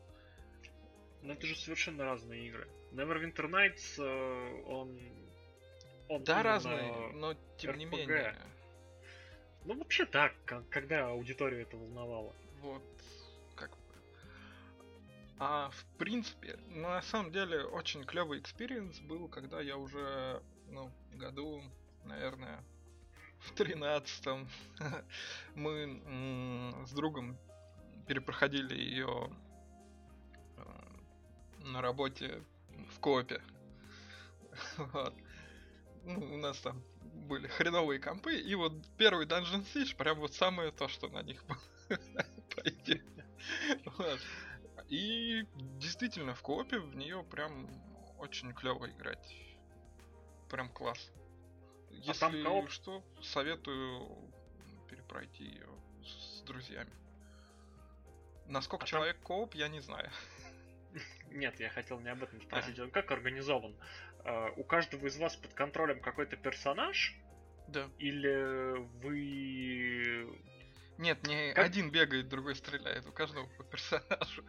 Но 1.22 1.34
это 1.34 1.46
же 1.46 1.56
совершенно 1.56 2.04
разные 2.04 2.46
игры. 2.48 2.66
Neverwinter 2.92 3.50
Nights, 3.50 3.98
э, 3.98 4.62
он... 4.66 4.98
он 6.08 6.24
да, 6.24 6.42
разные, 6.42 7.12
но 7.12 7.34
тем 7.58 7.72
RPG. 7.72 7.76
не 7.76 7.84
менее. 7.84 8.34
Ну, 9.64 9.76
вообще 9.76 10.06
так, 10.06 10.32
когда 10.70 11.08
аудиторию 11.08 11.62
это 11.62 11.76
волновало. 11.76 12.34
Вот, 12.60 12.82
как 13.56 13.70
бы. 13.70 13.76
А 15.38 15.70
в 15.70 15.98
принципе, 15.98 16.58
на 16.68 17.02
самом 17.02 17.30
деле, 17.30 17.64
очень 17.64 18.04
клевый 18.04 18.40
experience 18.40 19.00
был, 19.00 19.28
когда 19.28 19.60
я 19.60 19.76
уже, 19.76 20.42
ну, 20.68 20.90
году, 21.12 21.62
наверное, 22.04 22.64
в 23.40 23.52
тринадцатом 23.52 24.48
мы 25.54 26.00
с 26.86 26.92
другом 26.92 27.38
перепроходили 28.06 28.74
ее 28.74 29.30
э, 30.56 30.62
на 31.60 31.80
работе 31.80 32.42
в 32.94 33.00
коопе. 33.00 33.40
вот. 34.76 35.14
Ну, 36.04 36.34
у 36.34 36.36
нас 36.36 36.58
там 36.58 36.82
были 37.28 37.46
хреновые 37.46 37.98
компы, 37.98 38.36
и 38.36 38.54
вот 38.54 38.74
первый 38.98 39.26
Dungeon 39.26 39.64
Siege 39.72 39.96
прям 39.96 40.18
вот 40.18 40.34
самое 40.34 40.70
то, 40.70 40.88
что 40.88 41.08
на 41.08 41.22
них 41.22 41.42
было. 41.46 41.58
вот. 43.98 44.20
И 44.88 45.46
действительно, 45.80 46.34
в 46.34 46.42
коопе 46.42 46.78
в 46.78 46.94
нее 46.94 47.24
прям 47.24 47.68
очень 48.18 48.52
клево 48.52 48.90
играть. 48.90 49.34
Прям 50.50 50.68
класс. 50.68 51.10
А 52.06 52.08
Если 52.08 52.42
кооп... 52.42 52.70
что, 52.70 53.02
советую 53.22 54.08
перепройти 54.88 55.44
ее 55.44 55.68
с 56.04 56.42
друзьями. 56.42 56.92
Насколько 58.46 58.84
а 58.84 58.86
человек 58.86 59.16
там... 59.16 59.26
кооп, 59.26 59.54
я 59.54 59.68
не 59.68 59.80
знаю. 59.80 60.10
Нет, 61.30 61.58
я 61.60 61.70
хотел 61.70 61.98
не 62.00 62.10
об 62.10 62.22
этом 62.22 62.40
спросить. 62.42 62.78
Он 62.78 62.90
как 62.90 63.10
организован? 63.10 63.74
Uh, 64.24 64.52
у 64.56 64.64
каждого 64.64 65.06
из 65.06 65.16
вас 65.16 65.36
под 65.36 65.52
контролем 65.54 66.00
какой-то 66.00 66.36
персонаж? 66.36 67.14
Да. 67.68 67.90
Или 67.98 68.76
вы... 69.02 70.38
Нет, 70.98 71.26
не 71.26 71.52
как... 71.52 71.66
один 71.66 71.90
бегает, 71.90 72.28
другой 72.28 72.54
стреляет. 72.54 73.06
У 73.06 73.12
каждого 73.12 73.46
по 73.46 73.64
персонажу. 73.64 74.44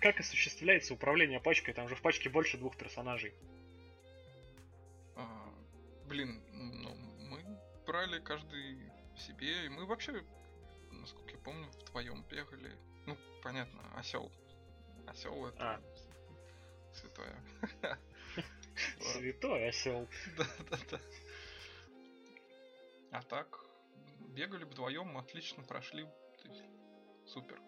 Как 0.00 0.18
осуществляется 0.18 0.94
управление 0.94 1.40
пачкой? 1.40 1.74
Там 1.74 1.88
же 1.88 1.94
в 1.94 2.02
пачке 2.02 2.28
больше 2.28 2.56
двух 2.58 2.76
персонажей. 2.76 3.34
Блин, 6.12 6.42
ну, 6.52 6.94
мы 7.30 7.42
брали 7.86 8.20
каждый 8.20 8.76
себе, 9.16 9.64
и 9.64 9.70
мы 9.70 9.86
вообще, 9.86 10.22
насколько 10.90 11.30
я 11.30 11.38
помню, 11.38 11.66
вдвоем 11.70 12.22
бегали. 12.28 12.76
Ну, 13.06 13.16
понятно, 13.42 13.80
осел. 13.96 14.30
Осел 15.06 15.46
это 15.46 15.76
а. 15.76 15.80
святое. 16.92 17.34
Святой 19.00 19.68
осел. 19.68 20.06
Да, 20.36 20.44
да, 20.70 20.78
да. 20.90 21.00
А 23.12 23.22
так, 23.22 23.64
бегали 24.36 24.64
вдвоем, 24.64 25.16
отлично 25.16 25.62
прошли. 25.62 26.06
Супер. 27.24 27.58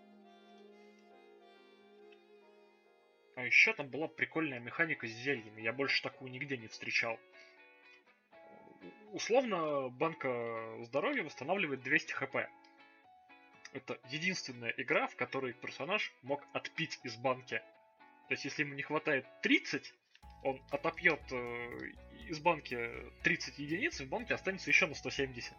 А 3.36 3.40
еще 3.47 3.72
там 3.72 3.88
была 3.88 4.07
прикольная 4.07 4.61
механика 4.61 5.07
с 5.07 5.11
зельями. 5.12 5.62
Я 5.62 5.72
больше 5.72 6.03
такую 6.03 6.30
нигде 6.30 6.59
не 6.59 6.68
встречал. 6.68 7.18
Условно, 9.12 9.89
банка 9.91 10.76
здоровья 10.85 11.22
восстанавливает 11.22 11.82
200 11.82 12.12
хп. 12.12 12.37
Это 13.72 13.99
единственная 14.11 14.72
игра, 14.76 15.07
в 15.07 15.16
которой 15.16 15.53
персонаж 15.53 16.12
мог 16.22 16.43
отпить 16.53 17.01
из 17.03 17.16
банки. 17.16 17.62
То 18.28 18.35
есть, 18.35 18.45
если 18.45 18.62
ему 18.62 18.74
не 18.74 18.82
хватает 18.82 19.26
30, 19.43 19.95
он 20.43 20.61
отопьет 20.70 21.20
э, 21.32 21.93
из 22.28 22.39
банки 22.39 22.91
30 23.22 23.59
единиц, 23.59 24.01
в 24.01 24.09
банке 24.09 24.35
останется 24.35 24.70
еще 24.70 24.87
на 24.87 24.95
170. 24.95 25.53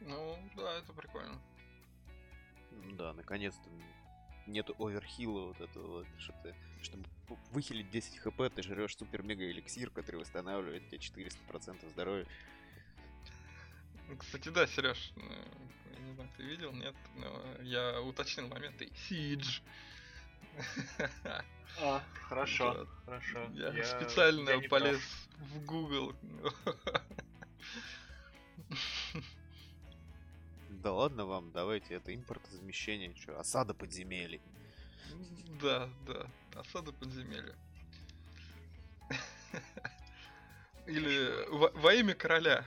Ну, 0.00 0.38
да, 0.56 0.78
это 0.78 0.92
прикольно. 0.92 1.40
Да, 2.94 3.12
наконец-то 3.12 3.70
нет 4.46 4.70
оверхилла 4.78 5.46
вот 5.48 5.60
этого 5.60 5.86
вот, 5.98 6.06
что 6.18 6.32
чтобы 6.82 7.08
выхилить 7.52 7.90
10 7.90 8.18
хп, 8.18 8.42
ты 8.54 8.62
жрешь 8.62 8.96
супер-мега 8.96 9.50
эликсир, 9.50 9.90
который 9.90 10.16
восстанавливает 10.16 10.88
тебе 10.88 10.98
400% 10.98 11.88
здоровья. 11.90 12.26
Кстати, 14.18 14.48
да, 14.48 14.66
Сереж, 14.66 15.12
ну, 15.16 15.24
не 16.00 16.12
знаю, 16.14 16.30
ты 16.36 16.42
видел, 16.42 16.72
нет, 16.72 16.94
но 17.16 17.62
я 17.62 18.00
уточнил 18.02 18.48
моменты. 18.48 18.90
Сидж. 19.08 19.60
А, 21.80 22.02
хорошо, 22.28 22.74
да. 22.74 22.86
хорошо. 23.06 23.48
Я, 23.54 23.72
я 23.72 23.84
специально 23.84 24.50
я 24.50 24.68
полез 24.68 25.00
прав. 25.00 25.48
в 25.48 25.64
Google. 25.64 26.14
Да 30.82 30.92
ладно 30.92 31.26
вам, 31.26 31.52
давайте, 31.52 31.94
это 31.94 32.12
импортозамещение, 32.12 33.14
что, 33.14 33.38
осада 33.38 33.72
подземелий. 33.72 34.40
Да, 35.60 35.88
да, 36.06 36.26
осада 36.56 36.92
подземелья. 36.92 37.54
Или 40.88 41.48
во, 41.50 41.70
во 41.70 41.94
имя 41.94 42.14
короля. 42.14 42.64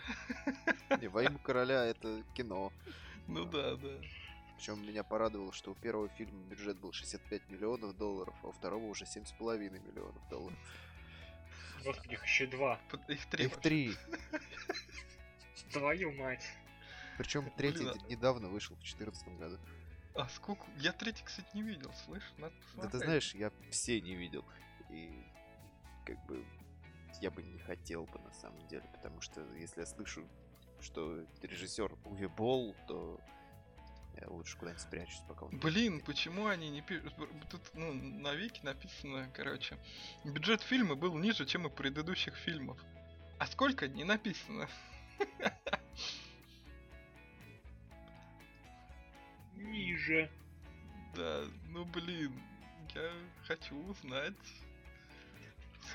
Не, 1.01 1.09
во 1.09 1.23
имя 1.23 1.37
короля 1.39 1.83
это 1.85 2.23
кино. 2.33 2.71
Ну 3.27 3.43
да, 3.43 3.75
да. 3.75 3.89
Причем 4.55 4.87
меня 4.87 5.03
порадовало, 5.03 5.51
что 5.51 5.71
у 5.71 5.75
первого 5.75 6.07
фильма 6.07 6.41
бюджет 6.45 6.77
был 6.77 6.93
65 6.93 7.49
миллионов 7.49 7.97
долларов, 7.97 8.33
а 8.43 8.47
у 8.47 8.51
второго 8.53 8.85
уже 8.85 9.03
7,5 9.03 9.69
миллионов 9.69 10.29
долларов. 10.29 10.57
Господи, 11.83 12.13
их 12.13 12.23
еще 12.23 12.47
два. 12.47 12.79
Их 13.09 13.25
три. 13.25 13.45
Их 13.45 13.57
три. 13.57 13.93
Твою 15.73 16.13
мать. 16.13 16.45
Причем 17.17 17.49
третий 17.57 17.85
Блин, 17.85 18.01
а 18.03 18.09
недавно 18.09 18.49
вышел 18.49 18.75
в 18.75 18.79
2014 18.79 19.39
году. 19.39 19.57
А 20.15 20.29
сколько? 20.29 20.65
Я 20.77 20.93
третий, 20.93 21.23
кстати, 21.23 21.47
не 21.53 21.61
видел, 21.61 21.91
слышь? 22.05 22.23
Надо 22.37 22.55
посмотреть. 22.55 22.91
Да 22.91 22.99
ты 22.99 23.05
знаешь, 23.05 23.35
я 23.35 23.51
все 23.69 24.01
не 24.01 24.15
видел. 24.15 24.45
И 24.89 25.23
как 26.05 26.25
бы 26.25 26.45
я 27.21 27.31
бы 27.31 27.41
не 27.43 27.59
хотел 27.59 28.05
бы 28.05 28.19
на 28.19 28.31
самом 28.33 28.67
деле, 28.67 28.83
потому 28.93 29.21
что 29.21 29.41
если 29.55 29.81
я 29.81 29.85
слышу, 29.85 30.27
что 30.81 31.25
режиссер 31.41 31.97
Уви 32.05 32.27
Болл, 32.27 32.75
то 32.87 33.19
я 34.21 34.27
лучше 34.29 34.57
куда-нибудь 34.57 34.81
спрячусь, 34.81 35.21
пока 35.27 35.45
он... 35.45 35.57
Блин, 35.59 36.01
почему 36.01 36.47
они 36.47 36.69
не 36.69 36.81
пишут... 36.81 37.13
Тут, 37.49 37.61
ну, 37.73 37.93
на 37.93 38.33
Вики 38.33 38.61
написано, 38.63 39.29
короче, 39.33 39.77
бюджет 40.23 40.61
фильма 40.61 40.95
был 40.95 41.17
ниже, 41.17 41.45
чем 41.45 41.65
у 41.65 41.69
предыдущих 41.69 42.35
фильмов. 42.35 42.79
А 43.39 43.47
сколько 43.47 43.87
не 43.87 44.03
написано? 44.03 44.69
Ниже. 49.65 50.29
Да, 51.15 51.45
ну 51.69 51.85
блин, 51.85 52.33
я 52.93 53.11
хочу 53.47 53.75
узнать, 53.87 54.33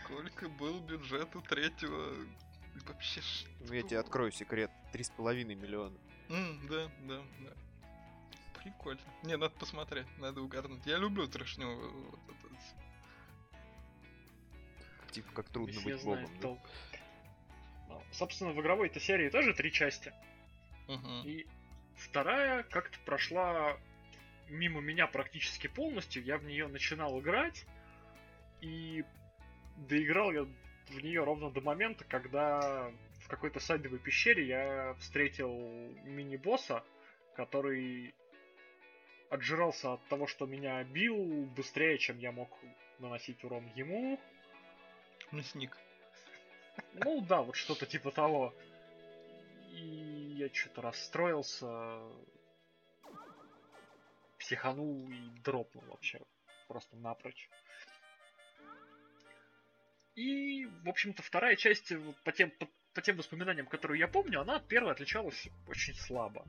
сколько 0.02 0.48
был 0.48 0.80
бюджет 0.80 1.34
у 1.36 1.40
третьего. 1.42 2.14
Вообще 2.86 3.20
что? 3.20 3.48
Ну, 3.66 3.74
я 3.74 3.82
тебе 3.82 3.98
открою 3.98 4.32
секрет. 4.32 4.70
Три 4.92 5.04
с 5.04 5.10
половиной 5.10 5.54
миллиона. 5.54 5.96
Mm, 6.28 6.68
да, 6.68 6.90
да, 7.08 7.22
да. 7.40 7.52
Прикольно. 8.62 9.00
Не, 9.22 9.36
надо 9.36 9.54
посмотреть, 9.56 10.06
надо 10.18 10.40
угорнуть. 10.40 10.86
Я 10.86 10.98
люблю 10.98 11.26
трешню. 11.26 11.66
Вот 12.10 12.20
этот. 12.28 12.50
Типа 15.12 15.32
как 15.32 15.48
трудно 15.48 15.72
Если 15.72 15.92
быть 15.92 16.04
богом. 16.04 16.40
Да? 16.40 16.48
Ну, 17.88 18.02
собственно, 18.12 18.52
в 18.52 18.60
игровой-то 18.60 19.00
серии 19.00 19.28
тоже 19.28 19.54
три 19.54 19.72
части. 19.72 20.12
Угу. 20.88 21.22
И 21.24 21.46
вторая 22.00 22.62
как-то 22.64 22.98
прошла 23.04 23.78
мимо 24.48 24.80
меня 24.80 25.06
практически 25.06 25.68
полностью. 25.68 26.24
Я 26.24 26.38
в 26.38 26.44
нее 26.44 26.66
начинал 26.68 27.20
играть. 27.20 27.66
И 28.60 29.04
доиграл 29.76 30.32
я 30.32 30.42
в 30.88 31.00
нее 31.02 31.24
ровно 31.24 31.50
до 31.50 31.60
момента, 31.60 32.04
когда 32.04 32.90
в 33.24 33.28
какой-то 33.28 33.60
сайдовой 33.60 33.98
пещере 33.98 34.46
я 34.46 34.94
встретил 34.94 35.52
мини-босса, 36.04 36.84
который 37.36 38.14
отжирался 39.30 39.94
от 39.94 40.08
того, 40.08 40.26
что 40.26 40.46
меня 40.46 40.82
бил 40.84 41.44
быстрее, 41.56 41.98
чем 41.98 42.18
я 42.18 42.32
мог 42.32 42.50
наносить 42.98 43.42
урон 43.44 43.66
ему. 43.74 44.18
Мясник. 45.30 45.76
Ну 46.94 47.20
да, 47.22 47.42
вот 47.42 47.56
что-то 47.56 47.86
типа 47.86 48.10
того. 48.10 48.52
Я 50.40 50.48
что-то 50.54 50.80
расстроился, 50.80 52.00
психанул 54.38 55.06
и 55.10 55.28
дропнул 55.44 55.84
вообще. 55.84 56.18
Просто 56.66 56.96
напрочь. 56.96 57.50
И, 60.14 60.64
в 60.64 60.88
общем-то, 60.88 61.22
вторая 61.22 61.56
часть 61.56 61.92
по 62.24 62.32
тем, 62.32 62.50
по, 62.52 62.66
по 62.94 63.02
тем 63.02 63.18
воспоминаниям, 63.18 63.66
которые 63.66 64.00
я 64.00 64.08
помню, 64.08 64.40
она 64.40 64.56
от 64.56 64.66
первой 64.66 64.92
отличалась 64.92 65.46
очень 65.68 65.94
слабо. 65.94 66.46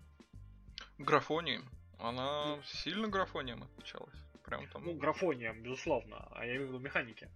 Графонием. 0.97 1.69
Она 1.99 2.55
ну, 2.55 2.63
сильно 2.63 3.09
графонием 3.09 3.61
отличалась. 3.63 4.15
Прям 4.45 4.69
там. 4.69 4.85
Ну, 4.85 4.93
графонием, 4.93 5.61
безусловно, 5.61 6.29
а 6.31 6.45
я 6.45 6.53
имею 6.53 6.67
в 6.67 6.69
виду 6.69 6.79
механики. 6.79 7.29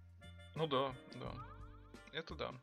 Ну 0.56 0.68
да, 0.68 0.96
да. 1.16 1.34
Это 2.14 2.34
да. 2.34 2.54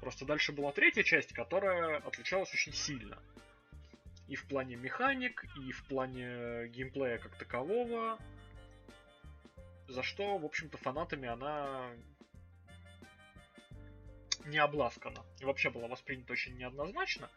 Просто 0.00 0.24
дальше 0.24 0.52
была 0.52 0.72
третья 0.72 1.02
часть, 1.02 1.32
которая 1.32 1.98
отличалась 1.98 2.52
очень 2.52 2.72
сильно. 2.72 3.18
И 4.28 4.36
в 4.36 4.46
плане 4.46 4.76
механик, 4.76 5.44
и 5.56 5.72
в 5.72 5.84
плане 5.86 6.68
геймплея 6.68 7.18
как 7.18 7.36
такового. 7.36 8.18
За 9.88 10.02
что, 10.02 10.38
в 10.38 10.44
общем-то, 10.44 10.78
фанатами 10.78 11.28
она 11.28 11.90
не 14.44 14.58
обласкана. 14.58 15.24
И 15.40 15.44
вообще 15.44 15.70
была 15.70 15.88
воспринята 15.88 16.32
очень 16.32 16.56
неоднозначно. 16.56 17.30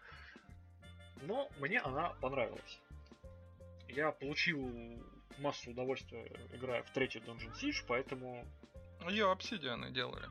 Но 1.21 1.49
мне 1.59 1.79
она 1.79 2.09
понравилась 2.21 2.79
я 3.89 4.11
получил 4.11 4.71
массу 5.39 5.71
удовольствия, 5.71 6.25
играя 6.53 6.83
в 6.83 6.91
третий 6.91 7.19
Dungeon 7.19 7.53
Siege, 7.53 7.83
поэтому... 7.87 8.45
Ее 9.09 9.31
обсидианы 9.31 9.91
делали. 9.91 10.25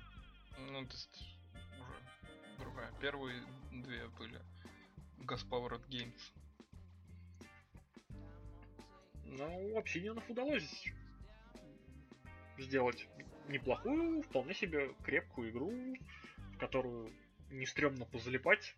Ну, 0.58 0.86
то 0.86 0.92
есть, 0.92 1.37
другая. 2.58 2.92
Первые 3.00 3.42
две 3.72 4.08
были 4.08 4.40
Gaspowered 5.18 5.86
Games. 5.88 6.20
Ну, 9.24 9.78
обсидианов 9.78 10.28
удалось 10.28 10.84
сделать 12.58 13.06
неплохую, 13.48 14.22
вполне 14.22 14.54
себе 14.54 14.94
крепкую 15.04 15.50
игру, 15.50 15.72
в 16.54 16.58
которую 16.58 17.12
не 17.50 17.66
стрёмно 17.66 18.04
позалипать. 18.04 18.74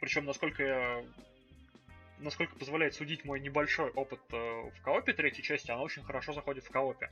Причем, 0.00 0.26
насколько 0.26 0.62
я 0.62 1.04
насколько 2.20 2.56
позволяет 2.56 2.94
судить 2.94 3.24
мой 3.24 3.40
небольшой 3.40 3.90
опыт 3.90 4.20
э, 4.32 4.70
в 4.70 4.82
коопе 4.82 5.12
третьей 5.12 5.42
части, 5.42 5.70
она 5.70 5.82
очень 5.82 6.02
хорошо 6.02 6.32
заходит 6.32 6.64
в 6.64 6.70
коопе. 6.70 7.10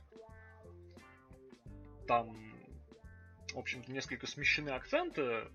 Там, 2.07 2.56
в 3.57 3.59
общем-то, 3.59 3.91
несколько 3.91 4.27
смещены 4.27 4.69
акценты 4.69 5.47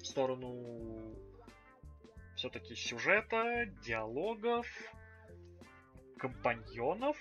в 0.00 0.04
сторону 0.04 1.16
все-таки 2.36 2.76
сюжета, 2.76 3.66
диалогов, 3.82 4.68
компаньонов. 6.16 7.16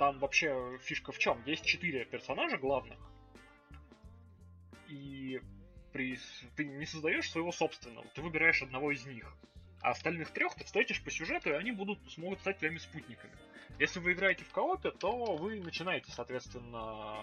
Там 0.00 0.18
вообще 0.18 0.80
фишка 0.82 1.12
в 1.12 1.18
чем? 1.18 1.40
Есть 1.46 1.64
четыре 1.64 2.04
персонажа 2.04 2.58
главных. 2.58 2.98
И 4.88 5.40
при... 5.92 6.18
ты 6.56 6.64
не 6.64 6.86
создаешь 6.86 7.30
своего 7.30 7.52
собственного, 7.52 8.04
ты 8.16 8.20
выбираешь 8.20 8.62
одного 8.62 8.90
из 8.90 9.06
них. 9.06 9.32
А 9.80 9.90
остальных 9.90 10.32
трех 10.32 10.56
ты 10.56 10.64
встретишь 10.64 11.04
по 11.04 11.10
сюжету, 11.12 11.50
и 11.50 11.52
они 11.54 11.70
будут, 11.70 12.00
смогут 12.10 12.40
стать 12.40 12.58
твоими 12.58 12.78
спутниками. 12.78 13.32
Если 13.78 13.98
вы 13.98 14.12
играете 14.12 14.44
в 14.44 14.50
коопе, 14.50 14.90
то 14.90 15.36
вы 15.36 15.60
начинаете, 15.60 16.12
соответственно, 16.12 17.16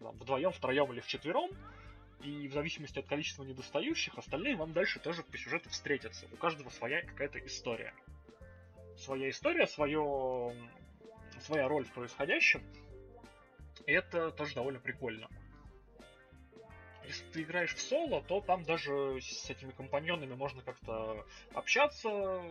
вдвоем, 0.00 0.52
втроем 0.52 0.92
или 0.92 1.00
вчетвером, 1.00 1.50
и 2.22 2.48
в 2.48 2.52
зависимости 2.52 2.98
от 2.98 3.06
количества 3.06 3.44
недостающих, 3.44 4.16
остальные 4.18 4.56
вам 4.56 4.72
дальше 4.72 5.00
тоже 5.00 5.22
по 5.22 5.36
сюжету 5.36 5.70
встретятся. 5.70 6.26
У 6.32 6.36
каждого 6.36 6.68
своя 6.70 7.02
какая-то 7.02 7.38
история. 7.46 7.94
Своя 8.96 9.30
история, 9.30 9.66
свое... 9.66 10.54
своя 11.40 11.66
роль 11.68 11.84
в 11.84 11.92
происходящем. 11.92 12.62
И 13.86 13.92
это 13.92 14.30
тоже 14.30 14.54
довольно 14.54 14.78
прикольно 14.78 15.28
если 17.06 17.24
ты 17.32 17.42
играешь 17.42 17.74
в 17.74 17.80
соло, 17.80 18.22
то 18.22 18.40
там 18.40 18.64
даже 18.64 19.20
с 19.20 19.50
этими 19.50 19.70
компаньонами 19.72 20.34
можно 20.34 20.62
как-то 20.62 21.26
общаться, 21.54 22.42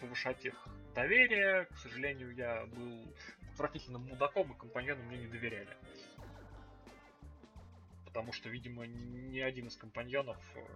повышать 0.00 0.44
их 0.44 0.66
доверие. 0.94 1.66
К 1.66 1.78
сожалению, 1.78 2.34
я 2.34 2.66
был 2.66 3.14
отвратительным 3.52 4.02
мудаком, 4.02 4.52
и 4.52 4.58
компаньоны 4.58 5.02
мне 5.04 5.18
не 5.18 5.26
доверяли. 5.26 5.76
Потому 8.04 8.32
что, 8.32 8.48
видимо, 8.48 8.86
ни 8.86 9.38
один 9.38 9.68
из 9.68 9.76
компаньонов 9.76 10.38
э, 10.56 10.66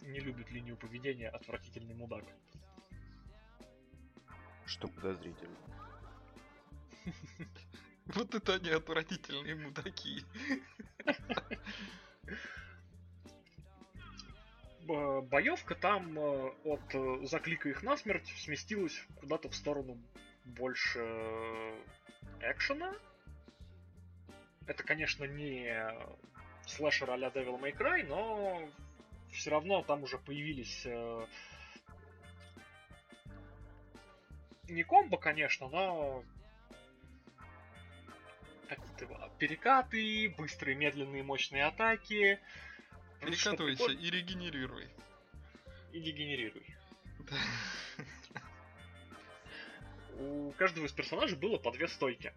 не 0.00 0.20
любит 0.20 0.50
линию 0.50 0.76
поведения 0.76 1.28
отвратительный 1.28 1.94
мудак. 1.94 2.24
Что 4.64 4.88
подозрительно. 4.88 5.56
Вот 8.06 8.32
это 8.36 8.54
они 8.54 8.70
отвратительные 8.70 9.56
мудаки. 9.56 10.22
Боевка 14.86 15.74
там 15.74 16.16
э, 16.16 16.52
от 16.64 16.94
э, 16.94 17.26
заклика 17.26 17.68
их 17.68 17.82
насмерть 17.82 18.32
сместилась 18.38 19.04
куда-то 19.16 19.48
в 19.48 19.54
сторону 19.56 19.98
больше 20.44 21.00
э, 21.00 21.74
экшена. 22.40 22.94
Это, 24.66 24.84
конечно, 24.84 25.24
не 25.24 25.92
слэшер 26.66 27.10
а-ля 27.10 27.28
Devil 27.28 27.60
May 27.60 27.76
Cry, 27.76 28.06
но 28.06 28.68
все 29.32 29.50
равно 29.50 29.82
там 29.82 30.04
уже 30.04 30.18
появились 30.18 30.86
не 34.68 34.82
комбо, 34.82 35.16
конечно, 35.16 35.68
но 35.68 36.24
какие-то 38.68 39.06
перекаты, 39.38 40.34
быстрые, 40.36 40.76
медленные, 40.76 41.22
мощные 41.22 41.64
атаки. 41.64 42.38
Перекатывайся 43.20 43.90
и 43.92 44.10
регенерируй. 44.10 44.88
И 45.92 46.00
регенерируй. 46.00 46.76
Да. 47.20 47.36
У 50.18 50.52
каждого 50.52 50.86
из 50.86 50.92
персонажей 50.92 51.36
было 51.36 51.58
по 51.58 51.70
две 51.72 51.88
стойки, 51.88 52.32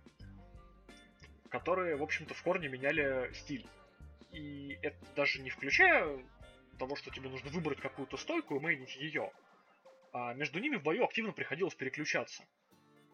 которые, 1.49 1.95
в 1.95 2.03
общем-то, 2.03 2.33
в 2.33 2.43
корне 2.43 2.67
меняли 2.67 3.31
стиль. 3.33 3.65
И 4.31 4.77
это 4.81 4.97
даже 5.15 5.41
не 5.41 5.49
включая 5.49 6.19
того, 6.77 6.95
что 6.95 7.09
тебе 7.09 7.29
нужно 7.29 7.49
выбрать 7.49 7.79
какую-то 7.79 8.17
стойку 8.17 8.55
и 8.55 8.59
мейнить 8.59 8.95
ее. 8.97 9.31
А 10.11 10.33
между 10.33 10.59
ними 10.59 10.75
в 10.75 10.83
бою 10.83 11.03
активно 11.05 11.31
приходилось 11.31 11.75
переключаться. 11.75 12.43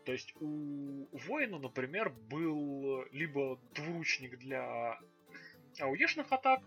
То 0.05 0.11
есть 0.11 0.33
у 0.39 1.07
воина, 1.27 1.57
например, 1.57 2.11
был 2.11 3.05
либо 3.11 3.59
двуручник 3.73 4.37
для 4.37 4.99
ауешных 5.79 6.31
атак, 6.31 6.61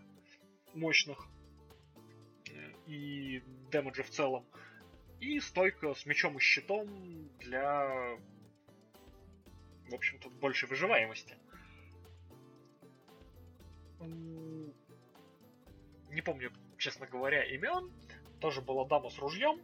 мощных, 0.73 1.25
э, 2.49 2.73
и 2.85 3.41
дэмэджа 3.71 4.03
в 4.03 4.09
целом, 4.09 4.45
и 5.21 5.39
стойка 5.39 5.93
с 5.93 6.05
мечом 6.05 6.37
и 6.37 6.41
щитом 6.41 7.29
для, 7.39 8.17
в 9.89 9.93
общем-то, 9.93 10.29
большей 10.29 10.67
выживаемости. 10.67 11.35
Не 16.09 16.21
помню, 16.21 16.51
честно 16.77 17.07
говоря, 17.07 17.43
имен. 17.43 17.89
Тоже 18.41 18.61
была 18.61 18.85
дама 18.85 19.09
с 19.09 19.17
ружьем, 19.19 19.61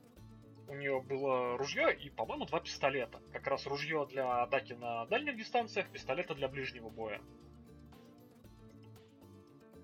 у 0.68 0.74
нее 0.74 1.01
было 1.01 1.57
ружье 1.57 1.95
и, 1.95 2.09
по-моему, 2.09 2.45
два 2.45 2.59
пистолета. 2.59 3.22
Как 3.32 3.47
раз 3.47 3.66
ружье 3.68 4.07
для 4.09 4.43
атаки 4.43 4.74
на 4.74 5.05
дальних 5.05 5.38
дистанциях, 5.38 5.89
пистолета 5.89 6.34
для 6.36 6.47
ближнего 6.47 6.89
боя. 6.89 7.22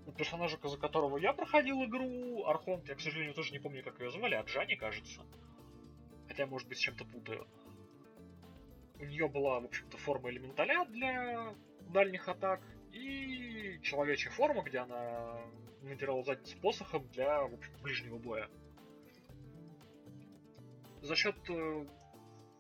У 0.08 0.12
персонажа, 0.12 0.58
за 0.64 0.78
которого 0.78 1.18
я 1.18 1.34
проходил 1.34 1.84
игру, 1.86 2.46
Архонт, 2.46 2.88
я, 2.90 2.96
к 2.96 3.02
сожалению, 3.02 3.34
тоже 3.34 3.52
не 3.54 3.60
помню, 3.60 3.84
как 3.84 4.00
ее 4.00 4.12
звали, 4.12 4.36
Аджани, 4.36 4.76
кажется. 4.76 5.22
Хотя, 6.28 6.48
может 6.48 6.68
быть, 6.68 6.80
с 6.80 6.82
чем-то 6.82 7.06
путаю. 7.06 7.48
У 9.00 9.06
нее 9.06 9.28
была, 9.28 9.60
в 9.60 9.66
общем-то, 9.66 9.98
форма 9.98 10.30
элементаля 10.30 10.86
для 10.86 11.56
дальних 11.90 12.28
атак 12.28 12.62
и 12.92 13.80
человечья 13.84 14.30
форма, 14.32 14.64
где 14.64 14.80
она 14.80 15.42
натирала 15.82 16.24
задницу 16.24 16.58
посохом 16.60 17.08
для, 17.10 17.44
в 17.44 17.54
общем, 17.54 17.74
ближнего 17.82 18.18
боя 18.18 18.50
за 21.02 21.16
счет 21.16 21.36
э, 21.50 21.86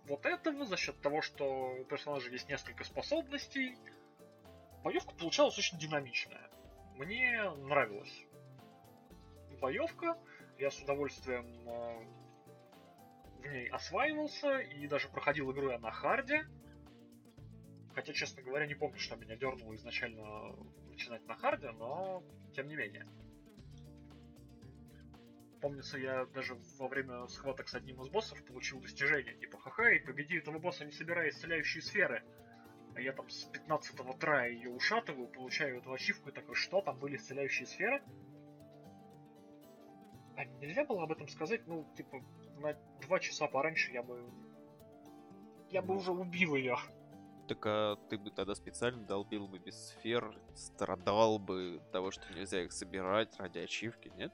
вот 0.05 0.25
этого, 0.25 0.65
за 0.65 0.77
счет 0.77 0.99
того, 1.01 1.21
что 1.21 1.75
у 1.79 1.85
персонажа 1.85 2.29
есть 2.29 2.49
несколько 2.49 2.83
способностей, 2.83 3.77
боевка 4.83 5.13
получалась 5.13 5.57
очень 5.57 5.77
динамичная. 5.77 6.49
Мне 6.95 7.49
нравилась 7.57 8.25
боевка, 9.61 10.17
я 10.57 10.71
с 10.71 10.79
удовольствием 10.79 11.45
э, 11.69 12.05
в 13.41 13.47
ней 13.47 13.67
осваивался 13.69 14.59
и 14.59 14.87
даже 14.87 15.07
проходил 15.07 15.51
игру 15.51 15.69
я 15.69 15.79
на 15.79 15.91
харде. 15.91 16.47
Хотя, 17.93 18.13
честно 18.13 18.41
говоря, 18.41 18.65
не 18.65 18.75
помню, 18.75 18.97
что 18.97 19.15
меня 19.15 19.35
дернуло 19.35 19.75
изначально 19.75 20.55
начинать 20.89 21.25
на 21.27 21.35
харде, 21.35 21.71
но 21.71 22.23
тем 22.55 22.67
не 22.67 22.75
менее. 22.75 23.07
Помнится, 25.62 25.99
я 25.99 26.26
даже 26.26 26.57
во 26.80 26.88
время 26.88 27.28
схваток 27.28 27.68
с 27.68 27.76
одним 27.76 28.01
из 28.01 28.09
боссов 28.09 28.43
получил 28.45 28.82
достижение, 28.82 29.36
типа, 29.36 29.59
ха-ха, 29.59 29.91
и 29.91 29.99
победи 29.99 30.38
этого 30.38 30.57
босса, 30.57 30.86
не 30.86 30.91
собирая 30.91 31.30
исцеляющие 31.30 31.84
сферы. 31.84 32.24
А 32.95 32.99
я 32.99 33.14
там 33.14 33.30
с 33.30 33.47
15-го 33.51 34.14
трая 34.14 34.49
ее 34.49 34.72
ушатываю, 34.72 35.28
получаю 35.28 35.78
эту 35.78 35.93
ачивку 35.93 36.30
и 36.30 36.32
такой, 36.34 36.55
что, 36.55 36.82
там 36.82 36.97
были 36.97 37.16
исцеляющие 37.16 37.68
сферы? 37.68 38.01
А 40.36 40.45
нельзя 40.45 40.84
было 40.84 41.03
об 41.03 41.12
этом 41.12 41.28
сказать, 41.28 41.68
ну, 41.68 41.88
типа, 41.95 42.22
на 42.57 42.74
два 43.01 43.20
часа 43.20 43.47
пораньше 43.47 43.91
я 43.91 44.01
бы... 44.01 44.32
Я 45.70 45.84
бы 45.84 45.95
уже 45.95 46.12
убил 46.12 46.55
ее. 46.55 46.76
Так 47.47 47.66
а 47.66 47.95
ты 48.09 48.18
бы 48.18 48.32
тогда 48.32 48.55
специально 48.55 49.05
долбил 49.05 49.47
бы 49.47 49.59
без 49.59 49.76
сфер, 49.89 50.36
страдал 50.55 51.38
бы 51.38 51.82
того, 51.91 52.09
что 52.09 52.34
нельзя 52.34 52.64
их 52.64 52.72
собирать 52.72 53.38
ради 53.38 53.59
ачивки, 53.59 54.12
нет? 54.16 54.34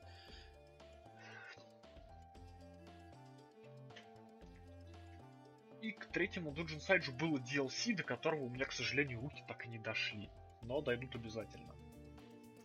Третьему 6.17 6.51
Dungeon 6.51 6.79
Side 6.79 7.15
было 7.15 7.37
DLC, 7.37 7.93
до 7.95 8.01
которого 8.01 8.45
у 8.45 8.49
меня, 8.49 8.65
к 8.65 8.71
сожалению, 8.71 9.21
руки 9.21 9.43
так 9.47 9.63
и 9.67 9.69
не 9.69 9.77
дошли. 9.77 10.31
Но 10.63 10.81
дойдут 10.81 11.13
обязательно. 11.13 11.75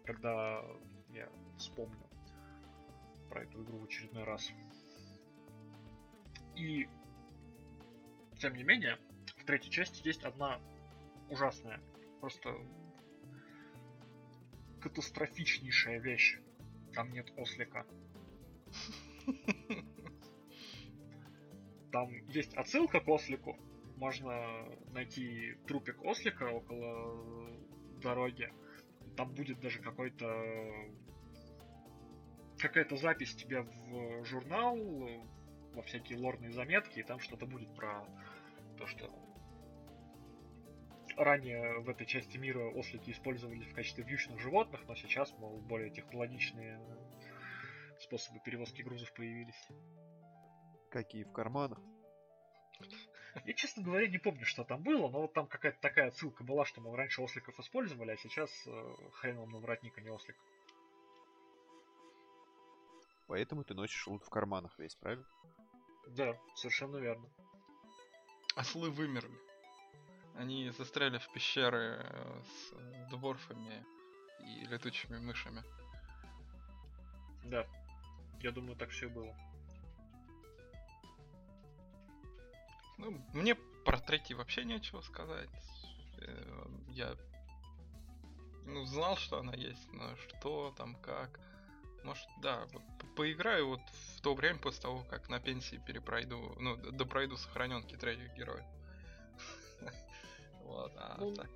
Когда 0.06 0.64
я 1.10 1.28
вспомню 1.58 2.08
про 3.28 3.42
эту 3.42 3.62
игру 3.62 3.80
в 3.80 3.84
очередной 3.84 4.24
раз. 4.24 4.50
И, 6.56 6.88
тем 8.38 8.54
не 8.56 8.62
менее, 8.62 8.96
в 9.36 9.44
третьей 9.44 9.70
части 9.70 10.00
есть 10.08 10.24
одна 10.24 10.58
ужасная, 11.28 11.78
просто 12.22 12.56
катастрофичнейшая 14.80 16.00
вещь. 16.00 16.38
Там 16.94 17.12
нет 17.12 17.30
ослика. 17.36 17.84
Там 21.92 22.10
есть 22.28 22.54
отсылка 22.54 23.00
к 23.00 23.08
ослику. 23.08 23.56
Можно 23.96 24.66
найти 24.92 25.54
трупик 25.66 26.02
ослика 26.02 26.44
около 26.44 27.50
дороги. 28.00 28.50
Там 29.16 29.32
будет 29.34 29.60
даже 29.60 29.80
какой-то 29.80 30.26
какая-то 32.58 32.96
запись 32.96 33.34
тебе 33.34 33.62
в 33.62 34.24
журнал, 34.24 34.76
во 35.74 35.82
всякие 35.82 36.18
лорные 36.18 36.52
заметки, 36.52 37.00
и 37.00 37.02
там 37.02 37.18
что-то 37.18 37.44
будет 37.46 37.74
про 37.74 38.06
то, 38.78 38.86
что 38.86 39.10
ранее 41.16 41.80
в 41.80 41.88
этой 41.88 42.06
части 42.06 42.38
мира 42.38 42.70
ослики 42.70 43.10
использовались 43.10 43.66
в 43.66 43.74
качестве 43.74 44.04
вьючных 44.04 44.40
животных, 44.40 44.82
но 44.86 44.94
сейчас, 44.94 45.32
мол, 45.38 45.60
более 45.60 45.90
технологичные 45.90 46.80
способы 48.00 48.40
перевозки 48.44 48.82
грузов 48.82 49.12
появились. 49.12 49.68
Какие 50.92 51.24
в 51.24 51.32
карманах? 51.32 51.78
Я, 53.46 53.54
честно 53.54 53.82
говоря, 53.82 54.06
не 54.08 54.18
помню, 54.18 54.44
что 54.44 54.62
там 54.62 54.82
было, 54.82 55.08
но 55.08 55.22
вот 55.22 55.32
там 55.32 55.46
какая-то 55.46 55.80
такая 55.80 56.10
ссылка 56.10 56.44
была, 56.44 56.66
что, 56.66 56.82
мол, 56.82 56.94
раньше 56.94 57.22
осликов 57.22 57.58
использовали, 57.58 58.10
а 58.10 58.16
сейчас 58.18 58.50
э, 58.66 58.96
хрен 59.12 59.38
вам 59.38 59.50
на 59.52 59.58
воротник, 59.58 59.96
а 59.96 60.02
не 60.02 60.10
ослик. 60.10 60.36
Поэтому 63.26 63.64
ты 63.64 63.72
носишь 63.72 64.06
лут 64.06 64.22
в 64.22 64.28
карманах 64.28 64.78
весь, 64.78 64.94
правильно? 64.96 65.24
Да, 66.08 66.36
совершенно 66.56 66.98
верно. 66.98 67.26
Ослы 68.54 68.90
вымерли. 68.90 69.38
Они 70.34 70.68
застряли 70.70 71.16
в 71.16 71.32
пещеры 71.32 72.04
э, 72.04 72.42
с 72.44 73.10
дворфами 73.10 73.82
и 74.40 74.66
летучими 74.66 75.18
мышами. 75.18 75.62
Да, 77.44 77.66
я 78.40 78.50
думаю, 78.50 78.76
так 78.76 78.90
все 78.90 79.06
и 79.06 79.10
было. 79.10 79.34
Ну, 83.02 83.20
мне 83.32 83.56
про 83.84 83.98
третий 83.98 84.34
вообще 84.34 84.64
нечего 84.64 85.00
сказать. 85.00 85.50
Э, 86.18 86.66
я 86.90 87.16
ну, 88.64 88.84
знал, 88.84 89.16
что 89.16 89.38
она 89.38 89.54
есть, 89.54 89.92
но 89.92 90.14
что 90.16 90.72
там, 90.76 90.94
как. 90.96 91.40
Может, 92.04 92.26
да, 92.40 92.66
поиграю 93.16 93.68
вот 93.68 93.80
в 94.16 94.20
то 94.22 94.34
время 94.34 94.58
после 94.58 94.82
того, 94.82 95.04
как 95.04 95.28
на 95.28 95.40
пенсии 95.40 95.80
перепройду, 95.86 96.56
ну, 96.58 96.76
допройду 96.76 97.36
сохраненки 97.36 97.96
третьих 97.96 98.32
героев. 98.34 98.64
Вот, 100.64 100.92
а 100.96 101.16
ну, 101.18 101.34
так. 101.34 101.50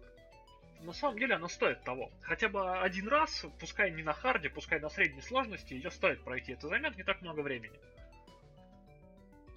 на 0.80 0.92
самом 0.92 1.18
деле 1.18 1.36
она 1.36 1.48
стоит 1.48 1.82
того. 1.84 2.10
Хотя 2.20 2.48
бы 2.48 2.80
один 2.80 3.08
раз, 3.08 3.46
пускай 3.60 3.90
не 3.92 4.02
на 4.02 4.12
харде, 4.12 4.50
пускай 4.50 4.78
на 4.78 4.90
средней 4.90 5.22
сложности, 5.22 5.72
ее 5.72 5.90
стоит 5.90 6.22
пройти. 6.22 6.52
Это 6.52 6.68
займет 6.68 6.96
не 6.96 7.02
так 7.02 7.22
много 7.22 7.40
времени. 7.40 7.78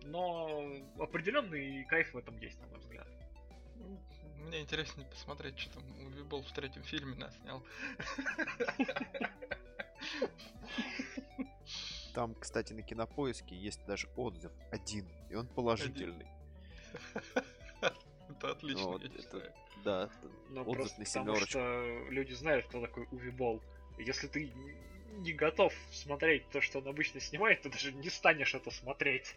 Но 0.04 0.74
определенный 0.98 1.84
кайф 1.86 2.14
в 2.14 2.18
этом 2.18 2.38
есть, 2.38 2.60
на 2.62 2.68
мой 2.68 2.80
взгляд. 2.80 3.08
Мне 4.38 4.62
интереснее 4.62 5.08
посмотреть, 5.08 5.60
что 5.60 5.74
там 5.74 5.84
Увибол 6.08 6.42
в 6.42 6.52
третьем 6.52 6.84
фильме 6.84 7.16
наснял. 7.16 7.64
Там, 12.14 12.34
кстати, 12.36 12.74
на 12.74 12.82
кинопоиске 12.82 13.56
есть 13.56 13.86
даже 13.86 14.10
отзыв 14.16 14.52
один, 14.72 15.08
и 15.30 15.36
он 15.36 15.48
положительный. 15.48 16.28
Это 18.30 18.52
отлично, 18.52 18.86
вот, 18.86 19.04
я 19.04 19.10
считаю. 19.10 19.54
Да, 19.84 20.10
Но 20.50 20.64
ну, 20.64 20.72
отзыв 20.72 20.98
на 20.98 21.06
потому 21.06 21.46
что 21.46 22.08
люди 22.10 22.34
знают, 22.34 22.66
кто 22.68 22.82
такой 22.82 23.08
Увибол. 23.12 23.62
Если 23.98 24.28
ты 24.28 24.52
не 25.18 25.34
готов 25.34 25.74
смотреть 25.92 26.50
то, 26.50 26.62
что 26.62 26.80
он 26.80 26.88
обычно 26.88 27.20
снимает, 27.20 27.62
ты 27.62 27.70
даже 27.70 27.92
не 27.92 28.10
станешь 28.10 28.56
это 28.56 28.72
смотреть. 28.72 29.36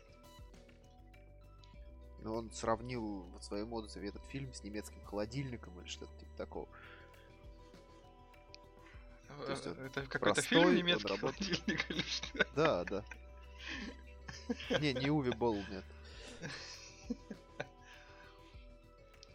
Но 2.23 2.37
он 2.37 2.51
сравнил 2.53 3.27
в 3.39 3.43
своем 3.43 3.73
отзыве 3.73 4.09
этот 4.09 4.25
фильм 4.27 4.53
с 4.55 4.63
немецким 4.63 5.03
холодильником 5.05 5.79
или 5.81 5.89
что-то 5.89 6.13
типа 6.19 6.37
такого. 6.37 6.69
Э, 9.49 9.87
это 9.87 10.07
какой-то 10.07 10.43
фильм 10.43 10.75
немецкий 10.75 11.17
холодильник 11.17 11.91
или 11.91 12.03
что? 12.03 12.47
Да, 12.55 12.85
да. 12.85 13.05
Не, 14.79 14.93
не 14.93 15.11
Уви 15.11 15.31
Болл, 15.33 15.63
нет. 15.71 15.85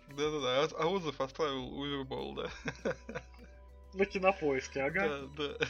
Да-да-да, 0.09 0.63
а 0.77 0.87
отзыв 0.87 1.19
оставил 1.19 1.77
Уви 1.77 2.03
Болл, 2.03 2.35
да. 2.35 2.49
На 3.93 4.05
кинопоиске, 4.05 4.81
ага. 4.81 5.27
Да, 5.37 5.57
да. 5.57 5.67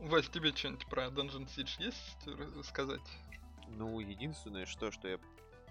Вась, 0.00 0.28
тебе 0.28 0.54
что-нибудь 0.54 0.86
про 0.86 1.06
Dungeon 1.06 1.46
Siege 1.46 1.82
есть 1.82 2.26
рассказать? 2.56 3.00
Ну, 3.68 3.98
единственное, 4.00 4.66
что, 4.66 4.90
что 4.90 5.08
я 5.08 5.18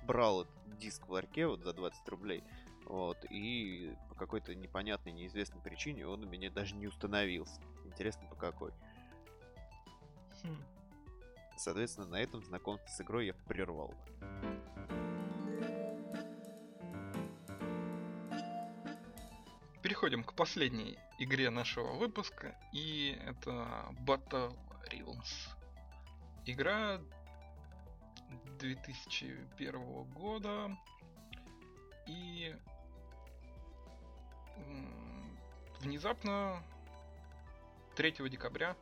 брал 0.03 0.41
этот 0.41 0.78
диск 0.80 1.07
в 1.07 1.11
ларьке 1.11 1.47
вот 1.47 1.63
за 1.63 1.73
20 1.73 2.07
рублей, 2.09 2.43
вот, 2.86 3.17
и 3.30 3.95
по 4.09 4.15
какой-то 4.15 4.53
непонятной, 4.53 5.11
неизвестной 5.11 5.61
причине 5.61 6.05
он 6.05 6.23
у 6.23 6.28
меня 6.28 6.51
даже 6.51 6.76
не 6.76 6.88
установился. 6.88 7.61
Интересно, 7.86 8.28
по 8.28 8.36
какой. 8.36 8.71
Хм. 10.43 10.63
Соответственно, 11.57 12.07
на 12.07 12.21
этом 12.21 12.43
знакомство 12.43 12.88
с 12.89 13.01
игрой 13.01 13.28
я 13.28 13.34
прервал. 13.34 13.93
Переходим 19.86 20.24
к 20.24 20.34
последней 20.34 20.98
игре 21.20 21.52
нашего 21.52 21.92
выпуска, 21.92 22.60
и 22.74 23.16
это 23.24 23.86
Battle 24.04 24.58
Realms. 24.92 25.56
Игра 26.48 27.00
2001 28.58 30.04
года, 30.06 30.76
и 32.08 32.56
внезапно 35.82 36.64
3 37.96 38.28
декабря 38.28 38.76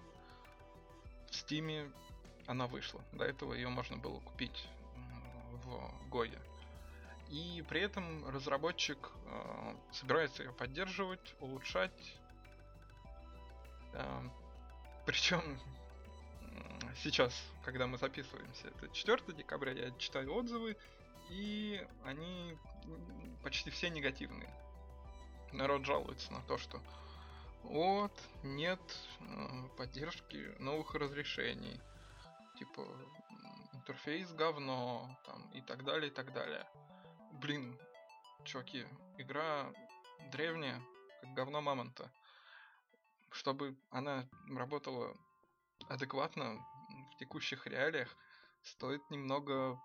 в 1.29 1.35
Стиме 1.35 1.91
она 2.47 2.65
вышла. 2.65 3.01
До 3.11 3.25
этого 3.25 3.53
ее 3.53 3.67
можно 3.67 3.97
было 3.97 4.21
купить 4.21 4.69
в 5.65 6.07
Гоге. 6.07 6.39
И 7.33 7.63
при 7.67 7.81
этом 7.81 8.29
разработчик 8.29 9.09
э, 9.25 9.75
собирается 9.91 10.43
ее 10.43 10.53
поддерживать, 10.53 11.33
улучшать. 11.39 12.19
Э, 13.93 14.21
причем 15.07 15.59
сейчас, 16.97 17.33
когда 17.65 17.87
мы 17.87 17.97
записываемся, 17.97 18.67
это 18.67 18.87
4 18.87 19.33
декабря, 19.35 19.71
я 19.71 19.89
читаю 19.97 20.31
отзывы, 20.31 20.77
и 21.31 21.83
они 22.05 22.55
почти 23.41 23.71
все 23.71 23.89
негативные. 23.89 24.53
Народ 25.53 25.85
жалуется 25.85 26.31
на 26.31 26.41
то, 26.41 26.59
что 26.59 26.79
вот, 27.63 28.13
нет 28.43 28.79
э, 29.21 29.69
поддержки 29.75 30.53
новых 30.59 30.93
разрешений. 30.93 31.81
Типа, 32.59 32.85
интерфейс 33.73 34.31
говно, 34.33 35.17
там, 35.25 35.49
и 35.49 35.61
так 35.61 35.83
далее, 35.83 36.11
и 36.11 36.13
так 36.13 36.31
далее. 36.31 36.67
Блин, 37.41 37.77
чуваки, 38.45 38.85
игра 39.17 39.73
древняя, 40.31 40.79
как 41.21 41.33
говно 41.33 41.61
мамонта. 41.61 42.11
Чтобы 43.31 43.75
она 43.89 44.29
работала 44.55 45.17
адекватно 45.89 46.63
в 47.11 47.17
текущих 47.17 47.65
реалиях, 47.65 48.15
стоит 48.61 49.01
немного 49.09 49.79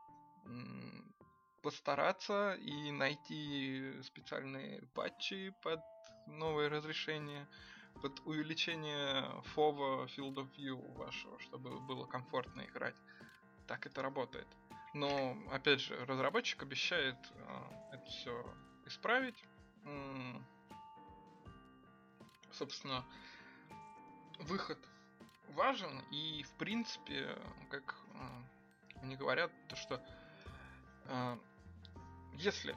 постараться 1.62 2.54
и 2.54 2.92
найти 2.92 3.94
специальные 4.02 4.82
патчи 4.94 5.54
под 5.62 5.80
новое 6.26 6.68
разрешение, 6.68 7.48
под 8.02 8.20
увеличение 8.26 9.24
фова 9.54 10.04
Field 10.06 10.34
of 10.34 10.54
View 10.54 10.94
вашего, 10.96 11.38
чтобы 11.40 11.80
было 11.80 12.04
комфортно 12.04 12.60
играть. 12.60 12.96
Так 13.66 13.86
это 13.86 14.02
работает. 14.02 14.46
Но, 14.94 15.36
опять 15.50 15.80
же, 15.80 15.96
разработчик 16.06 16.62
обещает 16.62 17.16
э, 17.30 17.94
это 17.94 18.04
все 18.06 18.54
исправить. 18.86 19.44
Собственно, 22.52 23.04
выход 24.40 24.78
важен, 25.50 26.02
и 26.10 26.42
в 26.42 26.50
принципе, 26.54 27.36
как 27.70 27.96
э, 28.14 29.02
они 29.02 29.16
говорят, 29.16 29.50
то 29.68 29.76
что 29.76 30.02
э, 31.04 31.38
если 32.34 32.76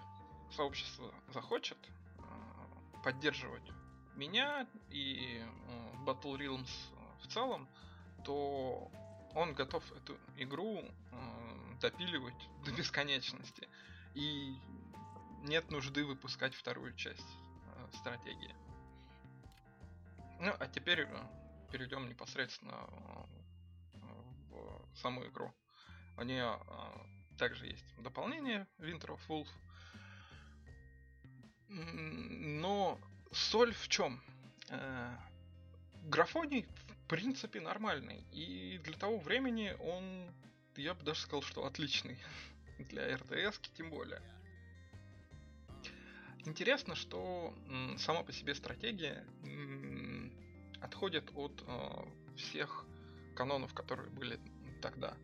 сообщество 0.52 1.14
захочет 1.30 1.78
э, 2.18 2.22
поддерживать 3.04 3.70
меня 4.16 4.68
и 4.90 5.42
э, 5.42 6.06
Battle 6.06 6.38
Realms 6.38 6.72
в 7.22 7.28
целом, 7.28 7.68
то 8.26 8.92
он 9.34 9.54
готов 9.54 9.90
эту 9.94 10.18
игру 10.38 10.80
э, 10.80 11.31
допиливать 11.82 12.50
до 12.66 12.72
бесконечности. 12.72 13.68
И 14.14 14.56
нет 15.44 15.70
нужды 15.72 16.06
выпускать 16.06 16.56
вторую 16.56 16.94
часть 16.96 17.38
стратегии. 17.94 18.56
Ну, 20.40 20.56
а 20.60 20.68
теперь 20.68 21.08
перейдем 21.72 22.08
непосредственно 22.08 22.88
в 24.50 24.98
саму 24.98 25.26
игру. 25.28 25.54
У 26.18 26.24
нее 26.24 26.60
также 27.38 27.68
есть 27.68 27.86
дополнение 27.98 28.68
Winter 28.78 29.18
of 29.18 29.20
Wolf. 29.28 29.48
Но 31.70 33.00
соль 33.32 33.74
в 33.74 33.88
чем? 33.88 34.22
Э, 34.70 35.16
графоний 36.04 36.64
в 36.64 37.08
принципе 37.08 37.62
нормальный. 37.62 38.26
И 38.32 38.80
для 38.84 38.98
того 38.98 39.20
времени 39.20 39.76
он, 39.80 40.30
я 40.82 40.94
бы 40.94 41.04
даже 41.04 41.22
сказал, 41.22 41.42
что 41.42 41.66
отличный. 41.66 42.18
Для 42.80 43.16
РТС 43.16 43.60
тем 43.78 43.90
более. 43.92 44.22
Интересно, 46.46 46.96
что 46.96 47.54
сама 47.98 48.24
по 48.24 48.34
себе 48.34 48.56
стратегия 48.56 49.24
отходит 50.82 51.32
от 51.36 51.64
э, 51.68 52.06
всех 52.36 52.86
канонов, 53.36 53.74
которые 53.76 54.10
были 54.10 54.40
тогда. 54.82 55.16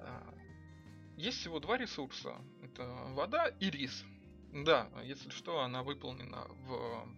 Э, 0.00 0.20
есть 1.16 1.38
всего 1.38 1.60
два 1.60 1.78
ресурса. 1.78 2.34
Это 2.62 2.84
вода 3.10 3.46
и 3.60 3.70
рис. 3.70 4.04
Да, 4.52 4.88
если 5.04 5.30
что, 5.30 5.60
она 5.60 5.84
выполнена 5.84 6.46
в 6.66 7.08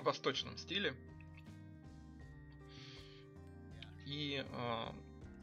восточном 0.00 0.58
стиле. 0.58 0.96
И 4.06 4.44
э, 4.44 4.92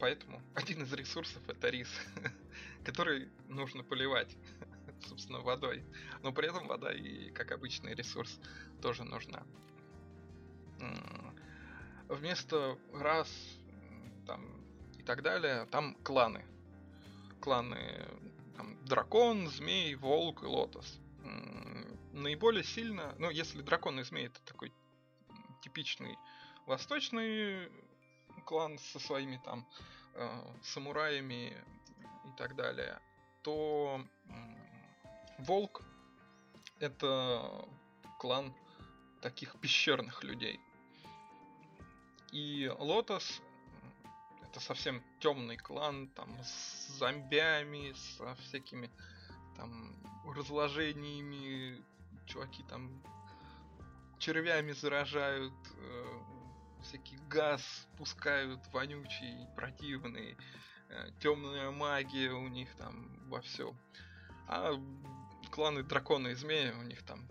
поэтому 0.02 0.42
один 0.54 0.82
из 0.82 0.92
ресурсов 0.92 1.48
это 1.48 1.68
рис, 1.68 1.88
который 2.84 3.28
нужно 3.48 3.84
поливать, 3.84 4.36
собственно, 5.06 5.38
водой. 5.38 5.84
Но 6.22 6.32
при 6.32 6.48
этом 6.48 6.66
вода 6.66 6.92
и 6.92 7.30
как 7.30 7.52
обычный 7.52 7.94
ресурс 7.94 8.40
тоже 8.82 9.04
нужна. 9.04 9.44
Вместо 12.08 12.76
раз 12.92 13.28
там, 14.26 14.66
и 14.98 15.04
так 15.04 15.22
далее, 15.22 15.66
там 15.66 15.94
кланы 16.02 16.44
кланы 17.40 18.08
там, 18.56 18.84
Дракон, 18.84 19.48
Змей, 19.48 19.94
Волк 19.94 20.42
и 20.42 20.46
Лотос. 20.46 21.00
Наиболее 22.12 22.64
сильно, 22.64 23.14
ну, 23.18 23.30
если 23.30 23.62
Дракон 23.62 24.00
и 24.00 24.02
Змей 24.02 24.26
это 24.26 24.40
такой 24.44 24.72
типичный 25.62 26.16
восточный 26.66 27.68
клан 28.52 28.78
со 28.78 28.98
своими 28.98 29.38
там 29.38 29.66
э, 30.14 30.44
самураями 30.62 31.56
и 32.26 32.36
так 32.36 32.54
далее, 32.54 33.00
то 33.42 34.04
Волк 35.38 35.82
это 36.78 37.66
клан 38.18 38.52
таких 39.22 39.58
пещерных 39.58 40.22
людей. 40.22 40.60
И 42.30 42.70
Лотос 42.78 43.40
это 44.42 44.60
совсем 44.60 45.02
темный 45.20 45.56
клан, 45.56 46.08
там 46.08 46.28
с 46.42 46.98
зомбями, 46.98 47.94
со 47.94 48.34
всякими 48.34 48.90
там 49.56 49.96
разложениями, 50.26 51.82
чуваки 52.26 52.62
там 52.64 53.02
червями 54.18 54.72
заражают, 54.72 55.54
э, 55.78 56.41
всякий 56.82 57.18
газ 57.28 57.88
пускают 57.96 58.60
вонючий, 58.72 59.46
противный, 59.56 60.36
э, 60.88 61.10
темная 61.20 61.70
магия 61.70 62.32
у 62.32 62.48
них 62.48 62.74
там 62.76 63.28
во 63.28 63.40
всем. 63.40 63.76
А 64.48 64.72
кланы 65.50 65.82
дракона 65.82 66.28
и 66.28 66.34
змея 66.34 66.74
у 66.76 66.82
них 66.82 67.02
там 67.02 67.28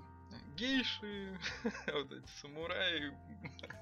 гейши, 0.56 1.40
вот 1.88 2.12
эти 2.12 2.28
самураи, 2.42 3.12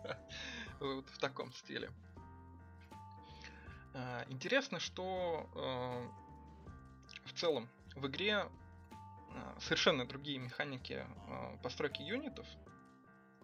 вот 0.80 1.09
в 1.09 1.17
таком 1.20 1.51
стиле. 1.53 1.91
А, 3.93 4.26
интересно, 4.30 4.80
что 4.80 5.49
э, 5.55 7.28
в 7.28 7.34
целом 7.34 7.70
в 7.95 8.07
игре 8.07 8.45
совершенно 9.59 10.07
другие 10.07 10.39
механики 10.39 11.05
постройки 11.61 12.01
юнитов. 12.01 12.47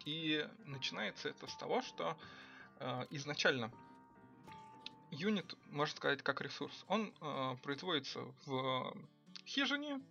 И 0.06 0.48
начинается 0.60 1.30
это 1.30 1.48
с 1.48 1.56
того, 1.58 1.82
что 1.82 2.18
изначально 3.10 3.72
юнит, 5.12 5.56
можно 5.72 5.96
сказать, 5.96 6.22
как 6.22 6.42
ресурс. 6.42 6.86
Он 6.88 7.12
производится 7.64 8.20
в 8.46 8.96
хижине, 9.46 10.02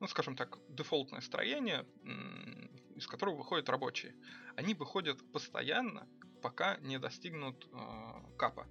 ну, 0.00 0.06
скажем 0.06 0.36
так, 0.36 0.58
дефолтное 0.68 1.20
строение, 1.20 1.86
из 2.94 3.06
которого 3.06 3.36
выходят 3.36 3.68
рабочие. 3.68 4.14
Они 4.56 4.74
выходят 4.74 5.18
постоянно, 5.32 6.06
пока 6.42 6.76
не 6.78 6.98
достигнут 6.98 7.68
капа 8.38 8.66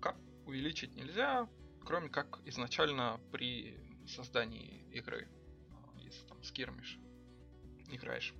кап 0.00 0.16
увеличить 0.46 0.94
нельзя, 0.96 1.48
кроме 1.84 2.08
как 2.08 2.40
изначально 2.46 3.20
при 3.30 3.78
создании 4.08 4.82
игры, 4.92 5.28
если 5.98 6.26
там 6.26 6.42
скирмиш 6.42 6.98
играешь. 7.90 8.34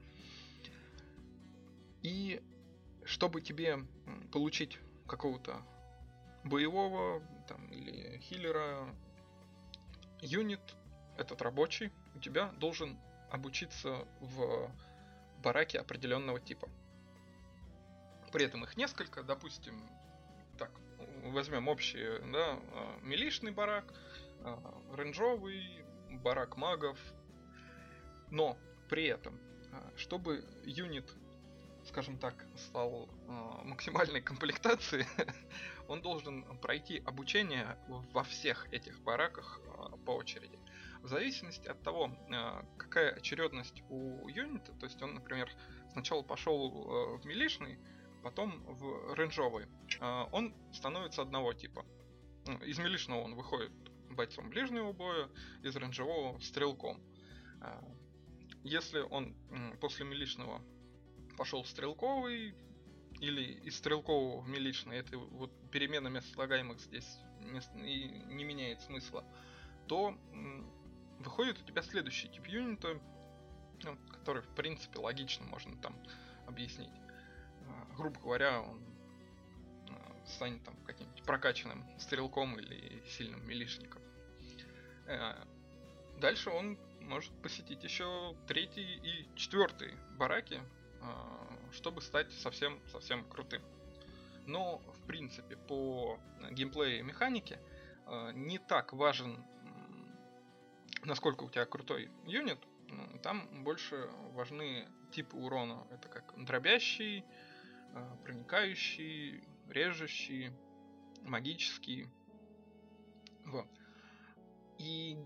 И 2.02 2.42
чтобы 3.04 3.40
тебе 3.40 3.78
получить 4.32 4.78
какого-то 5.06 5.62
боевого 6.44 7.22
там, 7.48 7.66
или 7.72 8.18
хиллера 8.18 8.94
юнит, 10.20 10.60
этот 11.16 11.42
рабочий, 11.42 11.92
у 12.14 12.18
тебя 12.18 12.46
должен 12.58 12.98
обучиться 13.30 14.06
в 14.20 14.70
бараке 15.42 15.78
определенного 15.78 16.40
типа. 16.40 16.68
При 18.32 18.44
этом 18.44 18.64
их 18.64 18.76
несколько, 18.76 19.22
допустим, 19.22 19.88
так, 20.58 20.70
возьмем 21.24 21.68
общий, 21.68 22.20
да, 22.32 22.58
а, 22.72 22.98
милишный 23.02 23.50
барак, 23.50 23.92
а, 24.40 24.82
рейнджовый, 24.94 25.84
барак 26.10 26.56
магов. 26.56 26.98
Но 28.30 28.56
при 28.88 29.06
этом, 29.06 29.38
а, 29.72 29.92
чтобы 29.96 30.44
юнит, 30.64 31.12
скажем 31.90 32.18
так, 32.18 32.46
стал 32.56 33.08
максимальной 33.64 34.20
комплектацией, 34.30 35.06
он 35.88 36.00
должен 36.00 36.44
пройти 36.58 37.02
обучение 37.04 37.76
во 37.88 38.22
всех 38.24 38.72
этих 38.72 39.00
бараках 39.00 39.60
по 40.06 40.12
очереди. 40.12 40.58
В 41.02 41.08
зависимости 41.08 41.66
от 41.66 41.82
того, 41.82 42.12
какая 42.76 43.12
очередность 43.12 43.82
у 43.88 44.28
юнита, 44.28 44.72
то 44.72 44.86
есть 44.86 45.02
он, 45.02 45.14
например, 45.14 45.50
сначала 45.92 46.22
пошел 46.22 47.18
в 47.18 47.24
милишный, 47.24 47.78
потом 48.22 48.62
в 48.66 49.14
рейнджовый, 49.14 49.66
а, 50.00 50.28
он 50.32 50.54
становится 50.72 51.22
одного 51.22 51.52
типа. 51.52 51.84
Ну, 52.46 52.58
из 52.58 52.78
милишного 52.78 53.22
он 53.22 53.34
выходит 53.34 53.72
бойцом 54.10 54.50
ближнего 54.50 54.92
боя, 54.92 55.28
из 55.62 55.74
рейнджевого 55.76 56.38
стрелком. 56.40 57.00
А, 57.60 57.82
если 58.62 59.00
он 59.00 59.34
после 59.80 60.04
милишного 60.04 60.62
пошел 61.40 61.64
стрелковый, 61.64 62.54
или 63.18 63.42
из 63.64 63.78
стрелкового 63.78 64.42
в 64.42 64.48
милишный, 64.50 64.98
это 64.98 65.16
вот 65.16 65.50
перемена 65.70 66.08
мест 66.08 66.30
слагаемых 66.34 66.78
здесь 66.80 67.18
не, 67.72 68.08
не 68.34 68.44
меняет 68.44 68.82
смысла, 68.82 69.24
то 69.88 70.14
выходит 71.18 71.58
у 71.58 71.64
тебя 71.64 71.80
следующий 71.80 72.28
тип 72.28 72.46
юнита, 72.46 73.00
ну, 73.82 73.96
который 74.12 74.42
в 74.42 74.54
принципе 74.54 74.98
логично 74.98 75.46
можно 75.46 75.74
там 75.78 75.96
объяснить. 76.46 76.92
А, 77.66 77.96
грубо 77.96 78.20
говоря, 78.20 78.60
он 78.60 78.84
а, 79.88 80.26
станет 80.26 80.62
там 80.62 80.76
каким-нибудь 80.84 81.22
прокачанным 81.22 81.86
стрелком 81.98 82.58
или 82.58 83.02
сильным 83.06 83.48
милишником. 83.48 84.02
Э, 85.06 85.42
дальше 86.18 86.50
он 86.50 86.78
может 87.00 87.32
посетить 87.40 87.82
еще 87.82 88.36
третий 88.46 89.00
и 89.02 89.26
четвертый 89.36 89.94
бараки, 90.18 90.60
чтобы 91.72 92.02
стать 92.02 92.32
совсем 92.32 92.80
совсем 92.88 93.24
крутым. 93.28 93.62
Но 94.46 94.78
в 94.78 95.06
принципе 95.06 95.56
по 95.56 96.18
геймплею 96.50 97.00
и 97.00 97.02
механике 97.02 97.60
не 98.32 98.58
так 98.58 98.92
важен, 98.92 99.44
насколько 101.04 101.44
у 101.44 101.50
тебя 101.50 101.64
крутой 101.66 102.10
юнит. 102.26 102.58
Там 103.22 103.62
больше 103.62 104.10
важны 104.32 104.88
типы 105.12 105.36
урона. 105.36 105.86
Это 105.90 106.08
как 106.08 106.34
дробящий, 106.44 107.24
Э, 107.92 108.16
проникающий, 108.24 109.42
режущий, 109.68 110.52
магический. 111.22 112.08
Вот. 113.46 113.66
И 114.78 115.18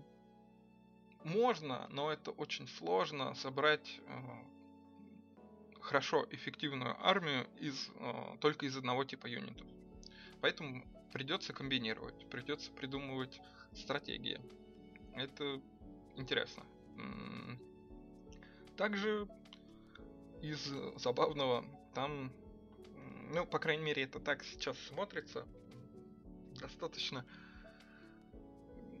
можно, 1.23 1.87
но 1.89 2.11
это 2.11 2.31
очень 2.31 2.67
сложно 2.67 3.35
собрать 3.35 3.99
э, 4.07 4.11
хорошо 5.85 6.27
эффективную 6.31 6.95
армию 7.05 7.47
из 7.59 7.89
э, 7.99 8.37
только 8.41 8.65
из 8.65 8.75
одного 8.75 9.03
типа 9.03 9.27
юнитов. 9.27 9.67
Поэтому 10.41 10.83
придется 11.13 11.53
комбинировать, 11.53 12.29
придется 12.29 12.71
придумывать 12.71 13.39
стратегии. 13.73 14.39
Это 15.15 15.61
интересно. 16.17 16.63
Также 18.77 19.27
из 20.41 20.59
забавного 20.97 21.65
там 21.93 22.31
ну, 23.31 23.45
по 23.45 23.59
крайней 23.59 23.83
мере, 23.83 24.03
это 24.03 24.19
так 24.19 24.43
сейчас 24.43 24.77
смотрится. 24.87 25.47
Достаточно 26.59 27.25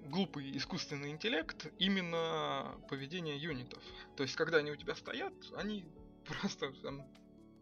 глупый 0.05 0.55
искусственный 0.57 1.09
интеллект 1.09 1.67
именно 1.79 2.79
поведение 2.89 3.37
юнитов. 3.37 3.81
То 4.15 4.23
есть, 4.23 4.35
когда 4.35 4.57
они 4.57 4.71
у 4.71 4.75
тебя 4.75 4.95
стоят, 4.95 5.33
они 5.55 5.85
просто 6.25 6.71
там 6.81 7.07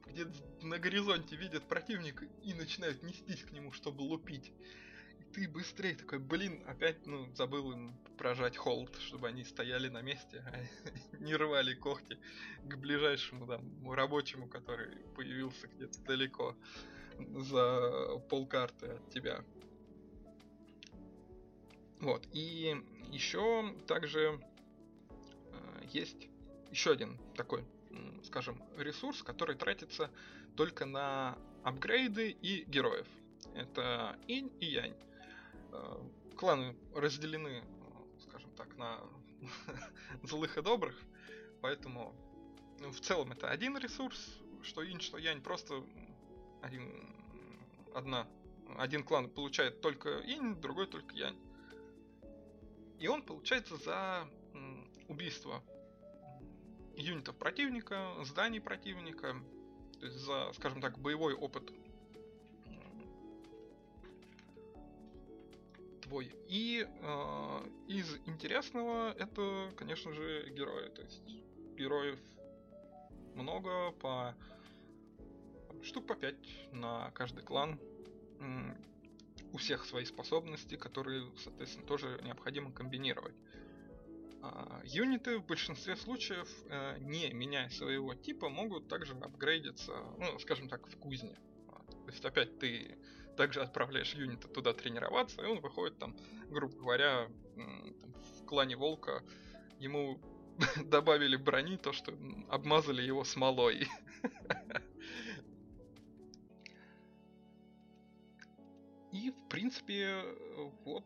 где-то 0.08 0.32
на 0.62 0.80
горизонте 0.80 1.36
видят 1.36 1.64
противника 1.64 2.26
и 2.44 2.54
начинают 2.54 3.04
нестись 3.04 3.44
к 3.44 3.52
нему, 3.52 3.72
чтобы 3.72 4.02
лупить 4.02 4.54
ты 5.34 5.48
быстрее 5.48 5.96
такой, 5.96 6.20
блин, 6.20 6.64
опять, 6.68 7.06
ну, 7.08 7.28
забыл 7.36 7.72
им 7.72 7.96
прожать 8.18 8.56
холд, 8.56 8.96
чтобы 9.00 9.28
они 9.28 9.44
стояли 9.44 9.90
на 9.90 10.02
месте, 10.02 10.44
а 10.46 11.18
не 11.18 11.36
рвали 11.36 11.74
когти 11.74 12.18
к 12.64 12.76
ближайшему 12.78 13.48
там 13.48 13.92
рабочему, 13.92 14.48
который 14.48 14.96
появился 15.16 15.68
где-то 15.68 16.00
далеко 16.02 16.56
за 17.18 18.20
полкарты 18.30 18.88
от 18.88 19.10
тебя. 19.10 19.44
Вот, 22.00 22.28
и 22.32 22.76
еще 23.12 23.74
также 23.88 24.40
э, 25.52 25.86
есть 25.92 26.28
еще 26.70 26.92
один 26.92 27.18
такой, 27.36 27.64
скажем, 28.24 28.62
ресурс, 28.78 29.24
который 29.24 29.56
тратится 29.56 30.10
только 30.56 30.86
на 30.86 31.38
апгрейды 31.64 32.32
и 32.32 32.64
героев. 32.66 33.08
Это 33.56 34.18
инь 34.28 34.52
и 34.60 34.66
янь. 34.66 34.96
Э, 35.72 36.02
кланы 36.38 36.76
разделены, 36.96 37.64
скажем 38.28 38.52
так, 38.52 38.76
на 38.78 39.00
злых 40.24 40.58
и 40.58 40.62
добрых, 40.62 41.00
поэтому 41.62 42.16
ну, 42.80 42.92
в 42.92 43.00
целом 43.00 43.32
это 43.32 43.50
один 43.50 43.78
ресурс, 43.78 44.40
что 44.62 44.84
инь, 44.84 45.00
что 45.00 45.18
янь, 45.18 45.42
просто 45.42 45.84
один, 46.62 47.16
одна, 47.94 48.28
один 48.78 49.04
клан 49.04 49.30
получает 49.30 49.82
только 49.82 50.20
инь, 50.20 50.56
другой 50.56 50.88
только 50.88 51.16
янь. 51.16 51.38
И 53.00 53.08
он 53.08 53.22
получается 53.22 53.76
за 53.78 54.28
убийство 55.08 55.62
юнитов 56.96 57.36
противника, 57.36 58.14
зданий 58.24 58.62
противника, 58.62 59.36
то 60.00 60.06
есть 60.06 60.18
за, 60.18 60.52
скажем 60.54 60.82
так, 60.82 60.98
боевой 61.00 61.34
опыт 61.34 61.72
собой. 66.14 66.32
И 66.48 66.88
э, 66.88 67.70
из 67.88 68.16
интересного 68.26 69.14
это, 69.14 69.72
конечно 69.76 70.14
же, 70.14 70.50
герои. 70.52 70.90
То 70.90 71.02
есть 71.02 71.24
героев 71.76 72.20
много, 73.36 73.92
по 73.94 74.36
штук 75.82 76.08
по 76.08 76.16
5 76.16 76.36
на 76.74 77.12
каждый 77.12 77.44
клан. 77.44 77.80
У 79.52 79.58
всех 79.58 79.86
свои 79.86 80.06
способности, 80.06 80.76
которые, 80.76 81.32
соответственно, 81.38 81.86
тоже 81.86 82.20
необходимо 82.24 82.72
комбинировать. 82.72 83.36
А, 84.46 84.82
юниты 84.84 85.38
в 85.38 85.46
большинстве 85.46 85.96
случаев, 85.96 86.50
э, 86.68 86.98
не 87.00 87.32
меняя 87.32 87.70
своего 87.70 88.14
типа, 88.14 88.50
могут 88.50 88.90
также 88.90 89.14
апгрейдиться, 89.14 89.94
ну, 90.18 90.38
скажем 90.40 90.68
так, 90.68 90.86
в 90.86 90.98
кузне. 90.98 91.38
То 92.06 92.08
есть 92.08 92.26
опять 92.26 92.60
ты 92.60 92.98
также 93.38 93.62
отправляешь 93.62 94.14
юнита 94.14 94.50
туда 94.50 94.74
тренироваться, 94.74 95.42
и 95.42 95.46
он 95.46 95.62
выходит 95.62 95.98
там, 95.98 96.18
грубо 96.50 96.76
говоря, 96.76 97.30
в 97.56 98.46
клане 98.46 98.76
Волка 98.76 99.24
ему 99.80 100.20
добавили 100.84 101.38
брони, 101.38 101.78
то 101.78 101.94
что 101.94 102.12
обмазали 102.50 103.02
его 103.02 103.24
смолой. 103.24 103.88
И, 109.14 109.32
в 109.32 109.48
принципе, 109.48 110.22
вот 110.84 111.06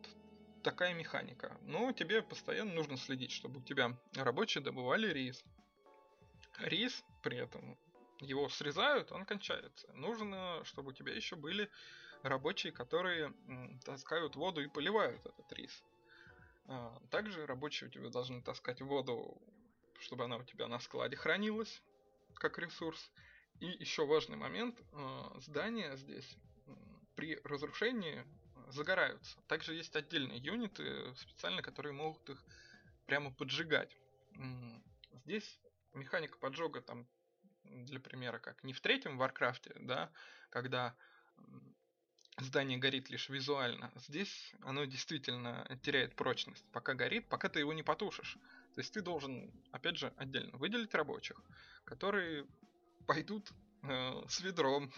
такая 0.67 0.93
механика. 0.93 1.57
Но 1.61 1.93
тебе 1.93 2.21
постоянно 2.21 2.73
нужно 2.73 2.97
следить, 2.97 3.31
чтобы 3.31 3.61
у 3.61 3.63
тебя 3.63 3.97
рабочие 4.15 4.61
добывали 4.61 5.07
рис. 5.07 5.41
Рис 6.59 7.05
при 7.23 7.37
этом 7.37 7.77
его 8.19 8.49
срезают, 8.49 9.13
он 9.13 9.23
кончается. 9.23 9.87
Нужно, 9.93 10.61
чтобы 10.65 10.89
у 10.89 10.91
тебя 10.91 11.13
еще 11.13 11.37
были 11.37 11.69
рабочие, 12.21 12.73
которые 12.73 13.33
таскают 13.85 14.35
воду 14.35 14.61
и 14.61 14.67
поливают 14.67 15.25
этот 15.25 15.53
рис. 15.53 15.83
А, 16.65 16.99
также 17.11 17.45
рабочие 17.45 17.87
у 17.87 17.91
тебя 17.91 18.09
должны 18.09 18.41
таскать 18.41 18.81
воду, 18.81 19.41
чтобы 19.99 20.25
она 20.25 20.35
у 20.35 20.43
тебя 20.43 20.67
на 20.67 20.79
складе 20.79 21.15
хранилась, 21.15 21.81
как 22.33 22.59
ресурс. 22.59 23.09
И 23.61 23.67
еще 23.67 24.05
важный 24.05 24.35
момент, 24.35 24.77
а, 24.91 25.33
здания 25.39 25.95
здесь 25.95 26.29
при 27.15 27.39
разрушении 27.45 28.25
загораются. 28.67 29.39
Также 29.47 29.73
есть 29.73 29.95
отдельные 29.95 30.39
юниты 30.39 31.13
специально, 31.15 31.61
которые 31.61 31.93
могут 31.93 32.29
их 32.29 32.43
прямо 33.05 33.31
поджигать. 33.31 33.95
Здесь 35.25 35.59
механика 35.93 36.37
поджога 36.37 36.81
там 36.81 37.07
для 37.63 37.99
примера, 37.99 38.39
как 38.39 38.63
не 38.63 38.73
в 38.73 38.81
третьем 38.81 39.17
Warcraft 39.17 39.62
е, 39.62 39.73
да, 39.79 40.11
когда 40.49 40.95
здание 42.39 42.77
горит 42.77 43.09
лишь 43.09 43.29
визуально. 43.29 43.91
Здесь 43.95 44.53
оно 44.61 44.85
действительно 44.85 45.79
теряет 45.83 46.15
прочность. 46.15 46.65
Пока 46.71 46.93
горит, 46.93 47.27
пока 47.29 47.49
ты 47.49 47.59
его 47.59 47.73
не 47.73 47.83
потушишь. 47.83 48.37
То 48.75 48.81
есть 48.81 48.93
ты 48.93 49.01
должен, 49.01 49.51
опять 49.71 49.97
же, 49.97 50.13
отдельно 50.17 50.55
выделить 50.57 50.93
рабочих, 50.93 51.41
которые 51.83 52.45
пойдут 53.07 53.51
э, 53.83 54.23
с 54.29 54.39
ведром, 54.41 54.91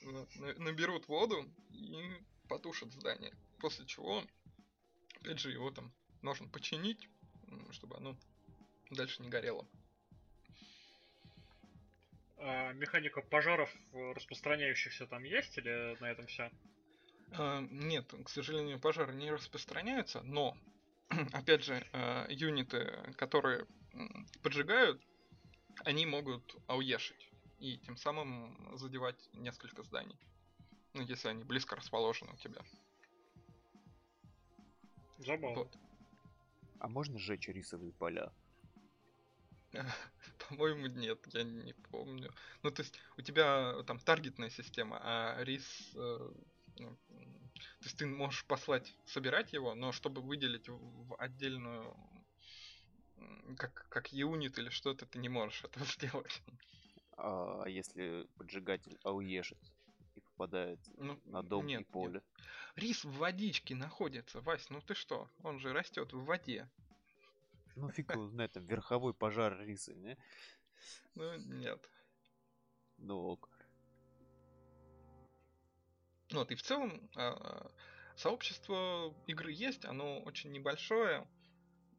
наберут 0.58 1.08
воду 1.08 1.44
и 1.70 2.24
потушат 2.48 2.92
здание. 2.92 3.32
После 3.60 3.86
чего, 3.86 4.24
опять 5.16 5.38
же, 5.38 5.50
его 5.50 5.70
там 5.70 5.92
нужно 6.22 6.48
починить, 6.48 7.08
чтобы 7.70 7.96
оно 7.96 8.16
дальше 8.90 9.22
не 9.22 9.28
горело. 9.28 9.66
А 12.36 12.72
механика 12.72 13.22
пожаров 13.22 13.74
э, 13.92 14.12
распространяющихся 14.12 15.06
там 15.06 15.24
есть 15.24 15.56
или 15.56 15.96
на 16.00 16.10
этом 16.10 16.26
все? 16.26 16.50
А, 17.32 17.60
нет, 17.70 18.12
к 18.24 18.28
сожалению, 18.28 18.78
пожары 18.78 19.14
не 19.14 19.30
распространяются, 19.30 20.20
но, 20.22 20.56
опять 21.32 21.64
же, 21.64 21.82
а, 21.92 22.26
юниты, 22.28 23.14
которые 23.16 23.66
поджигают, 24.42 25.00
они 25.84 26.04
могут 26.04 26.56
ауешить 26.66 27.30
и 27.58 27.78
тем 27.78 27.96
самым 27.96 28.76
задевать 28.76 29.16
несколько 29.32 29.82
зданий. 29.82 30.18
Ну, 30.94 31.02
если 31.02 31.28
они 31.28 31.42
близко 31.42 31.74
расположены 31.74 32.32
у 32.32 32.36
тебя. 32.36 32.62
Забавно. 35.18 35.56
Вот. 35.56 35.76
А 36.78 36.88
можно 36.88 37.18
сжечь 37.18 37.48
рисовые 37.48 37.92
поля? 37.92 38.32
По-моему, 40.48 40.86
нет, 40.86 41.18
я 41.34 41.42
не 41.42 41.72
помню. 41.90 42.32
Ну, 42.62 42.70
то 42.70 42.82
есть, 42.82 43.00
у 43.16 43.22
тебя 43.22 43.82
там 43.86 43.98
таргетная 43.98 44.50
система, 44.50 45.00
а 45.02 45.42
рис... 45.42 45.92
Э, 45.96 46.30
ну, 46.78 46.96
то 47.08 47.84
есть, 47.84 47.96
ты 47.96 48.06
можешь 48.06 48.44
послать, 48.44 48.94
собирать 49.04 49.52
его, 49.52 49.74
но 49.74 49.90
чтобы 49.90 50.22
выделить 50.22 50.68
в 50.68 51.16
отдельную... 51.18 51.96
Как, 53.56 53.86
как 53.88 54.12
юнит 54.12 54.58
или 54.58 54.68
что-то, 54.68 55.06
ты 55.06 55.18
не 55.18 55.28
можешь 55.28 55.64
этого 55.64 55.84
сделать. 55.86 56.42
А 57.16 57.64
если 57.66 58.28
поджигатель 58.36 58.98
ауешит 59.02 59.58
попадает 60.34 60.80
ну, 60.96 61.20
на 61.24 61.42
дом 61.42 61.66
нет, 61.66 61.82
и 61.82 61.84
поле? 61.84 62.14
Нет. 62.14 62.24
Рис 62.76 63.04
в 63.04 63.12
водичке 63.16 63.74
находится, 63.74 64.40
Вась, 64.40 64.68
ну 64.70 64.80
ты 64.80 64.94
что? 64.94 65.28
Он 65.42 65.58
же 65.58 65.72
растет 65.72 66.12
в 66.12 66.24
воде. 66.24 66.68
Ну 67.76 67.90
фиг 67.90 68.10
его 68.10 68.26
знает, 68.28 68.52
там 68.52 68.66
верховой 68.66 69.14
пожар 69.14 69.58
риса, 69.60 69.94
не? 69.94 70.16
Ну 71.14 71.36
нет. 71.36 71.88
Ну 72.98 73.18
ок. 73.18 73.48
Вот, 76.30 76.50
и 76.50 76.54
в 76.54 76.62
целом 76.62 77.08
э, 77.16 77.68
сообщество 78.16 79.14
игры 79.26 79.52
есть, 79.52 79.84
оно 79.84 80.20
очень 80.20 80.50
небольшое, 80.52 81.28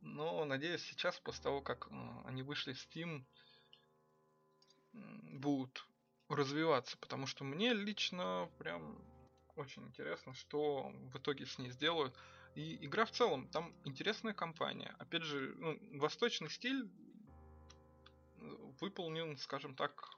но 0.02 0.44
надеюсь 0.46 0.82
сейчас 0.82 1.20
после 1.20 1.44
того, 1.44 1.62
как 1.62 1.88
э, 1.88 2.22
они 2.26 2.44
вышли 2.44 2.74
в 2.74 2.78
Steam, 2.78 3.26
будут 4.94 5.88
развиваться, 6.30 6.98
потому 6.98 7.28
что 7.28 7.44
мне 7.44 7.74
лично 7.74 8.50
прям 8.58 9.02
очень 9.56 9.84
интересно, 9.86 10.34
что 10.34 10.92
в 11.14 11.18
итоге 11.18 11.46
с 11.46 11.58
ней 11.58 11.70
сделают. 11.72 12.16
И 12.56 12.86
игра 12.86 13.06
в 13.06 13.12
целом, 13.12 13.48
там 13.50 13.74
интересная 13.84 14.34
компания. 14.34 14.96
Опять 15.00 15.24
же, 15.24 15.54
ну, 15.58 15.78
восточный 16.00 16.50
стиль 16.50 16.90
выполнен, 18.80 19.38
скажем 19.38 19.76
так... 19.76 20.10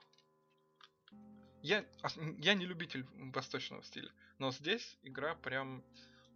Я, 1.60 1.84
я 2.38 2.54
не 2.54 2.66
любитель 2.66 3.04
восточного 3.34 3.82
стиля, 3.82 4.12
но 4.38 4.52
здесь 4.52 4.96
игра 5.02 5.34
прям 5.34 5.82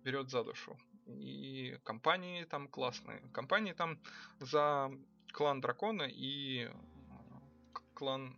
берет 0.03 0.31
за 0.31 0.43
душу. 0.43 0.77
И 1.07 1.79
компании 1.85 2.45
там 2.45 2.67
классные. 2.67 3.21
Компании 3.33 3.73
там 3.73 4.01
за 4.41 4.91
клан 5.33 5.61
дракона 5.61 6.03
и 6.03 6.65
э, 6.65 6.73
клан... 7.95 8.37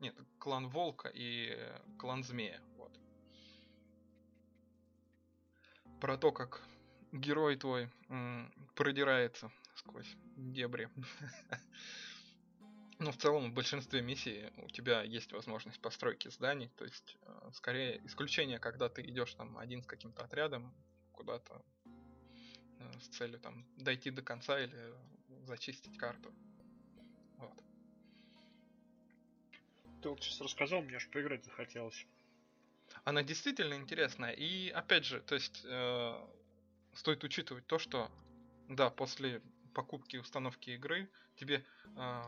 Нет, 0.00 0.16
клан 0.42 0.68
волка 0.68 1.08
и 1.08 1.56
клан 1.98 2.24
змея. 2.24 2.60
Вот. 2.76 2.98
Про 6.00 6.18
то, 6.18 6.32
как 6.32 6.60
герой 7.12 7.54
твой 7.56 7.88
продирается 8.74 9.52
сквозь 9.76 10.16
дебри. 10.36 10.88
Ну, 12.98 13.10
в 13.10 13.16
целом, 13.16 13.50
в 13.50 13.54
большинстве 13.54 14.00
миссий 14.00 14.52
у 14.58 14.68
тебя 14.68 15.02
есть 15.02 15.32
возможность 15.32 15.80
постройки 15.80 16.28
зданий, 16.28 16.68
то 16.76 16.84
есть, 16.84 17.16
э, 17.22 17.50
скорее, 17.52 18.00
исключение, 18.06 18.60
когда 18.60 18.88
ты 18.88 19.02
идешь 19.02 19.34
там 19.34 19.58
один 19.58 19.82
с 19.82 19.86
каким-то 19.86 20.22
отрядом 20.22 20.72
куда-то 21.10 21.64
э, 22.78 23.00
с 23.00 23.08
целью 23.08 23.40
там 23.40 23.66
дойти 23.76 24.12
до 24.12 24.22
конца 24.22 24.60
или 24.60 24.94
зачистить 25.46 25.98
карту. 25.98 26.32
Вот. 27.38 27.71
Ты 30.02 30.08
вот 30.08 30.22
сейчас 30.22 30.40
рассказал, 30.40 30.82
мне 30.82 30.96
аж 30.96 31.08
поиграть 31.08 31.44
захотелось. 31.44 32.06
Она 33.04 33.22
действительно 33.22 33.74
интересная. 33.74 34.32
И 34.32 34.68
опять 34.68 35.04
же, 35.04 35.20
то 35.20 35.34
есть 35.36 35.62
э, 35.64 36.26
стоит 36.92 37.22
учитывать 37.24 37.66
то, 37.66 37.78
что 37.78 38.10
да, 38.68 38.90
после 38.90 39.40
покупки 39.74 40.16
и 40.16 40.18
установки 40.18 40.70
игры 40.70 41.08
тебе 41.36 41.64
э, 41.96 42.22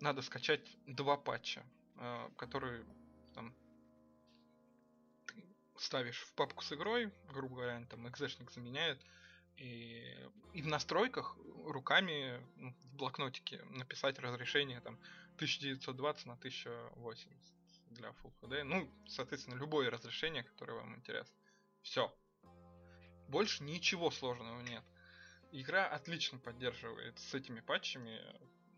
надо 0.00 0.22
скачать 0.22 0.76
два 0.86 1.16
патча, 1.16 1.64
э, 1.96 2.28
которые 2.36 2.84
там 3.34 3.54
ставишь 5.78 6.20
в 6.20 6.34
папку 6.34 6.62
с 6.62 6.72
игрой, 6.72 7.10
грубо 7.32 7.56
говоря, 7.56 7.86
там 7.88 8.06
экзешник 8.06 8.50
заменяет, 8.50 9.00
и, 9.56 10.14
и 10.52 10.62
в 10.62 10.66
настройках 10.66 11.36
руками 11.64 12.40
ну, 12.56 12.72
в 12.72 12.96
блокнотике 12.96 13.62
написать 13.70 14.18
разрешение 14.18 14.80
там 14.80 14.98
1920 15.36 16.26
на 16.26 16.34
1080 16.34 17.60
для 17.90 18.08
Full 18.10 18.32
HD. 18.42 18.62
Ну, 18.64 18.90
соответственно, 19.06 19.56
любое 19.56 19.90
разрешение, 19.90 20.42
которое 20.42 20.74
вам 20.74 20.96
интересно. 20.96 21.34
Все. 21.82 22.14
Больше 23.28 23.62
ничего 23.62 24.10
сложного 24.10 24.60
нет. 24.62 24.84
Игра 25.52 25.86
отлично 25.86 26.38
поддерживает 26.38 27.18
с 27.18 27.34
этими 27.34 27.60
патчами 27.60 28.20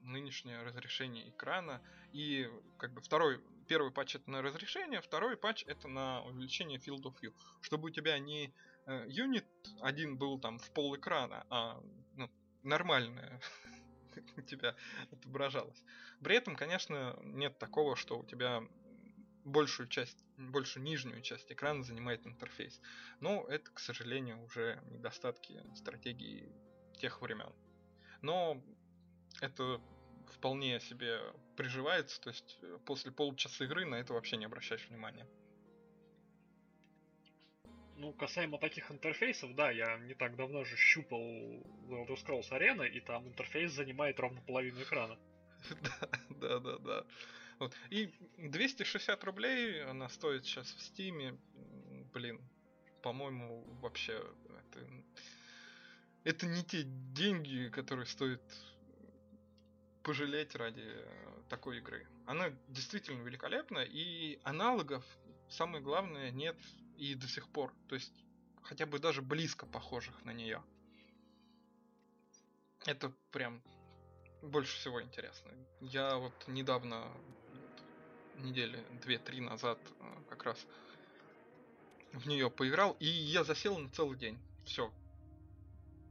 нынешнее 0.02 0.62
разрешение 0.62 1.28
экрана. 1.28 1.82
И 2.12 2.50
как 2.78 2.92
бы 2.92 3.00
второй, 3.00 3.40
первый 3.68 3.92
патч 3.92 4.16
это 4.16 4.30
на 4.30 4.42
разрешение, 4.42 5.00
второй 5.00 5.36
патч 5.36 5.64
это 5.66 5.88
на 5.88 6.22
увеличение 6.22 6.78
field 6.78 7.02
of 7.02 7.14
view. 7.20 7.34
Чтобы 7.60 7.88
у 7.88 7.90
тебя 7.90 8.18
не 8.18 8.52
э, 8.86 9.04
юнит 9.08 9.46
один 9.80 10.16
был 10.16 10.38
там 10.38 10.58
в 10.58 10.70
пол 10.70 10.96
экрана, 10.96 11.46
а 11.50 11.80
ну, 12.14 12.30
нормальное 12.62 13.40
у 14.36 14.42
тебя 14.42 14.76
отображалось. 15.10 15.82
При 16.22 16.36
этом, 16.36 16.56
конечно, 16.56 17.18
нет 17.22 17.58
такого, 17.58 17.96
что 17.96 18.18
у 18.18 18.24
тебя 18.24 18.62
большую 19.44 19.88
часть, 19.88 20.24
большую 20.36 20.84
нижнюю 20.84 21.22
часть 21.22 21.50
экрана 21.50 21.82
занимает 21.82 22.26
интерфейс. 22.26 22.80
Но 23.20 23.44
это, 23.48 23.70
к 23.72 23.80
сожалению, 23.80 24.42
уже 24.42 24.80
недостатки 24.90 25.62
стратегии 25.74 26.52
тех 26.98 27.20
времен. 27.20 27.52
Но 28.20 28.62
это 29.40 29.80
вполне 30.28 30.80
себе 30.80 31.18
приживается, 31.56 32.20
то 32.20 32.30
есть 32.30 32.58
э, 32.62 32.78
после 32.84 33.10
получаса 33.10 33.64
игры 33.64 33.84
на 33.84 33.96
это 33.96 34.12
вообще 34.12 34.36
не 34.36 34.44
обращаешь 34.44 34.88
внимания. 34.88 35.26
Ну, 38.02 38.12
касаемо 38.12 38.58
таких 38.58 38.90
интерфейсов, 38.90 39.54
да, 39.54 39.70
я 39.70 39.96
не 39.98 40.14
так 40.14 40.34
давно 40.34 40.64
же 40.64 40.76
щупал 40.76 41.20
The 41.20 42.04
Elder 42.04 42.16
Scrolls 42.16 42.50
Arena, 42.50 42.84
и 42.84 42.98
там 42.98 43.28
интерфейс 43.28 43.70
занимает 43.70 44.18
ровно 44.18 44.40
половину 44.40 44.82
экрана. 44.82 45.16
Да, 46.30 46.58
да, 46.58 46.78
да. 46.78 47.06
Вот. 47.60 47.76
И 47.90 48.12
260 48.38 49.22
рублей 49.22 49.84
она 49.84 50.08
стоит 50.08 50.44
сейчас 50.44 50.66
в 50.74 50.82
Стиме. 50.82 51.38
Блин, 52.12 52.40
по-моему, 53.02 53.62
вообще 53.80 54.20
это, 54.58 54.84
это 56.24 56.46
не 56.46 56.64
те 56.64 56.82
деньги, 56.82 57.68
которые 57.68 58.06
стоит 58.06 58.42
пожалеть 60.02 60.56
ради 60.56 60.90
такой 61.48 61.78
игры. 61.78 62.08
Она 62.26 62.50
действительно 62.66 63.22
великолепна, 63.22 63.78
и 63.78 64.40
аналогов, 64.42 65.04
самое 65.48 65.84
главное, 65.84 66.32
нет 66.32 66.56
и 67.02 67.16
до 67.16 67.26
сих 67.26 67.48
пор. 67.48 67.74
То 67.88 67.96
есть 67.96 68.12
хотя 68.62 68.86
бы 68.86 69.00
даже 69.00 69.22
близко 69.22 69.66
похожих 69.66 70.24
на 70.24 70.32
нее. 70.32 70.62
Это 72.86 73.12
прям 73.32 73.60
больше 74.40 74.76
всего 74.76 75.02
интересно. 75.02 75.50
Я 75.80 76.16
вот 76.16 76.32
недавно 76.46 77.12
недели 78.36 78.78
две-три 79.02 79.40
назад 79.40 79.78
э, 79.98 80.22
как 80.28 80.44
раз 80.44 80.64
в 82.12 82.28
нее 82.28 82.50
поиграл, 82.50 82.96
и 83.00 83.06
я 83.06 83.42
засел 83.42 83.78
на 83.78 83.90
целый 83.90 84.16
день. 84.16 84.38
Все. 84.64 84.92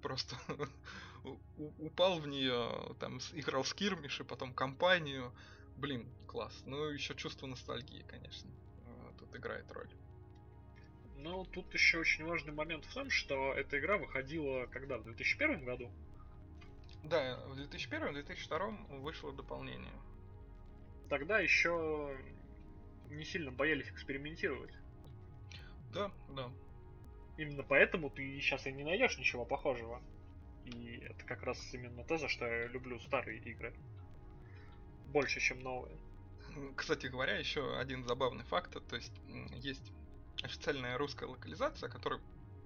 Просто 0.02 0.36
упал 1.80 2.20
в 2.20 2.28
нее, 2.28 2.96
там 3.00 3.20
играл 3.34 3.64
с 3.64 3.74
Кирмиши, 3.74 4.26
потом 4.26 4.54
компанию. 4.54 5.34
Блин, 5.78 6.06
класс. 6.28 6.64
Ну, 6.66 6.90
еще 6.90 7.16
чувство 7.16 7.48
ностальгии, 7.48 8.04
конечно, 8.10 8.50
э, 8.86 9.12
тут 9.20 9.34
играет 9.38 9.72
роль. 9.72 9.90
Ну, 11.22 11.46
тут 11.46 11.74
еще 11.74 12.00
очень 12.00 12.26
важный 12.26 12.54
момент 12.54 12.86
в 12.86 12.94
том, 12.94 13.10
что 13.10 13.54
эта 13.54 13.80
игра 13.80 13.98
выходила 13.98 14.66
когда? 14.68 14.98
В 14.98 15.04
2001 15.04 15.66
году? 15.66 15.92
Да, 17.04 17.38
в 17.48 17.60
2001-2002 17.60 19.00
вышло 19.00 19.34
дополнение 19.34 19.94
тогда 21.12 21.40
еще 21.42 22.18
не 23.10 23.26
сильно 23.26 23.52
боялись 23.52 23.90
экспериментировать. 23.90 24.74
Да, 25.94 26.10
да. 26.30 26.50
Именно 27.38 27.64
поэтому 27.64 28.10
ты 28.10 28.40
сейчас 28.40 28.66
и 28.66 28.72
не 28.72 28.86
найдешь 28.86 29.18
ничего 29.18 29.44
похожего. 29.44 30.02
И 30.64 31.04
это 31.04 31.26
как 31.26 31.44
раз 31.44 31.74
именно 31.74 32.06
то, 32.06 32.18
за 32.18 32.30
что 32.30 32.46
я 32.46 32.68
люблю 32.68 32.98
старые 33.00 33.40
игры. 33.40 33.74
Больше, 35.08 35.42
чем 35.42 35.60
новые. 35.60 35.98
Кстати 36.78 37.08
говоря, 37.08 37.36
еще 37.36 37.78
один 37.78 38.06
забавный 38.06 38.46
факт. 38.46 38.78
То 38.88 38.96
есть 38.96 39.14
есть 39.58 39.92
официальная 40.44 40.98
русская 40.98 41.28
локализация, 41.28 41.90
которую 41.90 42.22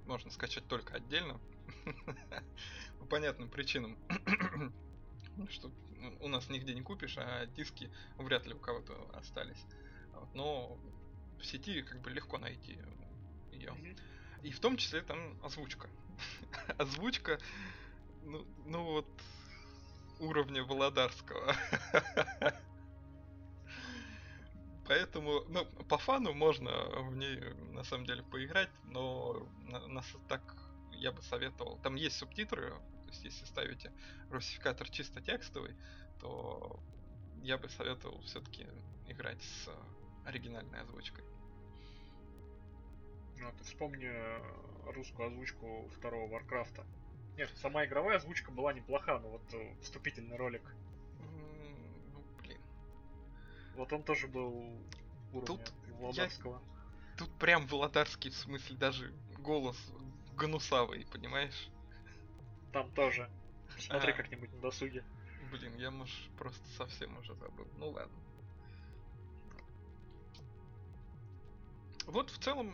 можно 0.06 0.32
скачать 0.32 0.68
только 0.68 0.96
отдельно. 0.96 1.40
По 3.00 3.06
понятным 3.06 3.50
причинам. 3.50 3.98
что 5.50 5.72
у 6.22 6.28
нас 6.28 6.50
нигде 6.50 6.74
не 6.74 6.82
купишь, 6.82 7.18
а 7.18 7.46
диски 7.48 7.92
вряд 8.18 8.46
ли 8.46 8.54
у 8.54 8.60
кого-то 8.60 9.10
остались. 9.14 9.66
Но 10.34 10.78
в 11.40 11.46
сети 11.46 11.82
как 11.82 12.02
бы 12.02 12.10
легко 12.10 12.38
найти 12.38 12.80
ее. 13.52 13.76
И 14.44 14.52
в 14.52 14.60
том 14.60 14.78
числе 14.78 15.02
там 15.02 15.40
озвучка. 15.44 15.90
озвучка, 16.78 17.40
ну, 18.24 18.46
ну 18.66 18.84
вот, 18.84 19.08
уровня 20.20 20.64
Володарского. 20.64 21.56
Поэтому, 24.88 25.44
ну, 25.48 25.66
по 25.90 25.98
фану 25.98 26.34
можно 26.34 26.72
в 27.02 27.16
ней 27.16 27.40
на 27.74 27.84
самом 27.84 28.06
деле 28.06 28.24
поиграть, 28.24 28.70
но 28.84 29.48
нас 29.88 30.06
так 30.28 30.42
я 30.92 31.12
бы 31.12 31.22
советовал. 31.24 31.80
Там 31.80 31.96
есть 31.96 32.18
субтитры, 32.18 32.70
то 32.70 33.08
есть 33.08 33.24
если 33.24 33.46
ставите 33.46 33.92
русификатор 34.30 34.90
чисто 34.90 35.22
текстовый, 35.22 35.76
то 36.20 36.80
я 37.42 37.58
бы 37.58 37.68
советовал 37.70 38.22
все-таки 38.22 38.68
играть 39.08 39.42
с 39.42 39.70
оригинальной 40.26 40.82
озвучкой. 40.82 41.24
Ну, 43.38 43.52
ты 43.58 43.64
вспомни 43.64 44.10
русскую 44.94 45.28
озвучку 45.28 45.90
второго 45.98 46.32
Варкрафта. 46.32 46.86
Нет, 47.38 47.52
сама 47.58 47.86
игровая 47.86 48.18
озвучка 48.18 48.52
была 48.52 48.72
неплоха, 48.72 49.20
но 49.20 49.30
вот 49.30 49.54
э, 49.54 49.76
вступительный 49.82 50.38
ролик. 50.38 50.64
Вот 53.76 53.92
он 53.92 54.04
тоже 54.04 54.28
был 54.28 54.50
уровня 55.34 55.46
Тут 55.46 55.74
Владарского. 56.00 56.54
Я... 56.54 57.18
Тут 57.18 57.32
прям 57.38 57.68
Владарский, 57.68 58.30
в 58.30 58.36
смысле, 58.36 58.78
даже 58.78 59.14
голос 59.38 59.78
гнусавый, 60.36 61.06
понимаешь? 61.12 61.70
Там 62.72 62.92
тоже. 62.92 63.30
Смотри 63.78 64.12
а, 64.12 64.16
как-нибудь 64.16 64.52
на 64.54 64.60
досуге. 64.60 65.04
Блин, 65.52 65.76
я, 65.78 65.92
может, 65.92 66.16
просто 66.38 66.66
совсем 66.78 67.18
уже 67.18 67.34
забыл. 67.36 67.68
Ну 67.78 67.90
ладно. 67.90 68.18
Вот 72.06 72.30
в 72.30 72.38
целом 72.40 72.74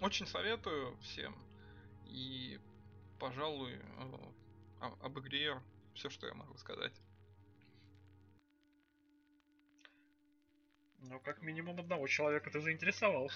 очень 0.00 0.26
советую 0.26 0.96
всем. 0.98 1.36
И, 2.06 2.58
пожалуй, 3.18 3.74
э, 3.74 4.90
об 5.00 5.18
игре 5.20 5.60
все, 5.94 6.08
что 6.10 6.26
я 6.26 6.34
могу 6.34 6.56
сказать. 6.56 6.94
Ну, 11.02 11.18
как 11.20 11.40
минимум 11.42 11.80
одного 11.80 12.06
человека 12.06 12.50
ты 12.50 12.60
заинтересовал. 12.60 13.30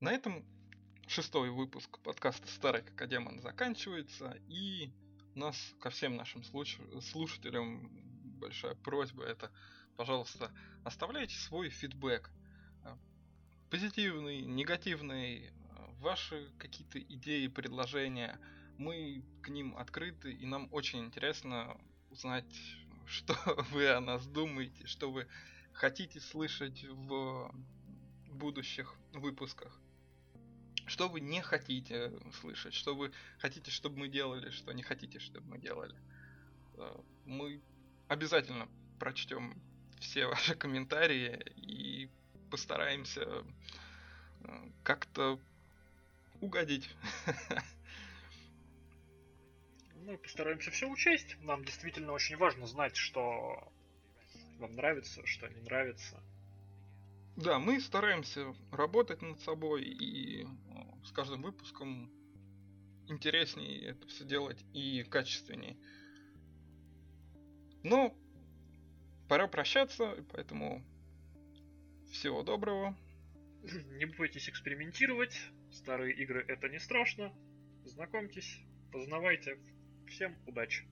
На 0.00 0.12
этом 0.12 0.44
шестой 1.06 1.50
выпуск 1.50 1.98
подкаста 2.00 2.48
«Старый 2.48 2.82
как 2.82 3.08
демон» 3.08 3.40
заканчивается, 3.40 4.36
и 4.48 4.90
у 5.34 5.38
нас 5.38 5.56
ко 5.78 5.90
всем 5.90 6.16
нашим 6.16 6.42
слушателям 6.42 7.90
большая 8.40 8.74
просьба, 8.74 9.24
это, 9.24 9.52
пожалуйста, 9.96 10.50
оставляйте 10.84 11.36
свой 11.36 11.68
фидбэк. 11.68 12.30
А, 12.82 12.98
позитивный, 13.70 14.40
негативный, 14.40 15.52
а, 15.76 15.90
ваши 16.00 16.50
какие-то 16.58 16.98
идеи, 16.98 17.46
предложения. 17.46 18.40
Мы 18.80 19.22
к 19.42 19.50
ним 19.50 19.76
открыты, 19.76 20.32
и 20.32 20.46
нам 20.46 20.66
очень 20.72 21.00
интересно 21.04 21.76
узнать, 22.08 22.46
что 23.06 23.36
вы 23.72 23.90
о 23.90 24.00
нас 24.00 24.26
думаете, 24.26 24.86
что 24.86 25.12
вы 25.12 25.26
хотите 25.74 26.18
слышать 26.18 26.84
в 26.84 27.54
будущих 28.30 28.96
выпусках. 29.12 29.78
Что 30.86 31.10
вы 31.10 31.20
не 31.20 31.42
хотите 31.42 32.10
слышать, 32.40 32.72
что 32.72 32.94
вы 32.94 33.12
хотите, 33.38 33.70
чтобы 33.70 33.98
мы 33.98 34.08
делали, 34.08 34.48
что 34.48 34.72
не 34.72 34.82
хотите, 34.82 35.18
чтобы 35.18 35.46
мы 35.46 35.58
делали. 35.58 35.94
Э, 36.78 37.02
мы 37.26 37.60
обязательно 38.08 38.66
прочтем 38.98 39.60
все 39.98 40.26
ваши 40.32 40.54
комментарии 40.54 41.38
и 41.54 42.08
постараемся 42.50 43.44
э, 44.40 44.70
как-то 44.84 45.38
угодить. 46.40 46.88
Мы 50.10 50.18
постараемся 50.18 50.72
все 50.72 50.88
учесть. 50.88 51.36
Нам 51.42 51.64
действительно 51.64 52.10
очень 52.10 52.36
важно 52.36 52.66
знать, 52.66 52.96
что 52.96 53.72
вам 54.58 54.74
нравится, 54.74 55.24
что 55.24 55.46
не 55.46 55.60
нравится. 55.60 56.20
Да, 57.36 57.60
мы 57.60 57.80
стараемся 57.80 58.52
работать 58.72 59.22
над 59.22 59.40
собой 59.42 59.84
и 59.84 60.42
ну, 60.66 61.00
с 61.04 61.12
каждым 61.12 61.42
выпуском 61.42 62.10
интереснее 63.06 63.90
это 63.90 64.04
все 64.08 64.24
делать 64.24 64.58
и 64.74 65.04
качественнее. 65.04 65.76
Но 67.84 68.12
пора 69.28 69.46
прощаться, 69.46 70.16
поэтому 70.32 70.82
всего 72.10 72.42
доброго. 72.42 72.96
Не 73.92 74.06
бойтесь 74.06 74.48
экспериментировать. 74.48 75.40
Старые 75.70 76.16
игры 76.16 76.44
это 76.48 76.68
не 76.68 76.80
страшно. 76.80 77.32
Знакомьтесь, 77.84 78.58
познавайте. 78.90 79.56
Всем 80.10 80.34
удачи. 80.44 80.84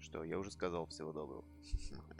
Что, 0.00 0.22
я 0.22 0.38
уже 0.38 0.52
сказал 0.52 0.86
всего 0.86 1.12
доброго. 1.12 1.44